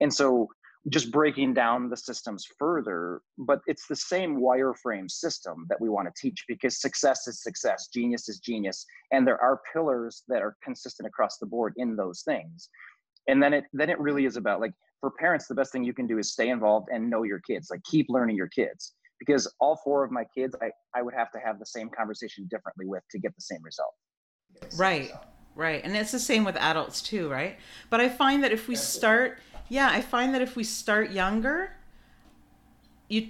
And 0.00 0.12
so 0.12 0.48
just 0.90 1.10
breaking 1.10 1.54
down 1.54 1.88
the 1.88 1.96
systems 1.96 2.46
further, 2.58 3.22
but 3.38 3.60
it's 3.66 3.86
the 3.86 3.96
same 3.96 4.38
wireframe 4.38 5.10
system 5.10 5.66
that 5.68 5.80
we 5.80 5.88
want 5.88 6.06
to 6.06 6.12
teach 6.20 6.44
because 6.46 6.80
success 6.80 7.26
is 7.26 7.42
success, 7.42 7.88
genius 7.92 8.28
is 8.28 8.38
genius, 8.38 8.84
and 9.10 9.26
there 9.26 9.40
are 9.40 9.62
pillars 9.72 10.24
that 10.28 10.42
are 10.42 10.56
consistent 10.62 11.06
across 11.06 11.38
the 11.38 11.46
board 11.46 11.72
in 11.76 11.96
those 11.96 12.22
things. 12.22 12.68
And 13.28 13.42
then 13.42 13.54
it 13.54 13.64
then 13.72 13.88
it 13.88 13.98
really 13.98 14.26
is 14.26 14.36
about 14.36 14.60
like 14.60 14.74
for 15.00 15.10
parents, 15.10 15.46
the 15.46 15.54
best 15.54 15.72
thing 15.72 15.84
you 15.84 15.94
can 15.94 16.06
do 16.06 16.18
is 16.18 16.32
stay 16.32 16.50
involved 16.50 16.88
and 16.92 17.08
know 17.08 17.22
your 17.22 17.40
kids, 17.40 17.68
like 17.70 17.82
keep 17.84 18.06
learning 18.08 18.36
your 18.36 18.48
kids. 18.48 18.94
Because 19.24 19.52
all 19.60 19.80
four 19.84 20.04
of 20.04 20.10
my 20.10 20.24
kids, 20.36 20.54
I, 20.60 20.70
I 20.94 21.02
would 21.02 21.14
have 21.14 21.30
to 21.32 21.38
have 21.38 21.58
the 21.58 21.66
same 21.66 21.88
conversation 21.88 22.46
differently 22.50 22.86
with 22.86 23.02
to 23.10 23.18
get 23.18 23.34
the 23.34 23.40
same 23.40 23.62
result. 23.62 23.94
Right, 24.76 25.10
right. 25.54 25.82
And 25.84 25.96
it's 25.96 26.12
the 26.12 26.18
same 26.18 26.44
with 26.44 26.56
adults 26.56 27.02
too, 27.02 27.28
right? 27.30 27.58
But 27.90 28.00
I 28.00 28.08
find 28.08 28.42
that 28.44 28.52
if 28.52 28.68
we 28.68 28.76
start, 28.76 29.38
yeah, 29.68 29.88
I 29.90 30.00
find 30.00 30.34
that 30.34 30.42
if 30.42 30.56
we 30.56 30.64
start 30.64 31.10
younger, 31.10 31.70
you 33.08 33.28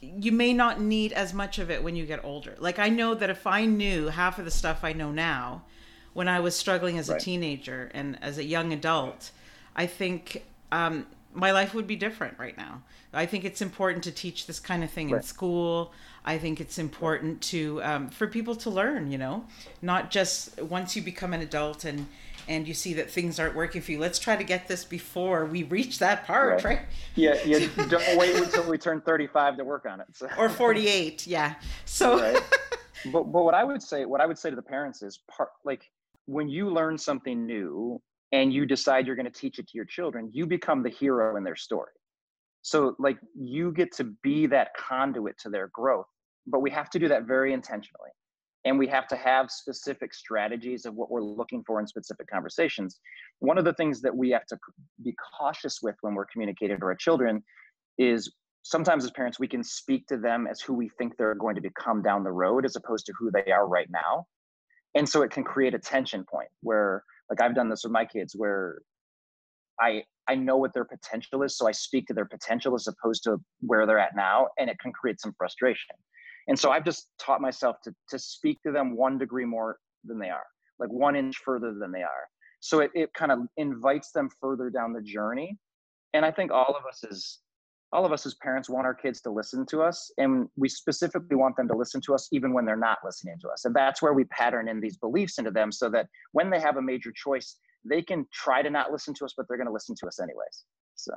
you 0.00 0.32
may 0.32 0.54
not 0.54 0.80
need 0.80 1.12
as 1.12 1.34
much 1.34 1.58
of 1.58 1.70
it 1.70 1.82
when 1.82 1.94
you 1.94 2.06
get 2.06 2.24
older. 2.24 2.54
Like 2.58 2.78
I 2.78 2.88
know 2.88 3.14
that 3.14 3.28
if 3.28 3.46
I 3.46 3.66
knew 3.66 4.08
half 4.08 4.38
of 4.38 4.46
the 4.46 4.50
stuff 4.50 4.82
I 4.82 4.94
know 4.94 5.10
now 5.10 5.64
when 6.14 6.26
I 6.26 6.40
was 6.40 6.54
struggling 6.54 6.98
as 6.98 7.10
a 7.10 7.18
teenager 7.18 7.90
and 7.92 8.18
as 8.22 8.38
a 8.38 8.44
young 8.44 8.72
adult, 8.72 9.30
I 9.76 9.86
think 9.86 10.44
um, 10.72 11.06
my 11.34 11.50
life 11.50 11.74
would 11.74 11.86
be 11.86 11.96
different 11.96 12.38
right 12.38 12.56
now. 12.56 12.82
I 13.12 13.26
think 13.26 13.44
it's 13.44 13.60
important 13.60 14.04
to 14.04 14.12
teach 14.12 14.46
this 14.46 14.60
kind 14.60 14.82
of 14.84 14.90
thing 14.90 15.10
right. 15.10 15.18
in 15.18 15.22
school. 15.22 15.92
I 16.24 16.38
think 16.38 16.60
it's 16.60 16.78
important 16.78 17.42
to 17.42 17.82
um, 17.82 18.08
for 18.08 18.26
people 18.26 18.54
to 18.56 18.70
learn. 18.70 19.10
You 19.10 19.18
know, 19.18 19.44
not 19.82 20.10
just 20.10 20.60
once 20.62 20.96
you 20.96 21.02
become 21.02 21.34
an 21.34 21.42
adult 21.42 21.84
and 21.84 22.06
and 22.48 22.68
you 22.68 22.74
see 22.74 22.94
that 22.94 23.10
things 23.10 23.38
aren't 23.38 23.54
working 23.54 23.82
for 23.82 23.92
you. 23.92 23.98
Let's 23.98 24.18
try 24.18 24.36
to 24.36 24.44
get 24.44 24.68
this 24.68 24.84
before 24.84 25.46
we 25.46 25.62
reach 25.64 25.98
that 25.98 26.26
part, 26.26 26.62
right? 26.62 26.64
right? 26.64 26.80
Yeah, 27.14 27.38
yeah. 27.44 27.66
Don't 27.88 28.18
wait 28.18 28.36
until 28.36 28.68
we 28.68 28.78
turn 28.78 29.00
thirty-five 29.00 29.56
to 29.56 29.64
work 29.64 29.86
on 29.86 30.00
it. 30.00 30.06
So. 30.12 30.28
Or 30.38 30.48
forty-eight, 30.48 31.26
yeah. 31.26 31.54
So. 31.84 32.20
Right. 32.20 32.42
But 33.12 33.24
but 33.24 33.44
what 33.44 33.52
I 33.52 33.64
would 33.64 33.82
say, 33.82 34.06
what 34.06 34.22
I 34.22 34.26
would 34.26 34.38
say 34.38 34.48
to 34.48 34.56
the 34.56 34.62
parents 34.62 35.02
is 35.02 35.18
part 35.28 35.50
like 35.62 35.90
when 36.24 36.48
you 36.48 36.70
learn 36.70 36.96
something 36.96 37.44
new 37.44 38.00
and 38.34 38.52
you 38.52 38.66
decide 38.66 39.06
you're 39.06 39.14
going 39.14 39.30
to 39.30 39.40
teach 39.40 39.60
it 39.60 39.68
to 39.68 39.76
your 39.76 39.84
children, 39.84 40.28
you 40.32 40.44
become 40.44 40.82
the 40.82 40.90
hero 40.90 41.36
in 41.36 41.44
their 41.44 41.54
story. 41.54 41.92
So, 42.62 42.96
like, 42.98 43.16
you 43.38 43.70
get 43.70 43.92
to 43.92 44.04
be 44.24 44.46
that 44.48 44.74
conduit 44.76 45.38
to 45.38 45.50
their 45.50 45.68
growth, 45.68 46.08
but 46.48 46.58
we 46.58 46.70
have 46.72 46.90
to 46.90 46.98
do 46.98 47.06
that 47.08 47.24
very 47.24 47.52
intentionally. 47.52 48.10
And 48.64 48.76
we 48.76 48.88
have 48.88 49.06
to 49.08 49.16
have 49.16 49.52
specific 49.52 50.12
strategies 50.12 50.84
of 50.84 50.94
what 50.94 51.12
we're 51.12 51.22
looking 51.22 51.62
for 51.64 51.78
in 51.78 51.86
specific 51.86 52.26
conversations. 52.28 52.98
One 53.38 53.56
of 53.56 53.64
the 53.64 53.74
things 53.74 54.00
that 54.00 54.16
we 54.16 54.30
have 54.30 54.46
to 54.46 54.58
be 55.04 55.14
cautious 55.38 55.78
with 55.80 55.94
when 56.00 56.14
we're 56.14 56.26
communicating 56.26 56.78
to 56.78 56.86
our 56.86 56.96
children 56.96 57.44
is 57.98 58.34
sometimes 58.62 59.04
as 59.04 59.12
parents, 59.12 59.38
we 59.38 59.46
can 59.46 59.62
speak 59.62 60.08
to 60.08 60.16
them 60.16 60.48
as 60.50 60.60
who 60.60 60.74
we 60.74 60.88
think 60.98 61.16
they're 61.16 61.36
going 61.36 61.54
to 61.54 61.60
become 61.60 62.02
down 62.02 62.24
the 62.24 62.32
road 62.32 62.64
as 62.64 62.74
opposed 62.74 63.06
to 63.06 63.12
who 63.16 63.30
they 63.30 63.52
are 63.52 63.68
right 63.68 63.90
now. 63.90 64.26
And 64.96 65.08
so 65.08 65.22
it 65.22 65.30
can 65.30 65.44
create 65.44 65.74
a 65.74 65.78
tension 65.78 66.24
point 66.24 66.48
where 66.62 67.04
like 67.30 67.40
i've 67.40 67.54
done 67.54 67.68
this 67.68 67.84
with 67.84 67.92
my 67.92 68.04
kids 68.04 68.34
where 68.36 68.80
i 69.80 70.02
i 70.28 70.34
know 70.34 70.56
what 70.56 70.72
their 70.74 70.84
potential 70.84 71.42
is 71.42 71.56
so 71.56 71.68
i 71.68 71.72
speak 71.72 72.06
to 72.06 72.14
their 72.14 72.26
potential 72.26 72.74
as 72.74 72.86
opposed 72.86 73.22
to 73.22 73.36
where 73.60 73.86
they're 73.86 73.98
at 73.98 74.16
now 74.16 74.48
and 74.58 74.70
it 74.70 74.78
can 74.78 74.92
create 74.92 75.20
some 75.20 75.34
frustration. 75.36 75.96
And 76.46 76.58
so 76.58 76.70
i've 76.70 76.84
just 76.84 77.08
taught 77.18 77.40
myself 77.40 77.76
to 77.84 77.94
to 78.10 78.18
speak 78.18 78.60
to 78.62 78.72
them 78.72 78.96
one 78.96 79.18
degree 79.18 79.46
more 79.46 79.78
than 80.04 80.18
they 80.18 80.30
are 80.30 80.44
like 80.78 80.92
one 80.92 81.16
inch 81.16 81.36
further 81.44 81.72
than 81.78 81.92
they 81.92 82.02
are. 82.02 82.28
So 82.60 82.80
it, 82.80 82.90
it 82.94 83.14
kind 83.14 83.30
of 83.30 83.40
invites 83.56 84.10
them 84.10 84.28
further 84.40 84.70
down 84.70 84.92
the 84.92 85.02
journey 85.02 85.58
and 86.14 86.24
i 86.24 86.30
think 86.30 86.50
all 86.50 86.74
of 86.78 86.86
us 86.88 87.04
as 87.10 87.38
all 87.94 88.04
of 88.04 88.12
us 88.12 88.26
as 88.26 88.34
parents 88.34 88.68
want 88.68 88.86
our 88.86 88.94
kids 88.94 89.20
to 89.20 89.30
listen 89.30 89.64
to 89.66 89.80
us 89.80 90.10
and 90.18 90.48
we 90.56 90.68
specifically 90.68 91.36
want 91.36 91.56
them 91.56 91.68
to 91.68 91.76
listen 91.76 92.00
to 92.00 92.12
us 92.12 92.28
even 92.32 92.52
when 92.52 92.64
they're 92.64 92.76
not 92.76 92.98
listening 93.04 93.36
to 93.40 93.48
us. 93.48 93.64
And 93.64 93.74
that's 93.74 94.02
where 94.02 94.12
we 94.12 94.24
pattern 94.24 94.68
in 94.68 94.80
these 94.80 94.96
beliefs 94.96 95.38
into 95.38 95.52
them 95.52 95.70
so 95.70 95.88
that 95.90 96.08
when 96.32 96.50
they 96.50 96.58
have 96.60 96.76
a 96.76 96.82
major 96.82 97.12
choice 97.14 97.56
they 97.84 98.02
can 98.02 98.26
try 98.32 98.62
to 98.62 98.70
not 98.70 98.90
listen 98.90 99.14
to 99.14 99.24
us 99.24 99.34
but 99.36 99.46
they're 99.46 99.58
going 99.58 99.66
to 99.66 99.72
listen 99.72 99.94
to 99.94 100.06
us 100.06 100.18
anyways 100.18 100.64
so 100.94 101.12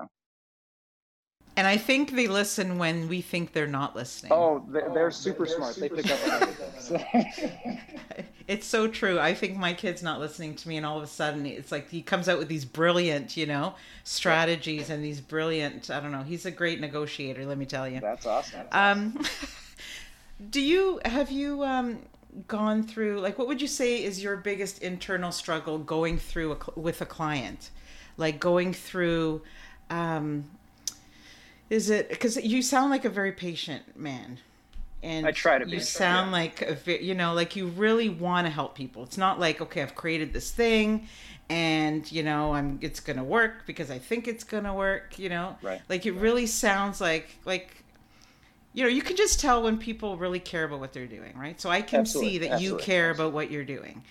and 1.58 1.66
I 1.66 1.78
think 1.78 2.12
they 2.12 2.28
listen 2.28 2.78
when 2.78 3.08
we 3.08 3.20
think 3.20 3.52
they're 3.52 3.66
not 3.66 3.96
listening. 3.96 4.32
Oh, 4.32 4.64
they're, 4.70 4.92
they're 4.94 5.12
super 5.12 5.48
they're 5.48 5.56
smart. 5.56 5.74
Super 5.74 5.96
they 5.96 6.04
pick 6.04 6.12
smart. 6.12 6.32
up 6.32 6.42
on 6.42 7.36
everything. 7.50 7.80
it's 8.48 8.68
so 8.68 8.88
true. 8.88 9.20
I 9.20 9.34
think 9.34 9.58
my 9.58 9.74
kid's 9.74 10.04
not 10.04 10.20
listening 10.20 10.54
to 10.54 10.70
me, 10.70 10.78
and 10.78 10.86
all 10.86 10.98
of 10.98 11.04
a 11.04 11.08
sudden, 11.08 11.48
it's 11.48 11.72
like 11.72 11.90
he 11.90 12.04
comes 12.04 12.30
out 12.30 12.38
with 12.38 12.48
these 12.48 12.64
brilliant, 12.64 13.36
you 13.36 13.48
know, 13.48 13.74
strategies 14.04 14.92
and 14.92 15.04
these 15.04 15.20
brilliant. 15.20 15.90
I 15.90 16.00
don't 16.00 16.12
know. 16.12 16.22
He's 16.22 16.46
a 16.46 16.52
great 16.52 16.80
negotiator. 16.80 17.44
Let 17.44 17.58
me 17.58 17.66
tell 17.66 17.90
you. 17.90 18.02
That's 18.02 18.28
awesome. 18.28 18.68
Um, 18.72 19.20
do 20.52 20.62
you 20.62 21.02
have 21.06 21.32
you 21.32 21.64
um, 21.64 21.98
gone 22.48 22.84
through 22.84 23.20
like 23.20 23.40
what 23.40 23.48
would 23.48 23.64
you 23.64 23.68
say 23.68 24.04
is 24.04 24.22
your 24.22 24.38
biggest 24.38 24.84
internal 24.84 25.32
struggle 25.32 25.80
going 25.80 26.20
through 26.20 26.52
a, 26.52 26.80
with 26.80 27.02
a 27.02 27.06
client, 27.08 27.72
like 28.16 28.40
going 28.40 28.74
through? 28.74 29.42
Um, 29.90 30.44
is 31.70 31.90
it 31.90 32.10
because 32.10 32.38
you 32.38 32.62
sound 32.62 32.92
like 32.92 33.06
a 33.06 33.10
very 33.10 33.32
patient 33.32 33.98
man? 33.98 34.40
and 35.04 35.26
I 35.26 35.32
try 35.32 35.58
to 35.58 35.66
be. 35.66 35.74
You 35.74 35.80
sound 35.80 36.28
yeah. 36.28 36.38
like 36.38 36.88
a, 36.88 37.04
you 37.04 37.14
know, 37.14 37.34
like 37.34 37.56
you 37.56 37.68
really 37.68 38.10
want 38.10 38.48
to 38.48 38.52
help 38.52 38.76
people. 38.76 39.04
It's 39.04 39.18
not 39.18 39.40
like 39.40 39.62
okay, 39.62 39.82
I've 39.82 39.96
created 39.96 40.34
this 40.34 40.52
thing, 40.52 41.08
and 41.50 42.10
you 42.12 42.24
know, 42.24 42.54
I'm 42.54 42.80
it's 42.82 43.00
gonna 43.00 43.24
work 43.24 43.66
because 43.66 43.92
I 43.92 44.00
think 44.00 44.28
it's 44.28 44.44
gonna 44.44 44.74
work. 44.74 45.20
You 45.20 45.30
know, 45.30 45.58
right? 45.62 45.82
Like 45.90 46.06
it 46.06 46.14
right. 46.14 46.22
really 46.22 46.46
sounds 46.46 47.02
like 47.02 47.30
like. 47.46 47.84
You 48.74 48.84
know, 48.84 48.90
you 48.90 49.02
can 49.02 49.16
just 49.16 49.40
tell 49.40 49.64
when 49.64 49.80
people 49.80 50.18
really 50.18 50.40
care 50.40 50.66
about 50.66 50.80
what 50.80 50.94
they're 50.94 51.08
doing, 51.08 51.36
right? 51.36 51.60
So 51.60 51.68
I 51.68 51.82
can 51.82 52.02
Absolutely. 52.02 52.34
see 52.34 52.38
that 52.40 52.52
Absolutely. 52.52 52.80
you 52.80 52.86
care 52.86 53.10
about 53.10 53.34
what 53.34 53.50
you're 53.50 53.66
doing. 53.66 54.04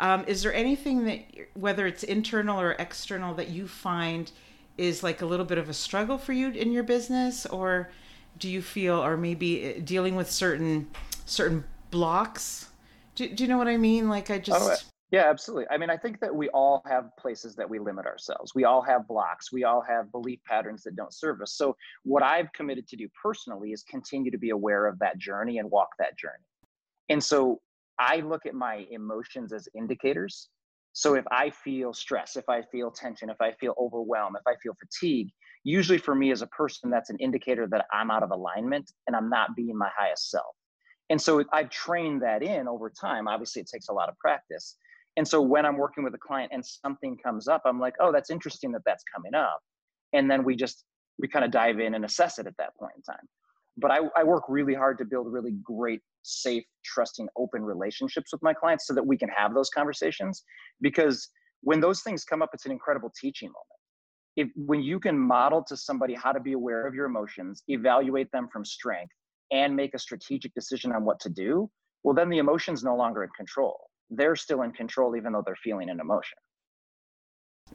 Um, 0.00 0.24
is 0.26 0.42
there 0.42 0.54
anything 0.54 1.04
that, 1.04 1.20
whether 1.52 1.86
it's 1.86 2.02
internal 2.02 2.58
or 2.58 2.72
external, 2.78 3.34
that 3.34 3.50
you 3.50 3.68
find 3.68 4.30
is 4.78 5.02
like 5.02 5.22
a 5.22 5.26
little 5.26 5.46
bit 5.46 5.58
of 5.58 5.68
a 5.68 5.74
struggle 5.74 6.18
for 6.18 6.32
you 6.32 6.50
in 6.50 6.72
your 6.72 6.82
business, 6.82 7.46
or 7.46 7.90
do 8.38 8.48
you 8.48 8.62
feel 8.62 9.02
or 9.02 9.16
maybe 9.16 9.76
uh, 9.76 9.80
dealing 9.84 10.16
with 10.16 10.30
certain 10.30 10.88
certain 11.24 11.64
blocks? 11.90 12.68
Do, 13.14 13.28
do 13.28 13.44
you 13.44 13.48
know 13.48 13.58
what 13.58 13.68
i 13.68 13.76
mean? 13.76 14.08
Like 14.08 14.30
i 14.30 14.38
just 14.38 14.84
oh, 14.84 14.90
yeah 15.10 15.28
absolutely. 15.28 15.66
I 15.70 15.78
mean 15.78 15.90
i 15.90 15.96
think 15.96 16.20
that 16.20 16.34
we 16.34 16.48
all 16.50 16.82
have 16.86 17.16
places 17.18 17.54
that 17.56 17.68
we 17.68 17.78
limit 17.78 18.06
ourselves. 18.06 18.54
We 18.54 18.64
all 18.64 18.82
have 18.82 19.08
blocks. 19.08 19.52
We 19.52 19.64
all 19.64 19.80
have 19.80 20.12
belief 20.12 20.40
patterns 20.44 20.82
that 20.84 20.96
don't 20.96 21.14
serve 21.14 21.40
us. 21.40 21.52
So 21.52 21.76
what 22.04 22.22
i've 22.22 22.52
committed 22.52 22.86
to 22.88 22.96
do 22.96 23.08
personally 23.20 23.72
is 23.72 23.82
continue 23.82 24.30
to 24.30 24.38
be 24.38 24.50
aware 24.50 24.86
of 24.86 24.98
that 24.98 25.18
journey 25.18 25.58
and 25.58 25.70
walk 25.70 25.88
that 25.98 26.16
journey. 26.18 26.44
And 27.08 27.22
so 27.22 27.60
i 27.98 28.16
look 28.16 28.44
at 28.44 28.54
my 28.54 28.86
emotions 28.90 29.52
as 29.52 29.68
indicators 29.74 30.48
so 30.96 31.14
if 31.14 31.24
i 31.30 31.50
feel 31.50 31.92
stress 31.92 32.36
if 32.36 32.48
i 32.48 32.62
feel 32.72 32.90
tension 32.90 33.28
if 33.30 33.40
i 33.40 33.52
feel 33.60 33.74
overwhelmed 33.78 34.36
if 34.36 34.46
i 34.46 34.54
feel 34.62 34.74
fatigue 34.80 35.28
usually 35.66 35.98
for 35.98 36.14
me 36.14 36.30
as 36.30 36.42
a 36.42 36.46
person, 36.46 36.90
that's 36.90 37.10
an 37.10 37.16
indicator 37.18 37.66
that 37.66 37.86
I'm 37.92 38.08
out 38.08 38.22
of 38.22 38.30
alignment 38.30 38.92
and 39.08 39.16
I'm 39.16 39.28
not 39.28 39.56
being 39.56 39.76
my 39.76 39.90
highest 39.98 40.30
self. 40.30 40.54
And 41.10 41.20
so 41.20 41.42
I've 41.52 41.70
trained 41.70 42.22
that 42.22 42.42
in 42.42 42.68
over 42.68 42.88
time. 42.88 43.26
Obviously, 43.26 43.62
it 43.62 43.68
takes 43.72 43.88
a 43.88 43.92
lot 43.92 44.08
of 44.08 44.16
practice. 44.18 44.76
And 45.16 45.26
so 45.26 45.42
when 45.42 45.66
I'm 45.66 45.76
working 45.76 46.04
with 46.04 46.14
a 46.14 46.18
client 46.18 46.52
and 46.54 46.64
something 46.64 47.16
comes 47.18 47.48
up, 47.48 47.62
I'm 47.64 47.80
like, 47.80 47.94
oh, 48.00 48.12
that's 48.12 48.30
interesting 48.30 48.70
that 48.72 48.82
that's 48.86 49.02
coming 49.12 49.34
up. 49.34 49.58
And 50.12 50.30
then 50.30 50.44
we 50.44 50.54
just, 50.54 50.84
we 51.18 51.26
kind 51.26 51.44
of 51.44 51.50
dive 51.50 51.80
in 51.80 51.94
and 51.94 52.04
assess 52.04 52.38
it 52.38 52.46
at 52.46 52.56
that 52.58 52.76
point 52.78 52.92
in 52.96 53.02
time. 53.02 53.26
But 53.76 53.90
I, 53.90 54.00
I 54.16 54.24
work 54.24 54.44
really 54.48 54.74
hard 54.74 54.98
to 54.98 55.04
build 55.04 55.30
really 55.30 55.52
great, 55.62 56.00
safe, 56.22 56.64
trusting, 56.84 57.28
open 57.36 57.62
relationships 57.62 58.32
with 58.32 58.42
my 58.42 58.54
clients 58.54 58.86
so 58.86 58.94
that 58.94 59.06
we 59.06 59.18
can 59.18 59.28
have 59.28 59.54
those 59.54 59.68
conversations. 59.68 60.42
Because 60.80 61.28
when 61.62 61.80
those 61.80 62.02
things 62.02 62.24
come 62.24 62.42
up, 62.42 62.50
it's 62.54 62.66
an 62.66 62.72
incredible 62.72 63.12
teaching 63.20 63.48
moment. 63.48 63.66
If 64.36 64.48
when 64.56 64.82
you 64.82 65.00
can 65.00 65.18
model 65.18 65.64
to 65.64 65.76
somebody 65.76 66.14
how 66.14 66.32
to 66.32 66.40
be 66.40 66.52
aware 66.52 66.86
of 66.86 66.94
your 66.94 67.06
emotions 67.06 67.62
evaluate 67.68 68.30
them 68.32 68.48
from 68.52 68.64
strength 68.64 69.12
and 69.50 69.74
make 69.74 69.94
a 69.94 69.98
strategic 69.98 70.52
decision 70.54 70.92
on 70.92 71.04
what 71.04 71.20
to 71.20 71.30
do 71.30 71.70
well 72.02 72.14
then 72.14 72.28
the 72.28 72.38
emotion's 72.38 72.84
no 72.84 72.94
longer 72.94 73.24
in 73.24 73.30
control. 73.30 73.78
They're 74.10 74.36
still 74.36 74.62
in 74.62 74.72
control 74.72 75.16
even 75.16 75.32
though 75.32 75.42
they're 75.44 75.56
feeling 75.56 75.88
an 75.88 76.00
emotion 76.00 76.36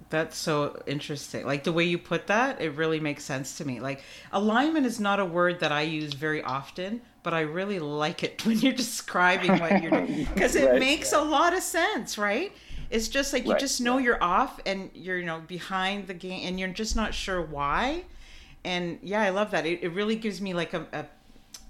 that's 0.09 0.37
so 0.37 0.81
interesting 0.87 1.45
like 1.45 1.63
the 1.63 1.71
way 1.71 1.83
you 1.83 1.97
put 1.97 2.27
that 2.27 2.59
it 2.61 2.69
really 2.75 2.99
makes 2.99 3.23
sense 3.23 3.57
to 3.57 3.65
me 3.65 3.79
like 3.79 4.03
alignment 4.31 4.85
is 4.85 4.99
not 4.99 5.19
a 5.19 5.25
word 5.25 5.59
that 5.59 5.71
i 5.71 5.81
use 5.81 6.13
very 6.13 6.41
often 6.43 7.01
but 7.23 7.33
i 7.33 7.41
really 7.41 7.79
like 7.79 8.23
it 8.23 8.45
when 8.45 8.57
you're 8.59 8.73
describing 8.73 9.57
what 9.59 9.81
you're 9.81 9.91
doing 9.91 10.27
because 10.33 10.55
it 10.55 10.69
right. 10.69 10.79
makes 10.79 11.13
a 11.13 11.21
lot 11.21 11.53
of 11.53 11.61
sense 11.61 12.17
right 12.17 12.51
it's 12.91 13.07
just 13.07 13.31
like 13.31 13.45
you 13.45 13.53
right. 13.53 13.59
just 13.59 13.79
know 13.79 13.97
you're 13.97 14.21
off 14.21 14.59
and 14.65 14.91
you're 14.93 15.17
you 15.17 15.25
know 15.25 15.39
behind 15.47 16.07
the 16.07 16.13
game 16.13 16.45
and 16.45 16.59
you're 16.59 16.69
just 16.69 16.95
not 16.95 17.13
sure 17.13 17.41
why. 17.41 18.03
And 18.63 18.99
yeah, 19.01 19.21
I 19.21 19.29
love 19.29 19.51
that. 19.51 19.65
It, 19.65 19.81
it 19.81 19.89
really 19.93 20.15
gives 20.15 20.39
me 20.41 20.53
like 20.53 20.73
a, 20.73 20.85
a 20.91 21.05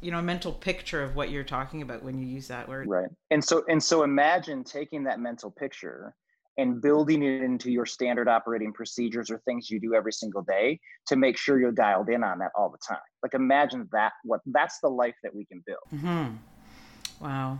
you 0.01 0.11
know 0.11 0.17
a 0.17 0.23
mental 0.23 0.51
picture 0.51 1.03
of 1.03 1.15
what 1.15 1.29
you're 1.29 1.43
talking 1.43 1.83
about 1.83 2.03
when 2.03 2.17
you 2.17 2.25
use 2.25 2.47
that 2.47 2.67
word. 2.67 2.87
Right. 2.89 3.09
And 3.29 3.43
so 3.43 3.63
and 3.69 3.81
so 3.81 4.03
imagine 4.03 4.63
taking 4.63 5.03
that 5.03 5.19
mental 5.19 5.51
picture 5.51 6.15
and 6.57 6.81
building 6.81 7.23
it 7.23 7.41
into 7.41 7.71
your 7.71 7.85
standard 7.85 8.27
operating 8.27 8.73
procedures 8.73 9.31
or 9.31 9.39
things 9.39 9.69
you 9.69 9.79
do 9.79 9.93
every 9.93 10.11
single 10.11 10.41
day 10.41 10.79
to 11.07 11.15
make 11.15 11.37
sure 11.37 11.59
you're 11.59 11.71
dialed 11.71 12.09
in 12.09 12.23
on 12.23 12.39
that 12.39 12.51
all 12.55 12.69
the 12.69 12.77
time. 12.87 13.01
Like 13.23 13.33
imagine 13.33 13.87
that 13.91 14.13
what 14.23 14.41
that's 14.47 14.79
the 14.79 14.89
life 14.89 15.15
that 15.23 15.33
we 15.33 15.45
can 15.45 15.63
build. 15.65 15.79
Mm-hmm. 15.93 16.35
Wow. 17.23 17.59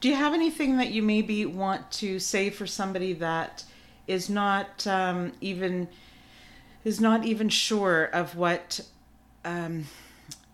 Do 0.00 0.08
you 0.08 0.14
have 0.14 0.34
anything 0.34 0.76
that 0.76 0.90
you 0.90 1.02
maybe 1.02 1.44
want 1.44 1.90
to 1.92 2.18
say 2.18 2.50
for 2.50 2.66
somebody 2.66 3.12
that 3.14 3.64
is 4.06 4.30
not 4.30 4.86
um, 4.86 5.32
even 5.40 5.88
is 6.84 7.00
not 7.00 7.24
even 7.24 7.48
sure 7.48 8.04
of 8.04 8.36
what 8.36 8.80
um, 9.44 9.86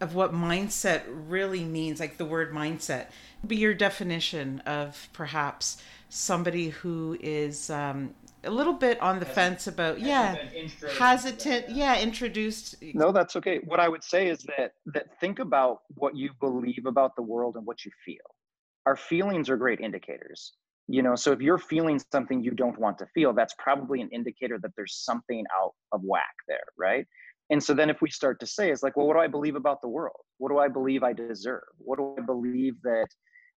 of 0.00 0.14
what 0.14 0.32
mindset 0.32 1.02
really 1.06 1.64
means, 1.64 2.00
like 2.00 2.16
the 2.16 2.24
word 2.24 2.52
mindset? 2.52 3.06
Be 3.46 3.56
your 3.56 3.74
definition 3.74 4.60
of 4.60 5.08
perhaps 5.12 5.76
somebody 6.14 6.68
who 6.68 7.16
is 7.20 7.70
um, 7.70 8.14
a 8.44 8.50
little 8.50 8.72
bit 8.72 9.00
on 9.00 9.18
the 9.18 9.26
fence 9.26 9.66
about 9.66 10.00
yeah 10.00 10.36
hesitant 10.96 11.68
yeah 11.70 12.00
introduced. 12.00 12.76
No 12.94 13.10
that's 13.12 13.36
okay. 13.36 13.58
What 13.64 13.80
i 13.80 13.88
would 13.88 14.04
say 14.04 14.28
is 14.28 14.46
that 14.56 14.72
that 14.86 15.18
think 15.20 15.38
about 15.38 15.80
what 15.94 16.16
you 16.16 16.30
believe 16.40 16.86
about 16.86 17.16
the 17.16 17.22
world 17.22 17.56
and 17.56 17.66
what 17.66 17.84
you 17.84 17.90
feel. 18.04 18.16
Our 18.86 18.96
feelings 18.96 19.48
are 19.50 19.56
great 19.56 19.80
indicators 19.80 20.52
you 20.86 21.02
know 21.02 21.14
so 21.14 21.32
if 21.32 21.40
you're 21.40 21.58
feeling 21.58 21.98
something 22.12 22.42
you 22.42 22.50
don't 22.50 22.78
want 22.78 22.98
to 22.98 23.06
feel 23.14 23.32
that's 23.32 23.54
probably 23.58 24.02
an 24.02 24.08
indicator 24.12 24.58
that 24.60 24.70
there's 24.76 24.96
something 25.02 25.42
out 25.58 25.72
of 25.92 26.02
whack 26.02 26.34
there 26.46 26.58
right? 26.78 27.06
And 27.50 27.62
so 27.62 27.74
then 27.74 27.90
if 27.90 28.00
we 28.00 28.10
start 28.10 28.40
to 28.40 28.46
say 28.46 28.70
it's 28.70 28.82
like 28.82 28.96
well 28.96 29.06
what 29.06 29.14
do 29.14 29.20
i 29.20 29.26
believe 29.26 29.56
about 29.56 29.80
the 29.80 29.88
world? 29.88 30.20
What 30.38 30.50
do 30.50 30.58
i 30.58 30.68
believe 30.68 31.02
i 31.02 31.12
deserve? 31.12 31.62
What 31.78 31.98
do 31.98 32.14
i 32.18 32.22
believe 32.22 32.74
that 32.82 33.08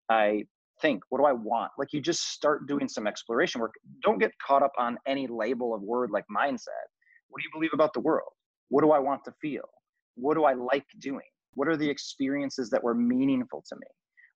i 0.09 0.45
think 0.81 1.03
what 1.09 1.19
do 1.19 1.25
i 1.25 1.33
want? 1.33 1.73
Like 1.79 1.93
you 1.93 2.01
just 2.01 2.31
start 2.31 2.67
doing 2.67 2.89
some 2.89 3.07
exploration 3.07 3.61
work. 3.61 3.75
Don't 4.03 4.19
get 4.19 4.33
caught 4.45 4.63
up 4.63 4.73
on 4.79 4.99
any 5.07 5.27
label 5.27 5.75
of 5.75 5.83
word 5.83 6.11
like 6.11 6.25
mindset. 6.35 6.87
What 7.29 7.41
do 7.41 7.45
you 7.45 7.51
believe 7.53 7.73
about 7.73 7.93
the 7.93 8.01
world? 8.01 8.33
What 8.69 8.83
do 8.83 8.93
i 8.93 8.99
want 8.99 9.25
to 9.25 9.33
feel? 9.41 9.69
What 10.15 10.35
do 10.35 10.45
i 10.45 10.55
like 10.55 10.87
doing? 11.01 11.29
What 11.55 11.69
are 11.69 11.77
the 11.77 11.89
experiences 11.89 12.71
that 12.71 12.83
were 12.83 12.95
meaningful 12.95 13.65
to 13.69 13.77
me? 13.77 13.87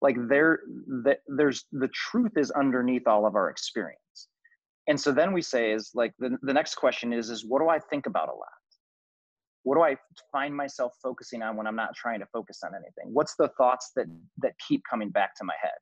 Like 0.03 0.17
there 0.29 0.61
that 1.05 1.19
there's 1.29 1.65
the 1.73 1.89
truth 1.89 2.33
is 2.37 2.51
underneath 2.53 3.07
all 3.07 3.27
of 3.27 3.35
our 3.35 3.51
experience. 3.51 4.29
And 4.89 4.99
so 4.99 5.13
then 5.13 5.33
we 5.33 5.43
say 5.43 5.73
is 5.73 5.91
like 5.95 6.13
the, 6.19 6.37
the 6.43 6.55
next 6.55 6.75
question 6.77 7.13
is 7.13 7.31
is 7.31 7.45
what 7.47 7.61
do 7.61 7.69
i 7.69 7.79
think 7.79 8.07
about 8.07 8.29
a 8.29 8.33
lot? 8.33 8.49
What 9.63 9.75
do 9.77 9.83
i 9.83 9.97
find 10.33 10.57
myself 10.57 10.93
focusing 11.03 11.43
on 11.43 11.57
when 11.57 11.67
i'm 11.67 11.77
not 11.77 11.95
trying 11.95 12.21
to 12.21 12.27
focus 12.33 12.61
on 12.65 12.71
anything? 12.75 13.13
What's 13.13 13.35
the 13.37 13.49
thoughts 13.59 13.93
that 13.97 14.07
that 14.39 14.55
keep 14.67 14.83
coming 14.89 15.11
back 15.11 15.35
to 15.37 15.45
my 15.45 15.55
head 15.61 15.73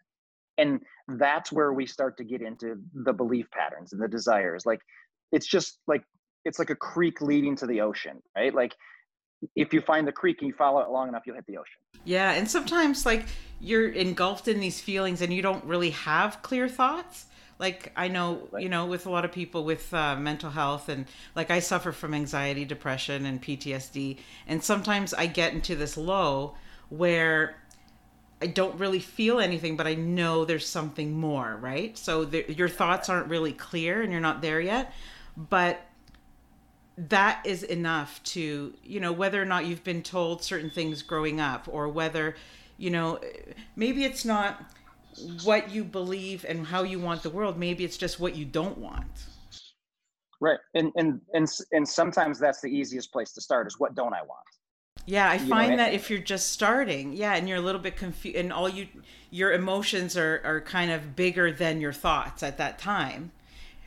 and 0.59 0.81
that's 1.17 1.51
where 1.51 1.73
we 1.73 1.87
start 1.87 2.17
to 2.19 2.25
get 2.25 2.43
into 2.43 2.77
the 2.93 3.13
belief 3.13 3.47
patterns 3.51 3.93
and 3.93 4.03
the 4.03 4.09
desires 4.09 4.67
like 4.67 4.81
it's 5.33 5.47
just 5.47 5.79
like 5.87 6.03
it's 6.45 6.59
like 6.59 6.71
a 6.71 6.77
creek 6.77 7.21
leading 7.21 7.57
to 7.57 7.67
the 7.67 7.81
ocean 7.81 8.21
right 8.37 8.55
like 8.55 8.75
if 9.55 9.73
you 9.73 9.81
find 9.81 10.07
the 10.07 10.13
creek 10.13 10.39
and 10.41 10.49
you 10.49 10.55
follow 10.55 10.81
it 10.81 10.91
long 10.91 11.09
enough, 11.09 11.23
you'll 11.27 11.37
hit 11.37 11.47
the 11.47 11.59
ocean. 11.59 11.81
Yeah, 12.05 12.33
and 12.33 12.51
sometimes 12.51 13.07
like 13.07 13.27
you're 13.61 13.89
engulfed 13.89 14.49
in 14.49 14.61
these 14.61 14.81
feelings 14.81 15.23
and 15.23 15.33
you 15.33 15.43
don't 15.43 15.65
really 15.65 15.91
have 15.91 16.43
clear 16.43 16.69
thoughts. 16.69 17.27
Like 17.59 17.93
I 17.97 18.09
know, 18.09 18.49
right. 18.51 18.63
you 18.63 18.69
know, 18.69 18.87
with 18.87 19.07
a 19.07 19.11
lot 19.11 19.25
of 19.25 19.33
people 19.33 19.65
with 19.65 19.93
uh, 19.93 20.17
mental 20.17 20.51
health 20.51 20.89
and 20.89 21.07
like 21.35 21.51
I 21.51 21.61
suffer 21.61 21.93
from 21.93 22.15
anxiety, 22.15 22.65
depression, 22.65 23.27
and 23.27 23.43
PTSD, 23.43 24.19
and 24.47 24.63
sometimes 24.63 25.13
I 25.15 25.27
get 25.27 25.53
into 25.53 25.77
this 25.77 25.97
low 25.97 26.55
where 26.89 27.57
I 28.41 28.47
don't 28.47 28.79
really 28.79 29.01
feel 29.01 29.41
anything, 29.41 29.77
but 29.77 29.87
I 29.87 29.95
know 29.95 30.45
there's 30.45 30.67
something 30.67 31.13
more, 31.19 31.57
right? 31.61 31.99
So 31.99 32.25
the, 32.25 32.45
your 32.53 32.69
thoughts 32.69 33.09
aren't 33.09 33.29
really 33.29 33.53
clear 33.53 34.03
and 34.03 34.13
you're 34.13 34.21
not 34.21 34.43
there 34.43 34.61
yet, 34.61 34.93
but 35.37 35.81
that 36.97 37.41
is 37.45 37.63
enough 37.63 38.21
to 38.25 38.75
you 38.83 38.99
know 38.99 39.13
whether 39.13 39.41
or 39.41 39.45
not 39.45 39.67
you've 39.67 39.85
been 39.85 40.03
told 40.03 40.43
certain 40.43 40.69
things 40.69 41.01
growing 41.03 41.41
up 41.41 41.69
or 41.71 41.89
whether 41.89 42.35
you 42.77 42.91
know 42.91 43.21
maybe 43.77 44.05
it's 44.05 44.25
not 44.25 44.61
what 45.45 45.71
you 45.71 45.85
believe 45.85 46.45
and 46.49 46.67
how 46.67 46.83
you 46.83 46.99
want 46.99 47.23
the 47.23 47.31
world. 47.31 47.59
Maybe 47.59 47.85
it's 47.85 47.97
just 47.97 48.21
what 48.21 48.37
you 48.37 48.45
don't 48.45 48.79
want. 48.79 49.27
Right. 50.41 50.59
And 50.75 50.93
and 50.97 51.21
and, 51.35 51.49
and 51.73 51.89
sometimes 51.89 52.39
that's 52.39 52.61
the 52.61 52.69
easiest 52.69 53.13
place 53.13 53.33
to 53.33 53.41
start 53.41 53.67
is 53.67 53.79
what 53.79 53.95
don't 53.95 54.15
i 54.15 54.23
want 54.23 54.47
yeah 55.09 55.31
i 55.31 55.35
you 55.35 55.49
find 55.49 55.79
that 55.79 55.95
if 55.95 56.11
you're 56.11 56.19
just 56.19 56.53
starting 56.53 57.13
yeah 57.13 57.35
and 57.35 57.49
you're 57.49 57.59
a 57.59 57.63
little 57.63 57.81
bit 57.81 57.97
confused 57.97 58.37
and 58.37 58.53
all 58.53 58.69
you 58.69 58.87
your 59.31 59.53
emotions 59.53 60.17
are 60.17 60.41
are 60.45 60.61
kind 60.61 60.91
of 60.91 61.17
bigger 61.17 61.51
than 61.51 61.81
your 61.81 61.93
thoughts 61.93 62.43
at 62.43 62.59
that 62.59 62.79
time 62.79 63.31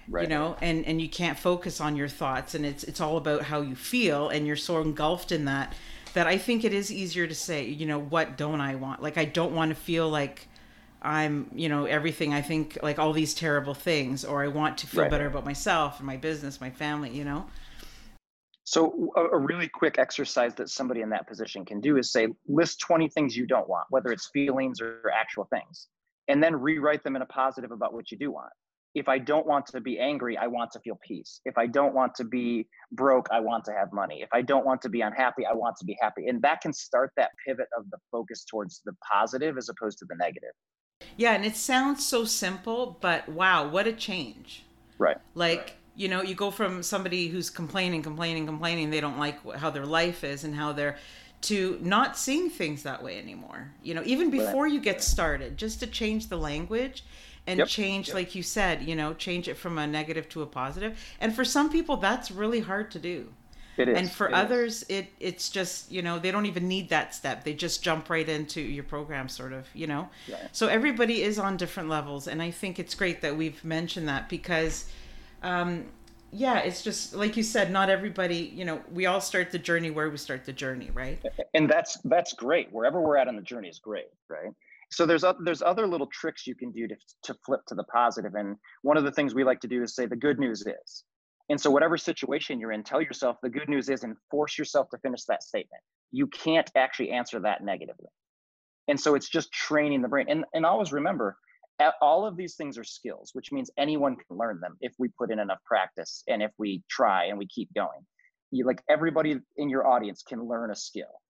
right. 0.09 0.23
you 0.23 0.29
know 0.29 0.57
and 0.61 0.85
and 0.85 0.99
you 0.99 1.07
can't 1.07 1.37
focus 1.37 1.79
on 1.79 1.95
your 1.95 2.07
thoughts 2.07 2.55
and 2.55 2.65
it's 2.65 2.83
it's 2.83 2.99
all 2.99 3.17
about 3.17 3.43
how 3.43 3.61
you 3.61 3.75
feel 3.75 4.29
and 4.29 4.47
you're 4.47 4.55
so 4.55 4.81
engulfed 4.81 5.31
in 5.31 5.45
that 5.45 5.73
that 6.13 6.25
i 6.25 6.37
think 6.37 6.63
it 6.63 6.73
is 6.73 6.91
easier 6.91 7.27
to 7.27 7.35
say 7.35 7.65
you 7.65 7.85
know 7.85 7.99
what 7.99 8.35
don't 8.35 8.59
i 8.59 8.73
want 8.73 9.01
like 9.01 9.17
i 9.17 9.25
don't 9.25 9.53
want 9.53 9.69
to 9.69 9.75
feel 9.75 10.09
like 10.09 10.47
i'm 11.03 11.49
you 11.53 11.69
know 11.69 11.85
everything 11.85 12.33
i 12.33 12.41
think 12.41 12.77
like 12.81 12.97
all 12.97 13.13
these 13.13 13.33
terrible 13.33 13.73
things 13.75 14.25
or 14.25 14.43
i 14.43 14.47
want 14.47 14.77
to 14.77 14.87
feel 14.87 15.03
right. 15.03 15.11
better 15.11 15.27
about 15.27 15.45
myself 15.45 15.99
and 15.99 16.07
my 16.07 16.17
business 16.17 16.59
my 16.59 16.69
family 16.69 17.11
you 17.11 17.23
know 17.23 17.45
So 18.71 19.11
a, 19.17 19.23
a, 19.35 19.37
really 19.37 19.67
quick 19.67 19.99
exercise 19.99 20.55
that 20.55 20.69
somebody 20.69 21.01
in 21.01 21.09
that 21.09 21.27
position 21.27 21.65
can 21.65 21.81
do 21.81 21.97
is 21.97 22.09
say, 22.09 22.29
list 22.47 22.79
20 22.79 23.09
things 23.09 23.35
you 23.35 23.45
don't 23.45 23.67
want, 23.67 23.87
whether 23.89 24.13
it's 24.13 24.29
feelings 24.31 24.79
or 24.79 25.11
actual 25.13 25.45
things, 25.51 25.89
and 26.29 26.41
then 26.41 26.55
rewrite 26.55 27.03
them 27.03 27.17
in 27.17 27.21
a 27.21 27.25
positive 27.25 27.71
about 27.71 27.93
what 27.93 28.11
you 28.11 28.17
do 28.17 28.31
want. 28.31 28.53
If 28.95 29.09
I 29.09 29.17
don't 29.17 29.45
want 29.45 29.65
to 29.67 29.81
be 29.81 29.99
angry, 29.99 30.37
I 30.37 30.47
want 30.47 30.71
to 30.71 30.79
feel 30.79 30.97
peace. 31.05 31.41
If 31.43 31.57
I 31.57 31.67
don't 31.67 31.93
want 31.93 32.15
to 32.15 32.23
be 32.23 32.65
broke, 32.93 33.27
I 33.29 33.41
want 33.41 33.65
to 33.65 33.73
have 33.73 33.91
money. 33.91 34.21
If 34.21 34.29
I 34.31 34.41
don't 34.41 34.65
want 34.65 34.81
to 34.83 34.89
be 34.89 35.01
unhappy, 35.01 35.45
I 35.45 35.53
want 35.53 35.75
to 35.79 35.85
be 35.85 35.97
happy. 35.99 36.27
And 36.27 36.41
that 36.43 36.61
can 36.61 36.71
start 36.71 37.11
that 37.17 37.31
pivot 37.45 37.67
of 37.77 37.89
the 37.91 37.97
focus 38.09 38.45
towards 38.49 38.81
the 38.85 38.93
positive 39.11 39.57
as 39.57 39.67
opposed 39.67 39.97
to 39.97 40.05
the 40.07 40.15
negative. 40.15 40.53
Yeah, 41.17 41.33
and 41.33 41.45
it 41.45 41.57
sounds 41.57 42.05
so 42.05 42.23
simple, 42.23 42.97
but 43.01 43.27
wow, 43.27 43.67
what 43.67 43.85
a 43.85 43.91
change. 43.91 44.63
Right. 44.97 45.17
Like, 45.35 45.57
right 45.57 45.73
you 45.95 46.07
know 46.07 46.21
you 46.21 46.35
go 46.35 46.51
from 46.51 46.81
somebody 46.83 47.27
who's 47.27 47.49
complaining 47.49 48.01
complaining 48.01 48.45
complaining 48.45 48.89
they 48.89 49.01
don't 49.01 49.17
like 49.17 49.37
how 49.55 49.69
their 49.69 49.85
life 49.85 50.23
is 50.23 50.43
and 50.43 50.55
how 50.55 50.71
they're 50.71 50.97
to 51.41 51.79
not 51.81 52.17
seeing 52.17 52.49
things 52.49 52.83
that 52.83 53.01
way 53.03 53.17
anymore 53.17 53.71
you 53.83 53.93
know 53.93 54.03
even 54.05 54.29
before 54.29 54.67
you 54.67 54.79
get 54.79 55.01
started 55.01 55.57
just 55.57 55.79
to 55.79 55.87
change 55.87 56.27
the 56.27 56.37
language 56.37 57.03
and 57.47 57.59
yep. 57.59 57.67
change 57.67 58.09
yep. 58.09 58.15
like 58.15 58.35
you 58.35 58.43
said 58.43 58.83
you 58.83 58.95
know 58.95 59.13
change 59.13 59.47
it 59.47 59.57
from 59.57 59.77
a 59.77 59.87
negative 59.87 60.29
to 60.29 60.41
a 60.41 60.45
positive. 60.45 60.97
and 61.19 61.35
for 61.35 61.43
some 61.43 61.69
people 61.69 61.97
that's 61.97 62.31
really 62.31 62.59
hard 62.59 62.91
to 62.91 62.99
do 62.99 63.27
it 63.77 63.89
is. 63.89 63.97
and 63.97 64.11
for 64.11 64.27
it 64.27 64.33
others 64.33 64.83
is. 64.83 64.89
it 64.89 65.07
it's 65.19 65.49
just 65.49 65.91
you 65.91 66.01
know 66.01 66.19
they 66.19 66.29
don't 66.29 66.45
even 66.45 66.67
need 66.67 66.89
that 66.89 67.15
step 67.15 67.43
they 67.43 67.53
just 67.53 67.81
jump 67.81 68.09
right 68.09 68.29
into 68.29 68.61
your 68.61 68.83
program 68.83 69.27
sort 69.27 69.53
of 69.53 69.67
you 69.73 69.87
know 69.87 70.07
right. 70.29 70.49
so 70.51 70.67
everybody 70.67 71.23
is 71.23 71.39
on 71.39 71.57
different 71.57 71.89
levels 71.89 72.27
and 72.27 72.41
i 72.41 72.51
think 72.51 72.77
it's 72.77 72.93
great 72.93 73.21
that 73.21 73.35
we've 73.35 73.63
mentioned 73.63 74.07
that 74.07 74.29
because 74.29 74.85
um, 75.41 75.85
yeah, 76.31 76.59
it's 76.59 76.81
just 76.81 77.13
like 77.13 77.35
you 77.35 77.43
said, 77.43 77.71
not 77.71 77.89
everybody, 77.89 78.51
you 78.55 78.63
know, 78.63 78.81
we 78.91 79.05
all 79.05 79.19
start 79.19 79.51
the 79.51 79.59
journey 79.59 79.91
where 79.91 80.09
we 80.09 80.17
start 80.17 80.45
the 80.45 80.53
journey, 80.53 80.89
right? 80.93 81.21
And 81.53 81.69
that's 81.69 81.97
that's 82.05 82.33
great. 82.33 82.71
Wherever 82.71 83.01
we're 83.01 83.17
at 83.17 83.27
on 83.27 83.35
the 83.35 83.41
journey 83.41 83.67
is 83.67 83.79
great, 83.79 84.05
right? 84.29 84.51
So 84.91 85.05
there's 85.05 85.23
other, 85.23 85.39
there's 85.43 85.61
other 85.61 85.87
little 85.87 86.07
tricks 86.07 86.47
you 86.47 86.55
can 86.55 86.71
do 86.71 86.87
to 86.87 86.95
to 87.23 87.35
flip 87.45 87.61
to 87.67 87.75
the 87.75 87.83
positive. 87.85 88.35
And 88.35 88.55
one 88.81 88.97
of 88.97 89.03
the 89.03 89.11
things 89.11 89.35
we 89.35 89.43
like 89.43 89.59
to 89.61 89.67
do 89.67 89.83
is 89.83 89.93
say 89.93 90.05
the 90.05 90.15
good 90.15 90.39
news 90.39 90.65
is. 90.65 91.03
And 91.49 91.59
so 91.59 91.69
whatever 91.69 91.97
situation 91.97 92.61
you're 92.61 92.71
in, 92.71 92.83
tell 92.83 93.01
yourself 93.01 93.35
the 93.43 93.49
good 93.49 93.67
news 93.67 93.89
is 93.89 94.03
and 94.03 94.15
force 94.29 94.57
yourself 94.57 94.89
to 94.91 94.97
finish 94.99 95.25
that 95.25 95.43
statement. 95.43 95.83
You 96.11 96.27
can't 96.27 96.69
actually 96.77 97.09
answer 97.09 97.41
that 97.41 97.61
negatively. 97.61 98.07
And 98.87 98.97
so 98.97 99.15
it's 99.15 99.27
just 99.27 99.51
training 99.51 100.01
the 100.01 100.07
brain. 100.07 100.27
And 100.29 100.45
and 100.53 100.65
always 100.65 100.93
remember, 100.93 101.37
all 102.01 102.25
of 102.25 102.37
these 102.37 102.55
things 102.55 102.77
are 102.77 102.83
skills, 102.83 103.31
which 103.33 103.51
means 103.51 103.69
anyone 103.77 104.15
can 104.15 104.37
learn 104.37 104.59
them 104.59 104.77
if 104.81 104.93
we 104.97 105.09
put 105.09 105.31
in 105.31 105.39
enough 105.39 105.59
practice 105.65 106.23
and 106.27 106.41
if 106.41 106.51
we 106.57 106.83
try 106.89 107.25
and 107.25 107.37
we 107.37 107.47
keep 107.47 107.73
going. 107.73 108.05
You 108.51 108.65
like 108.65 108.81
everybody 108.89 109.39
in 109.57 109.69
your 109.69 109.87
audience 109.87 110.23
can 110.23 110.45
learn 110.45 110.71
a 110.71 110.75
skill. 110.75 111.21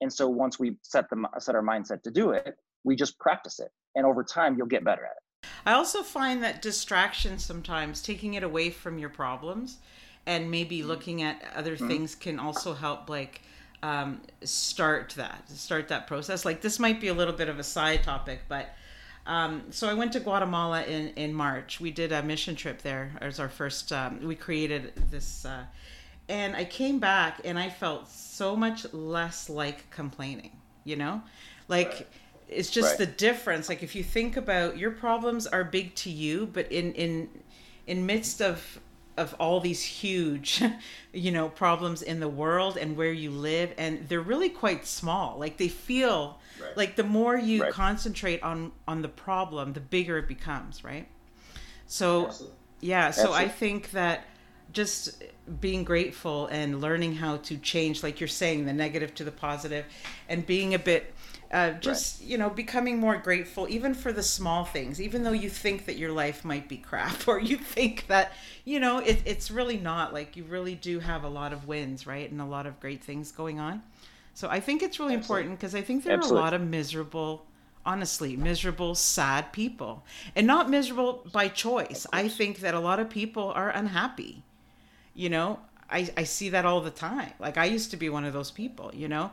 And 0.00 0.12
so 0.12 0.28
once 0.28 0.58
we 0.58 0.76
set 0.82 1.08
the 1.10 1.28
set 1.38 1.54
our 1.54 1.62
mindset 1.62 2.02
to 2.02 2.10
do 2.10 2.30
it, 2.30 2.56
we 2.84 2.96
just 2.96 3.18
practice 3.18 3.60
it. 3.60 3.70
And 3.94 4.04
over 4.04 4.24
time 4.24 4.56
you'll 4.56 4.66
get 4.66 4.84
better 4.84 5.04
at 5.04 5.12
it. 5.12 5.48
I 5.64 5.72
also 5.72 6.02
find 6.02 6.42
that 6.42 6.62
distraction 6.62 7.38
sometimes, 7.38 8.02
taking 8.02 8.34
it 8.34 8.42
away 8.42 8.70
from 8.70 8.98
your 8.98 9.10
problems 9.10 9.78
and 10.26 10.50
maybe 10.50 10.80
mm-hmm. 10.80 10.88
looking 10.88 11.22
at 11.22 11.42
other 11.54 11.76
mm-hmm. 11.76 11.88
things 11.88 12.14
can 12.14 12.38
also 12.38 12.74
help 12.74 13.08
like 13.08 13.42
um, 13.82 14.20
start 14.42 15.14
that 15.16 15.48
start 15.50 15.88
that 15.88 16.06
process 16.06 16.44
like 16.44 16.60
this 16.60 16.78
might 16.78 17.00
be 17.00 17.08
a 17.08 17.14
little 17.14 17.34
bit 17.34 17.48
of 17.48 17.58
a 17.58 17.62
side 17.62 18.02
topic 18.02 18.40
but 18.48 18.74
um, 19.26 19.64
so 19.70 19.88
I 19.88 19.94
went 19.94 20.12
to 20.12 20.20
Guatemala 20.20 20.84
in, 20.84 21.08
in 21.10 21.34
March. 21.34 21.80
We 21.80 21.90
did 21.90 22.12
a 22.12 22.22
mission 22.22 22.54
trip 22.54 22.82
there 22.82 23.12
as 23.20 23.40
our 23.40 23.48
first. 23.48 23.92
Um, 23.92 24.26
we 24.26 24.34
created 24.34 24.92
this, 25.10 25.44
uh, 25.44 25.64
and 26.28 26.54
I 26.56 26.64
came 26.64 26.98
back 26.98 27.40
and 27.44 27.58
I 27.58 27.70
felt 27.70 28.08
so 28.08 28.56
much 28.56 28.92
less 28.92 29.48
like 29.48 29.90
complaining. 29.90 30.52
You 30.84 30.96
know, 30.96 31.22
like. 31.68 31.88
Right. 31.88 32.06
It's 32.48 32.70
just 32.70 32.90
right. 32.90 32.98
the 32.98 33.06
difference. 33.06 33.68
Like 33.68 33.82
if 33.82 33.96
you 33.96 34.04
think 34.04 34.36
about 34.36 34.78
your 34.78 34.92
problems 34.92 35.48
are 35.48 35.64
big 35.64 35.96
to 35.96 36.10
you, 36.10 36.46
but 36.46 36.70
in 36.70 36.92
in 36.92 37.28
in 37.88 38.06
midst 38.06 38.40
of 38.40 38.78
of 39.16 39.34
all 39.38 39.60
these 39.60 39.82
huge 39.82 40.62
you 41.12 41.30
know 41.30 41.48
problems 41.48 42.02
in 42.02 42.20
the 42.20 42.28
world 42.28 42.76
and 42.76 42.96
where 42.96 43.12
you 43.12 43.30
live 43.30 43.72
and 43.78 44.08
they're 44.08 44.20
really 44.20 44.48
quite 44.48 44.86
small 44.86 45.38
like 45.38 45.56
they 45.56 45.68
feel 45.68 46.38
right. 46.60 46.76
like 46.76 46.96
the 46.96 47.04
more 47.04 47.36
you 47.36 47.62
right. 47.62 47.72
concentrate 47.72 48.42
on 48.42 48.72
on 48.86 49.02
the 49.02 49.08
problem 49.08 49.72
the 49.72 49.80
bigger 49.80 50.18
it 50.18 50.28
becomes 50.28 50.84
right 50.84 51.08
so 51.86 52.26
Absolutely. 52.26 52.56
yeah 52.80 53.10
so 53.10 53.22
Absolutely. 53.22 53.44
i 53.44 53.48
think 53.48 53.90
that 53.92 54.24
just 54.72 55.22
being 55.60 55.84
grateful 55.84 56.48
and 56.48 56.80
learning 56.80 57.14
how 57.14 57.38
to 57.38 57.56
change 57.56 58.02
like 58.02 58.20
you're 58.20 58.28
saying 58.28 58.66
the 58.66 58.72
negative 58.72 59.14
to 59.14 59.24
the 59.24 59.30
positive 59.30 59.84
and 60.28 60.44
being 60.44 60.74
a 60.74 60.78
bit 60.78 61.14
uh, 61.52 61.72
just 61.72 62.20
right. 62.20 62.28
you 62.28 62.38
know 62.38 62.50
becoming 62.50 62.98
more 62.98 63.16
grateful 63.16 63.66
even 63.68 63.94
for 63.94 64.12
the 64.12 64.22
small 64.22 64.64
things 64.64 65.00
even 65.00 65.22
though 65.22 65.32
you 65.32 65.48
think 65.48 65.86
that 65.86 65.96
your 65.96 66.12
life 66.12 66.44
might 66.44 66.68
be 66.68 66.76
crap 66.76 67.26
or 67.28 67.38
you 67.38 67.56
think 67.56 68.06
that 68.08 68.32
you 68.64 68.80
know 68.80 68.98
it, 68.98 69.22
it's 69.24 69.50
really 69.50 69.76
not 69.76 70.12
like 70.12 70.36
you 70.36 70.44
really 70.44 70.74
do 70.74 70.98
have 71.00 71.24
a 71.24 71.28
lot 71.28 71.52
of 71.52 71.66
wins 71.66 72.06
right 72.06 72.30
and 72.30 72.40
a 72.40 72.44
lot 72.44 72.66
of 72.66 72.78
great 72.80 73.02
things 73.02 73.30
going 73.30 73.60
on 73.60 73.82
so 74.34 74.48
i 74.48 74.60
think 74.60 74.82
it's 74.82 74.98
really 74.98 75.14
Absolutely. 75.14 75.42
important 75.42 75.58
because 75.60 75.74
i 75.74 75.82
think 75.82 76.04
there 76.04 76.14
Absolutely. 76.14 76.36
are 76.36 76.40
a 76.40 76.44
lot 76.44 76.54
of 76.54 76.60
miserable 76.60 77.46
honestly 77.84 78.36
miserable 78.36 78.94
sad 78.94 79.52
people 79.52 80.04
and 80.34 80.46
not 80.46 80.68
miserable 80.68 81.24
by 81.32 81.48
choice 81.48 82.06
i 82.12 82.28
think 82.28 82.58
that 82.60 82.74
a 82.74 82.80
lot 82.80 82.98
of 82.98 83.08
people 83.08 83.52
are 83.54 83.70
unhappy 83.70 84.42
you 85.14 85.28
know 85.28 85.60
I, 85.90 86.10
I 86.16 86.24
see 86.24 86.48
that 86.50 86.64
all 86.64 86.80
the 86.80 86.90
time. 86.90 87.32
Like 87.38 87.56
I 87.58 87.66
used 87.66 87.90
to 87.92 87.96
be 87.96 88.08
one 88.08 88.24
of 88.24 88.32
those 88.32 88.50
people, 88.50 88.90
you 88.94 89.08
know? 89.08 89.30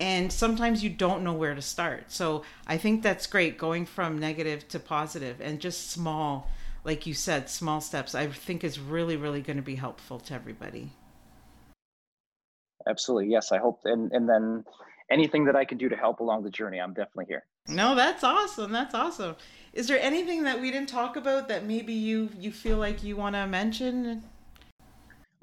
And 0.00 0.32
sometimes 0.32 0.84
you 0.84 0.90
don't 0.90 1.22
know 1.22 1.32
where 1.32 1.54
to 1.54 1.62
start. 1.62 2.12
So 2.12 2.42
I 2.66 2.76
think 2.76 3.02
that's 3.02 3.26
great 3.26 3.56
going 3.58 3.86
from 3.86 4.18
negative 4.18 4.68
to 4.68 4.78
positive 4.78 5.40
and 5.40 5.60
just 5.60 5.90
small, 5.90 6.50
like 6.84 7.06
you 7.06 7.14
said, 7.14 7.48
small 7.48 7.80
steps, 7.80 8.14
I 8.14 8.26
think 8.26 8.64
is 8.64 8.78
really, 8.78 9.16
really 9.16 9.40
going 9.40 9.56
to 9.56 9.62
be 9.62 9.76
helpful 9.76 10.20
to 10.20 10.34
everybody. 10.34 10.90
Absolutely. 12.86 13.30
Yes. 13.30 13.50
I 13.50 13.58
hope. 13.58 13.80
And, 13.84 14.12
and 14.12 14.28
then 14.28 14.64
anything 15.10 15.46
that 15.46 15.56
I 15.56 15.64
can 15.64 15.78
do 15.78 15.88
to 15.88 15.96
help 15.96 16.20
along 16.20 16.42
the 16.42 16.50
journey, 16.50 16.80
I'm 16.80 16.92
definitely 16.92 17.26
here. 17.26 17.44
No, 17.66 17.94
that's 17.94 18.22
awesome. 18.22 18.72
That's 18.72 18.94
awesome. 18.94 19.36
Is 19.72 19.88
there 19.88 19.98
anything 19.98 20.42
that 20.42 20.60
we 20.60 20.70
didn't 20.70 20.90
talk 20.90 21.16
about 21.16 21.48
that 21.48 21.64
maybe 21.64 21.94
you, 21.94 22.28
you 22.38 22.52
feel 22.52 22.76
like 22.76 23.02
you 23.02 23.16
want 23.16 23.36
to 23.36 23.46
mention? 23.46 24.22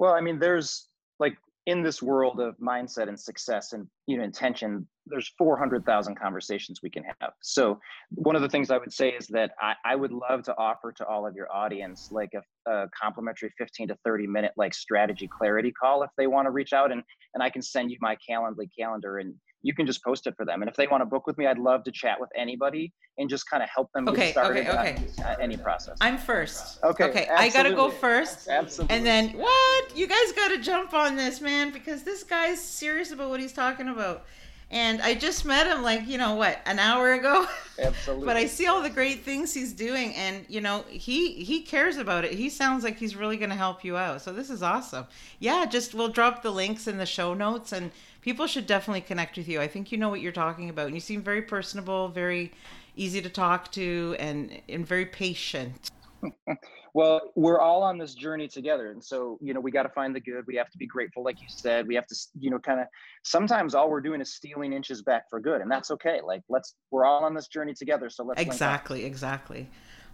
Well, 0.02 0.16
I 0.16 0.20
mean, 0.20 0.40
there's 0.40 0.88
like 1.20 1.38
in 1.68 1.84
this 1.84 2.02
world 2.02 2.40
of 2.40 2.58
mindset 2.58 3.08
and 3.08 3.20
success 3.20 3.74
and 3.74 3.86
you 4.08 4.18
know 4.18 4.24
intention, 4.24 4.88
there's 5.06 5.32
400,000 5.38 6.16
conversations 6.16 6.80
we 6.82 6.90
can 6.90 7.04
have. 7.20 7.34
So 7.44 7.80
one 8.16 8.36
of 8.36 8.42
the 8.42 8.50
things 8.50 8.72
I 8.72 8.80
would 8.80 8.92
say 8.92 9.10
is 9.10 9.28
that 9.28 9.52
I, 9.62 9.76
I 9.86 9.96
would 9.96 10.12
love 10.12 10.42
to 10.46 10.58
offer 10.58 10.92
to 10.94 11.06
all 11.06 11.28
of 11.28 11.36
your 11.36 11.54
audience 11.54 12.10
like 12.12 12.32
a, 12.34 12.72
a 12.72 12.90
complimentary 13.00 13.54
15 13.60 13.90
to 13.90 13.98
30 14.04 14.26
minute 14.26 14.54
like 14.58 14.74
strategy 14.74 15.30
clarity 15.32 15.72
call 15.72 16.02
if 16.02 16.10
they 16.18 16.26
want 16.26 16.48
to 16.48 16.52
reach 16.52 16.74
out 16.74 16.92
and 16.92 17.04
and 17.36 17.44
I 17.44 17.52
can 17.52 17.62
send 17.62 17.92
you 17.92 17.98
my 18.02 18.18
Calendly 18.28 18.70
calendar 18.76 19.20
and 19.20 19.36
you 19.64 19.74
can 19.74 19.86
just 19.86 20.04
post 20.04 20.28
it 20.28 20.36
for 20.36 20.46
them. 20.46 20.62
And 20.62 20.70
if 20.70 20.76
they 20.76 20.88
want 20.88 21.02
to 21.02 21.06
book 21.06 21.28
with 21.28 21.38
me, 21.38 21.46
I'd 21.46 21.60
love 21.60 21.84
to 21.84 21.92
chat 21.92 22.20
with 22.20 22.30
anybody 22.36 22.92
and 23.18 23.30
just 23.30 23.50
kind 23.50 23.62
of 23.62 23.70
help 23.70 23.92
them 23.94 24.08
okay, 24.08 24.28
get 24.28 24.32
started 24.32 24.68
okay, 24.68 24.78
okay. 24.78 25.06
on 25.20 25.26
uh, 25.26 25.36
any 25.40 25.58
process. 25.58 25.98
I'm 26.02 26.18
first. 26.18 26.84
Okay. 26.84 27.06
Okay. 27.06 27.28
Absolutely. 27.28 27.46
I 27.46 27.50
got 27.50 27.64
to 27.64 27.76
go 27.76 27.90
first. 27.90 28.48
Absolutely. 28.48 28.96
And 28.96 29.06
then 29.06 29.30
what? 29.34 29.98
You 29.98 30.08
guys 30.08 30.32
got 30.36 30.50
to 30.50 30.58
jump 30.58 30.94
on 30.94 31.16
this, 31.16 31.42
man, 31.42 31.72
because 31.72 32.04
this 32.04 32.24
guy's 32.24 32.62
serious 32.62 33.12
about 33.12 33.30
what 33.30 33.40
he's 33.40 33.54
talking 33.54 33.90
about. 33.90 34.26
And 34.74 35.02
I 35.02 35.16
just 35.16 35.44
met 35.44 35.68
him 35.68 35.84
like, 35.84 36.08
you 36.08 36.18
know, 36.18 36.36
what, 36.36 36.60
an 36.66 36.80
hour 36.80 37.12
ago? 37.12 37.46
Absolutely. 37.80 38.26
but 38.26 38.38
I 38.38 38.46
see 38.46 38.68
all 38.68 38.82
the 38.82 38.90
great 38.90 39.26
things 39.26 39.54
he's 39.54 39.74
doing 39.74 40.16
and, 40.16 40.46
you 40.48 40.62
know, 40.62 40.86
he 40.88 41.34
he 41.44 41.62
cares 41.62 41.98
about 41.98 42.24
it. 42.24 42.32
He 42.32 42.50
sounds 42.50 42.86
like 42.86 42.98
he's 42.98 43.18
really 43.18 43.36
going 43.36 43.50
to 43.50 43.56
help 43.56 43.84
you 43.84 43.98
out. 43.98 44.22
So 44.22 44.32
this 44.32 44.50
is 44.50 44.64
awesome. 44.64 45.08
Yeah, 45.40 45.66
just 45.66 45.94
we'll 45.94 46.08
drop 46.08 46.42
the 46.42 46.52
links 46.52 46.88
in 46.88 46.98
the 46.98 47.06
show 47.06 47.34
notes 47.34 47.74
and 47.74 47.92
people 48.22 48.48
should 48.48 48.68
definitely 48.68 49.02
connect 49.02 49.38
with 49.38 49.48
you. 49.48 49.60
I 49.60 49.68
think 49.68 49.92
you 49.92 49.98
know 49.98 50.10
what 50.10 50.22
you're 50.22 50.32
talking 50.32 50.70
about, 50.70 50.88
and 50.88 50.96
you 50.96 51.02
seem 51.02 51.22
very 51.22 51.42
personable, 51.42 52.08
very 52.08 52.52
easy 52.96 53.22
to 53.22 53.30
talk 53.30 53.72
to, 53.74 54.16
and 54.20 54.62
and 54.70 54.86
very 54.86 55.06
patient. 55.06 55.92
well, 56.94 57.32
we're 57.36 57.60
all 57.60 57.84
on 57.84 57.98
this 57.98 58.14
journey 58.14 58.48
together, 58.48 58.92
and 58.92 59.04
so 59.04 59.38
you 59.42 59.54
know 59.54 59.60
we 59.60 59.72
got 59.72 59.84
to 59.84 59.90
find 59.90 60.16
the 60.16 60.20
good. 60.20 60.46
We 60.48 60.56
have 60.56 60.70
to 60.70 60.78
be 60.78 60.88
grateful, 60.88 61.24
like 61.24 61.42
you 61.42 61.48
said. 61.50 61.88
We 61.88 61.96
have 61.96 62.08
to, 62.08 62.16
you 62.40 62.50
know, 62.50 62.60
kind 62.60 62.80
of. 62.80 62.88
Sometimes 63.24 63.76
all 63.76 63.90
we're 63.90 64.02
doing 64.02 64.22
is 64.22 64.34
stealing 64.34 64.74
inches 64.74 65.02
back 65.02 65.30
for 65.30 65.40
good, 65.40 65.62
and 65.62 65.70
that's 65.70 65.92
okay. 65.92 66.22
Like 66.24 66.42
let's, 66.50 66.76
we're 66.92 67.06
all 67.06 67.24
on 67.24 67.34
this 67.34 67.48
journey 67.48 67.74
together, 67.74 68.10
so 68.10 68.24
let's. 68.24 68.42
Exactly, 68.42 69.06
exactly. 69.06 69.70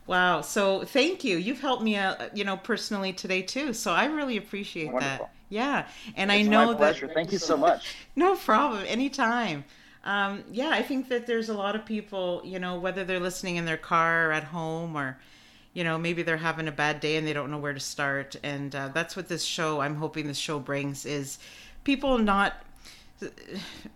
Wow. 0.07 0.39
So 0.39 0.85
thank 0.85 1.25
you. 1.25 1.37
You've 1.37 1.59
helped 1.59 1.83
me 1.83 1.97
out, 1.97 2.35
you 2.35 2.45
know, 2.45 2.55
personally 2.55 3.11
today 3.11 3.41
too. 3.41 3.73
So 3.73 3.91
I 3.91 4.05
really 4.05 4.37
appreciate 4.37 4.93
Wonderful. 4.93 5.25
that. 5.25 5.36
Yeah. 5.49 5.87
And 6.15 6.31
it's 6.31 6.47
I 6.47 6.49
know 6.49 6.73
that. 6.73 7.13
Thank 7.13 7.31
you 7.31 7.37
so 7.37 7.57
much. 7.57 7.95
no 8.15 8.35
problem. 8.35 8.83
Anytime. 8.87 9.63
Um, 10.03 10.43
yeah, 10.51 10.69
I 10.69 10.83
think 10.83 11.09
that 11.09 11.27
there's 11.27 11.49
a 11.49 11.53
lot 11.53 11.75
of 11.75 11.85
people, 11.85 12.41
you 12.45 12.59
know, 12.59 12.79
whether 12.79 13.03
they're 13.03 13.19
listening 13.19 13.57
in 13.57 13.65
their 13.65 13.77
car 13.77 14.29
or 14.29 14.31
at 14.31 14.45
home 14.45 14.95
or, 14.95 15.17
you 15.73 15.83
know 15.83 15.95
maybe 15.95 16.23
they're 16.23 16.37
having 16.37 16.67
a 16.67 16.71
bad 16.71 16.99
day 16.99 17.17
and 17.17 17.27
they 17.27 17.33
don't 17.33 17.51
know 17.51 17.59
where 17.59 17.73
to 17.73 17.79
start 17.79 18.35
and 18.41 18.73
uh, 18.73 18.87
that's 18.95 19.15
what 19.15 19.27
this 19.27 19.43
show 19.43 19.79
i'm 19.79 19.95
hoping 19.95 20.25
this 20.25 20.37
show 20.37 20.57
brings 20.57 21.05
is 21.05 21.37
people 21.83 22.17
not 22.17 22.65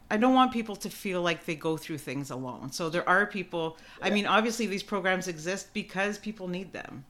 I 0.09 0.17
don't 0.17 0.33
want 0.33 0.51
people 0.51 0.75
to 0.77 0.89
feel 0.89 1.21
like 1.21 1.45
they 1.45 1.55
go 1.55 1.77
through 1.77 1.99
things 1.99 2.31
alone. 2.31 2.71
So 2.71 2.89
there 2.89 3.07
are 3.07 3.25
people, 3.25 3.77
yeah. 3.99 4.07
I 4.07 4.09
mean, 4.09 4.25
obviously 4.25 4.65
these 4.65 4.83
programs 4.83 5.27
exist 5.27 5.73
because 5.73 6.17
people 6.17 6.47
need 6.47 6.73
them, 6.73 7.05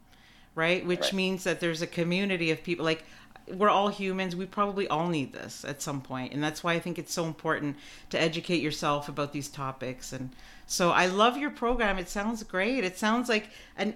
right? 0.54 0.86
Which 0.86 1.00
right. 1.00 1.14
means 1.14 1.44
that 1.46 1.60
there's 1.60 1.82
a 1.82 1.88
community 1.88 2.52
of 2.52 2.64
people 2.64 2.84
like 2.84 3.06
we're 3.48 3.70
all 3.70 3.90
humans. 3.90 4.36
We 4.36 4.46
probably 4.46 4.88
all 4.88 5.08
need 5.08 5.34
this 5.34 5.66
at 5.66 5.82
some 5.82 6.02
point. 6.02 6.34
And 6.34 6.44
that's 6.44 6.64
why 6.64 6.74
I 6.74 6.80
think 6.80 6.98
it's 7.00 7.14
so 7.14 7.26
important 7.26 7.78
to 8.10 8.22
educate 8.22 8.62
yourself 8.62 9.10
about 9.10 9.34
these 9.34 9.48
topics. 9.48 10.14
And 10.14 10.32
so 10.66 10.92
I 10.92 11.08
love 11.08 11.38
your 11.38 11.52
program. 11.52 11.98
It 11.98 12.10
sounds 12.10 12.44
great. 12.44 12.84
It 12.84 12.98
sounds 12.98 13.30
like 13.30 13.50
an 13.78 13.96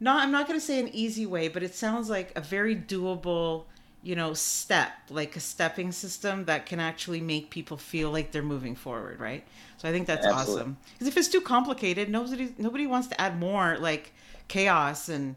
not 0.00 0.22
I'm 0.22 0.32
not 0.32 0.48
going 0.48 0.58
to 0.58 0.64
say 0.64 0.80
an 0.80 0.88
easy 0.88 1.26
way, 1.26 1.48
but 1.48 1.62
it 1.62 1.74
sounds 1.74 2.10
like 2.10 2.32
a 2.36 2.40
very 2.40 2.74
doable 2.74 3.64
you 4.02 4.16
know 4.16 4.34
step 4.34 4.90
like 5.10 5.36
a 5.36 5.40
stepping 5.40 5.92
system 5.92 6.44
that 6.46 6.66
can 6.66 6.80
actually 6.80 7.20
make 7.20 7.50
people 7.50 7.76
feel 7.76 8.10
like 8.10 8.32
they're 8.32 8.42
moving 8.42 8.74
forward 8.74 9.20
right 9.20 9.44
so 9.76 9.88
i 9.88 9.92
think 9.92 10.06
that's 10.06 10.26
Absolutely. 10.26 10.60
awesome 10.60 10.76
because 10.92 11.06
if 11.06 11.16
it's 11.16 11.28
too 11.28 11.40
complicated 11.40 12.10
nobody 12.10 12.52
nobody 12.58 12.86
wants 12.86 13.06
to 13.06 13.20
add 13.20 13.38
more 13.38 13.76
like 13.78 14.12
chaos 14.48 15.08
and 15.08 15.36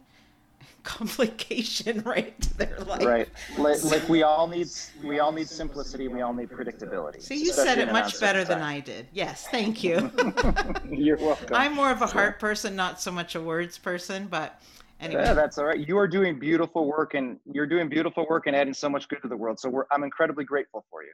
complication 0.83 2.01
right 2.05 2.39
to 2.41 2.57
their 2.57 2.79
life 2.79 3.03
right 3.03 3.29
like, 3.57 3.83
like 3.83 4.07
we 4.09 4.23
all 4.23 4.47
need 4.47 4.67
we 5.03 5.19
all 5.19 5.31
need 5.31 5.47
simplicity 5.47 6.07
we 6.07 6.21
all 6.21 6.33
need 6.33 6.49
predictability 6.49 7.21
So 7.21 7.33
you 7.33 7.51
said 7.53 7.77
it 7.77 7.91
much 7.91 8.19
better 8.19 8.43
than 8.43 8.61
i 8.61 8.79
did 8.79 9.07
yes 9.13 9.47
thank 9.47 9.83
you 9.83 10.11
you're 10.89 11.17
welcome 11.17 11.55
i'm 11.55 11.73
more 11.73 11.91
of 11.91 12.01
a 12.01 12.07
heart 12.07 12.39
person 12.39 12.75
not 12.75 13.01
so 13.01 13.11
much 13.11 13.35
a 13.35 13.41
words 13.41 13.77
person 13.77 14.27
but 14.27 14.61
Anyway. 15.01 15.23
Yeah, 15.23 15.33
that's 15.33 15.57
all 15.57 15.65
right. 15.65 15.85
You 15.85 15.97
are 15.97 16.07
doing 16.07 16.39
beautiful 16.39 16.87
work, 16.87 17.15
and 17.15 17.37
you're 17.51 17.67
doing 17.67 17.89
beautiful 17.89 18.25
work 18.29 18.47
and 18.47 18.55
adding 18.55 18.73
so 18.73 18.87
much 18.87 19.09
good 19.09 19.21
to 19.23 19.27
the 19.27 19.35
world. 19.35 19.59
So 19.59 19.69
we're, 19.69 19.83
I'm 19.91 20.03
incredibly 20.03 20.45
grateful 20.45 20.85
for 20.89 21.03
you. 21.03 21.11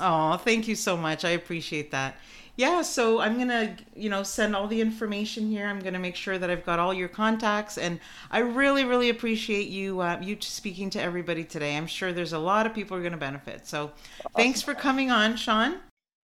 Oh, 0.00 0.36
thank 0.36 0.66
you 0.66 0.74
so 0.74 0.96
much. 0.96 1.24
I 1.24 1.30
appreciate 1.30 1.90
that. 1.92 2.16
Yeah, 2.56 2.82
so 2.82 3.18
I'm 3.18 3.36
gonna, 3.36 3.76
you 3.96 4.08
know, 4.08 4.22
send 4.22 4.54
all 4.54 4.68
the 4.68 4.80
information 4.80 5.50
here. 5.50 5.66
I'm 5.66 5.80
gonna 5.80 5.98
make 5.98 6.14
sure 6.14 6.38
that 6.38 6.50
I've 6.50 6.64
got 6.64 6.78
all 6.78 6.94
your 6.94 7.08
contacts, 7.08 7.78
and 7.78 7.98
I 8.30 8.40
really, 8.40 8.84
really 8.84 9.10
appreciate 9.10 9.68
you, 9.68 10.00
uh, 10.00 10.20
you 10.22 10.36
speaking 10.40 10.88
to 10.90 11.02
everybody 11.02 11.42
today. 11.42 11.76
I'm 11.76 11.88
sure 11.88 12.12
there's 12.12 12.32
a 12.32 12.38
lot 12.38 12.64
of 12.64 12.72
people 12.72 12.96
who 12.96 13.00
are 13.00 13.04
gonna 13.04 13.16
benefit. 13.16 13.66
So, 13.66 13.90
awesome. 14.20 14.32
thanks 14.36 14.62
for 14.62 14.72
coming 14.72 15.10
on, 15.10 15.36
Sean. 15.36 15.80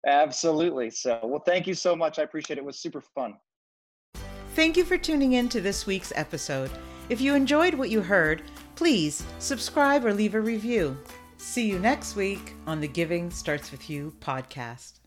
Absolutely. 0.07 0.91
So, 0.91 1.19
well, 1.25 1.43
thank 1.45 1.67
you 1.67 1.75
so 1.75 1.97
much. 1.97 2.19
I 2.19 2.23
appreciate 2.23 2.59
it. 2.59 2.63
It 2.63 2.65
was 2.65 2.79
super 2.79 3.01
fun. 3.01 3.37
Thank 4.55 4.77
you 4.77 4.85
for 4.85 4.99
tuning 4.99 5.33
in 5.33 5.49
to 5.51 5.63
this 5.63 5.87
week's 5.87 6.13
episode. 6.15 6.71
If 7.09 7.23
you 7.23 7.35
enjoyed 7.35 7.75
what 7.75 7.91
you 7.91 8.03
heard, 8.03 8.43
please 8.75 9.25
subscribe 9.39 10.05
or 10.05 10.13
leave 10.13 10.35
a 10.35 10.41
review. 10.41 10.97
See 11.41 11.67
you 11.69 11.79
next 11.79 12.17
week 12.17 12.55
on 12.67 12.81
the 12.81 12.89
Giving 12.89 13.31
Starts 13.31 13.71
With 13.71 13.89
You 13.89 14.13
podcast. 14.21 14.98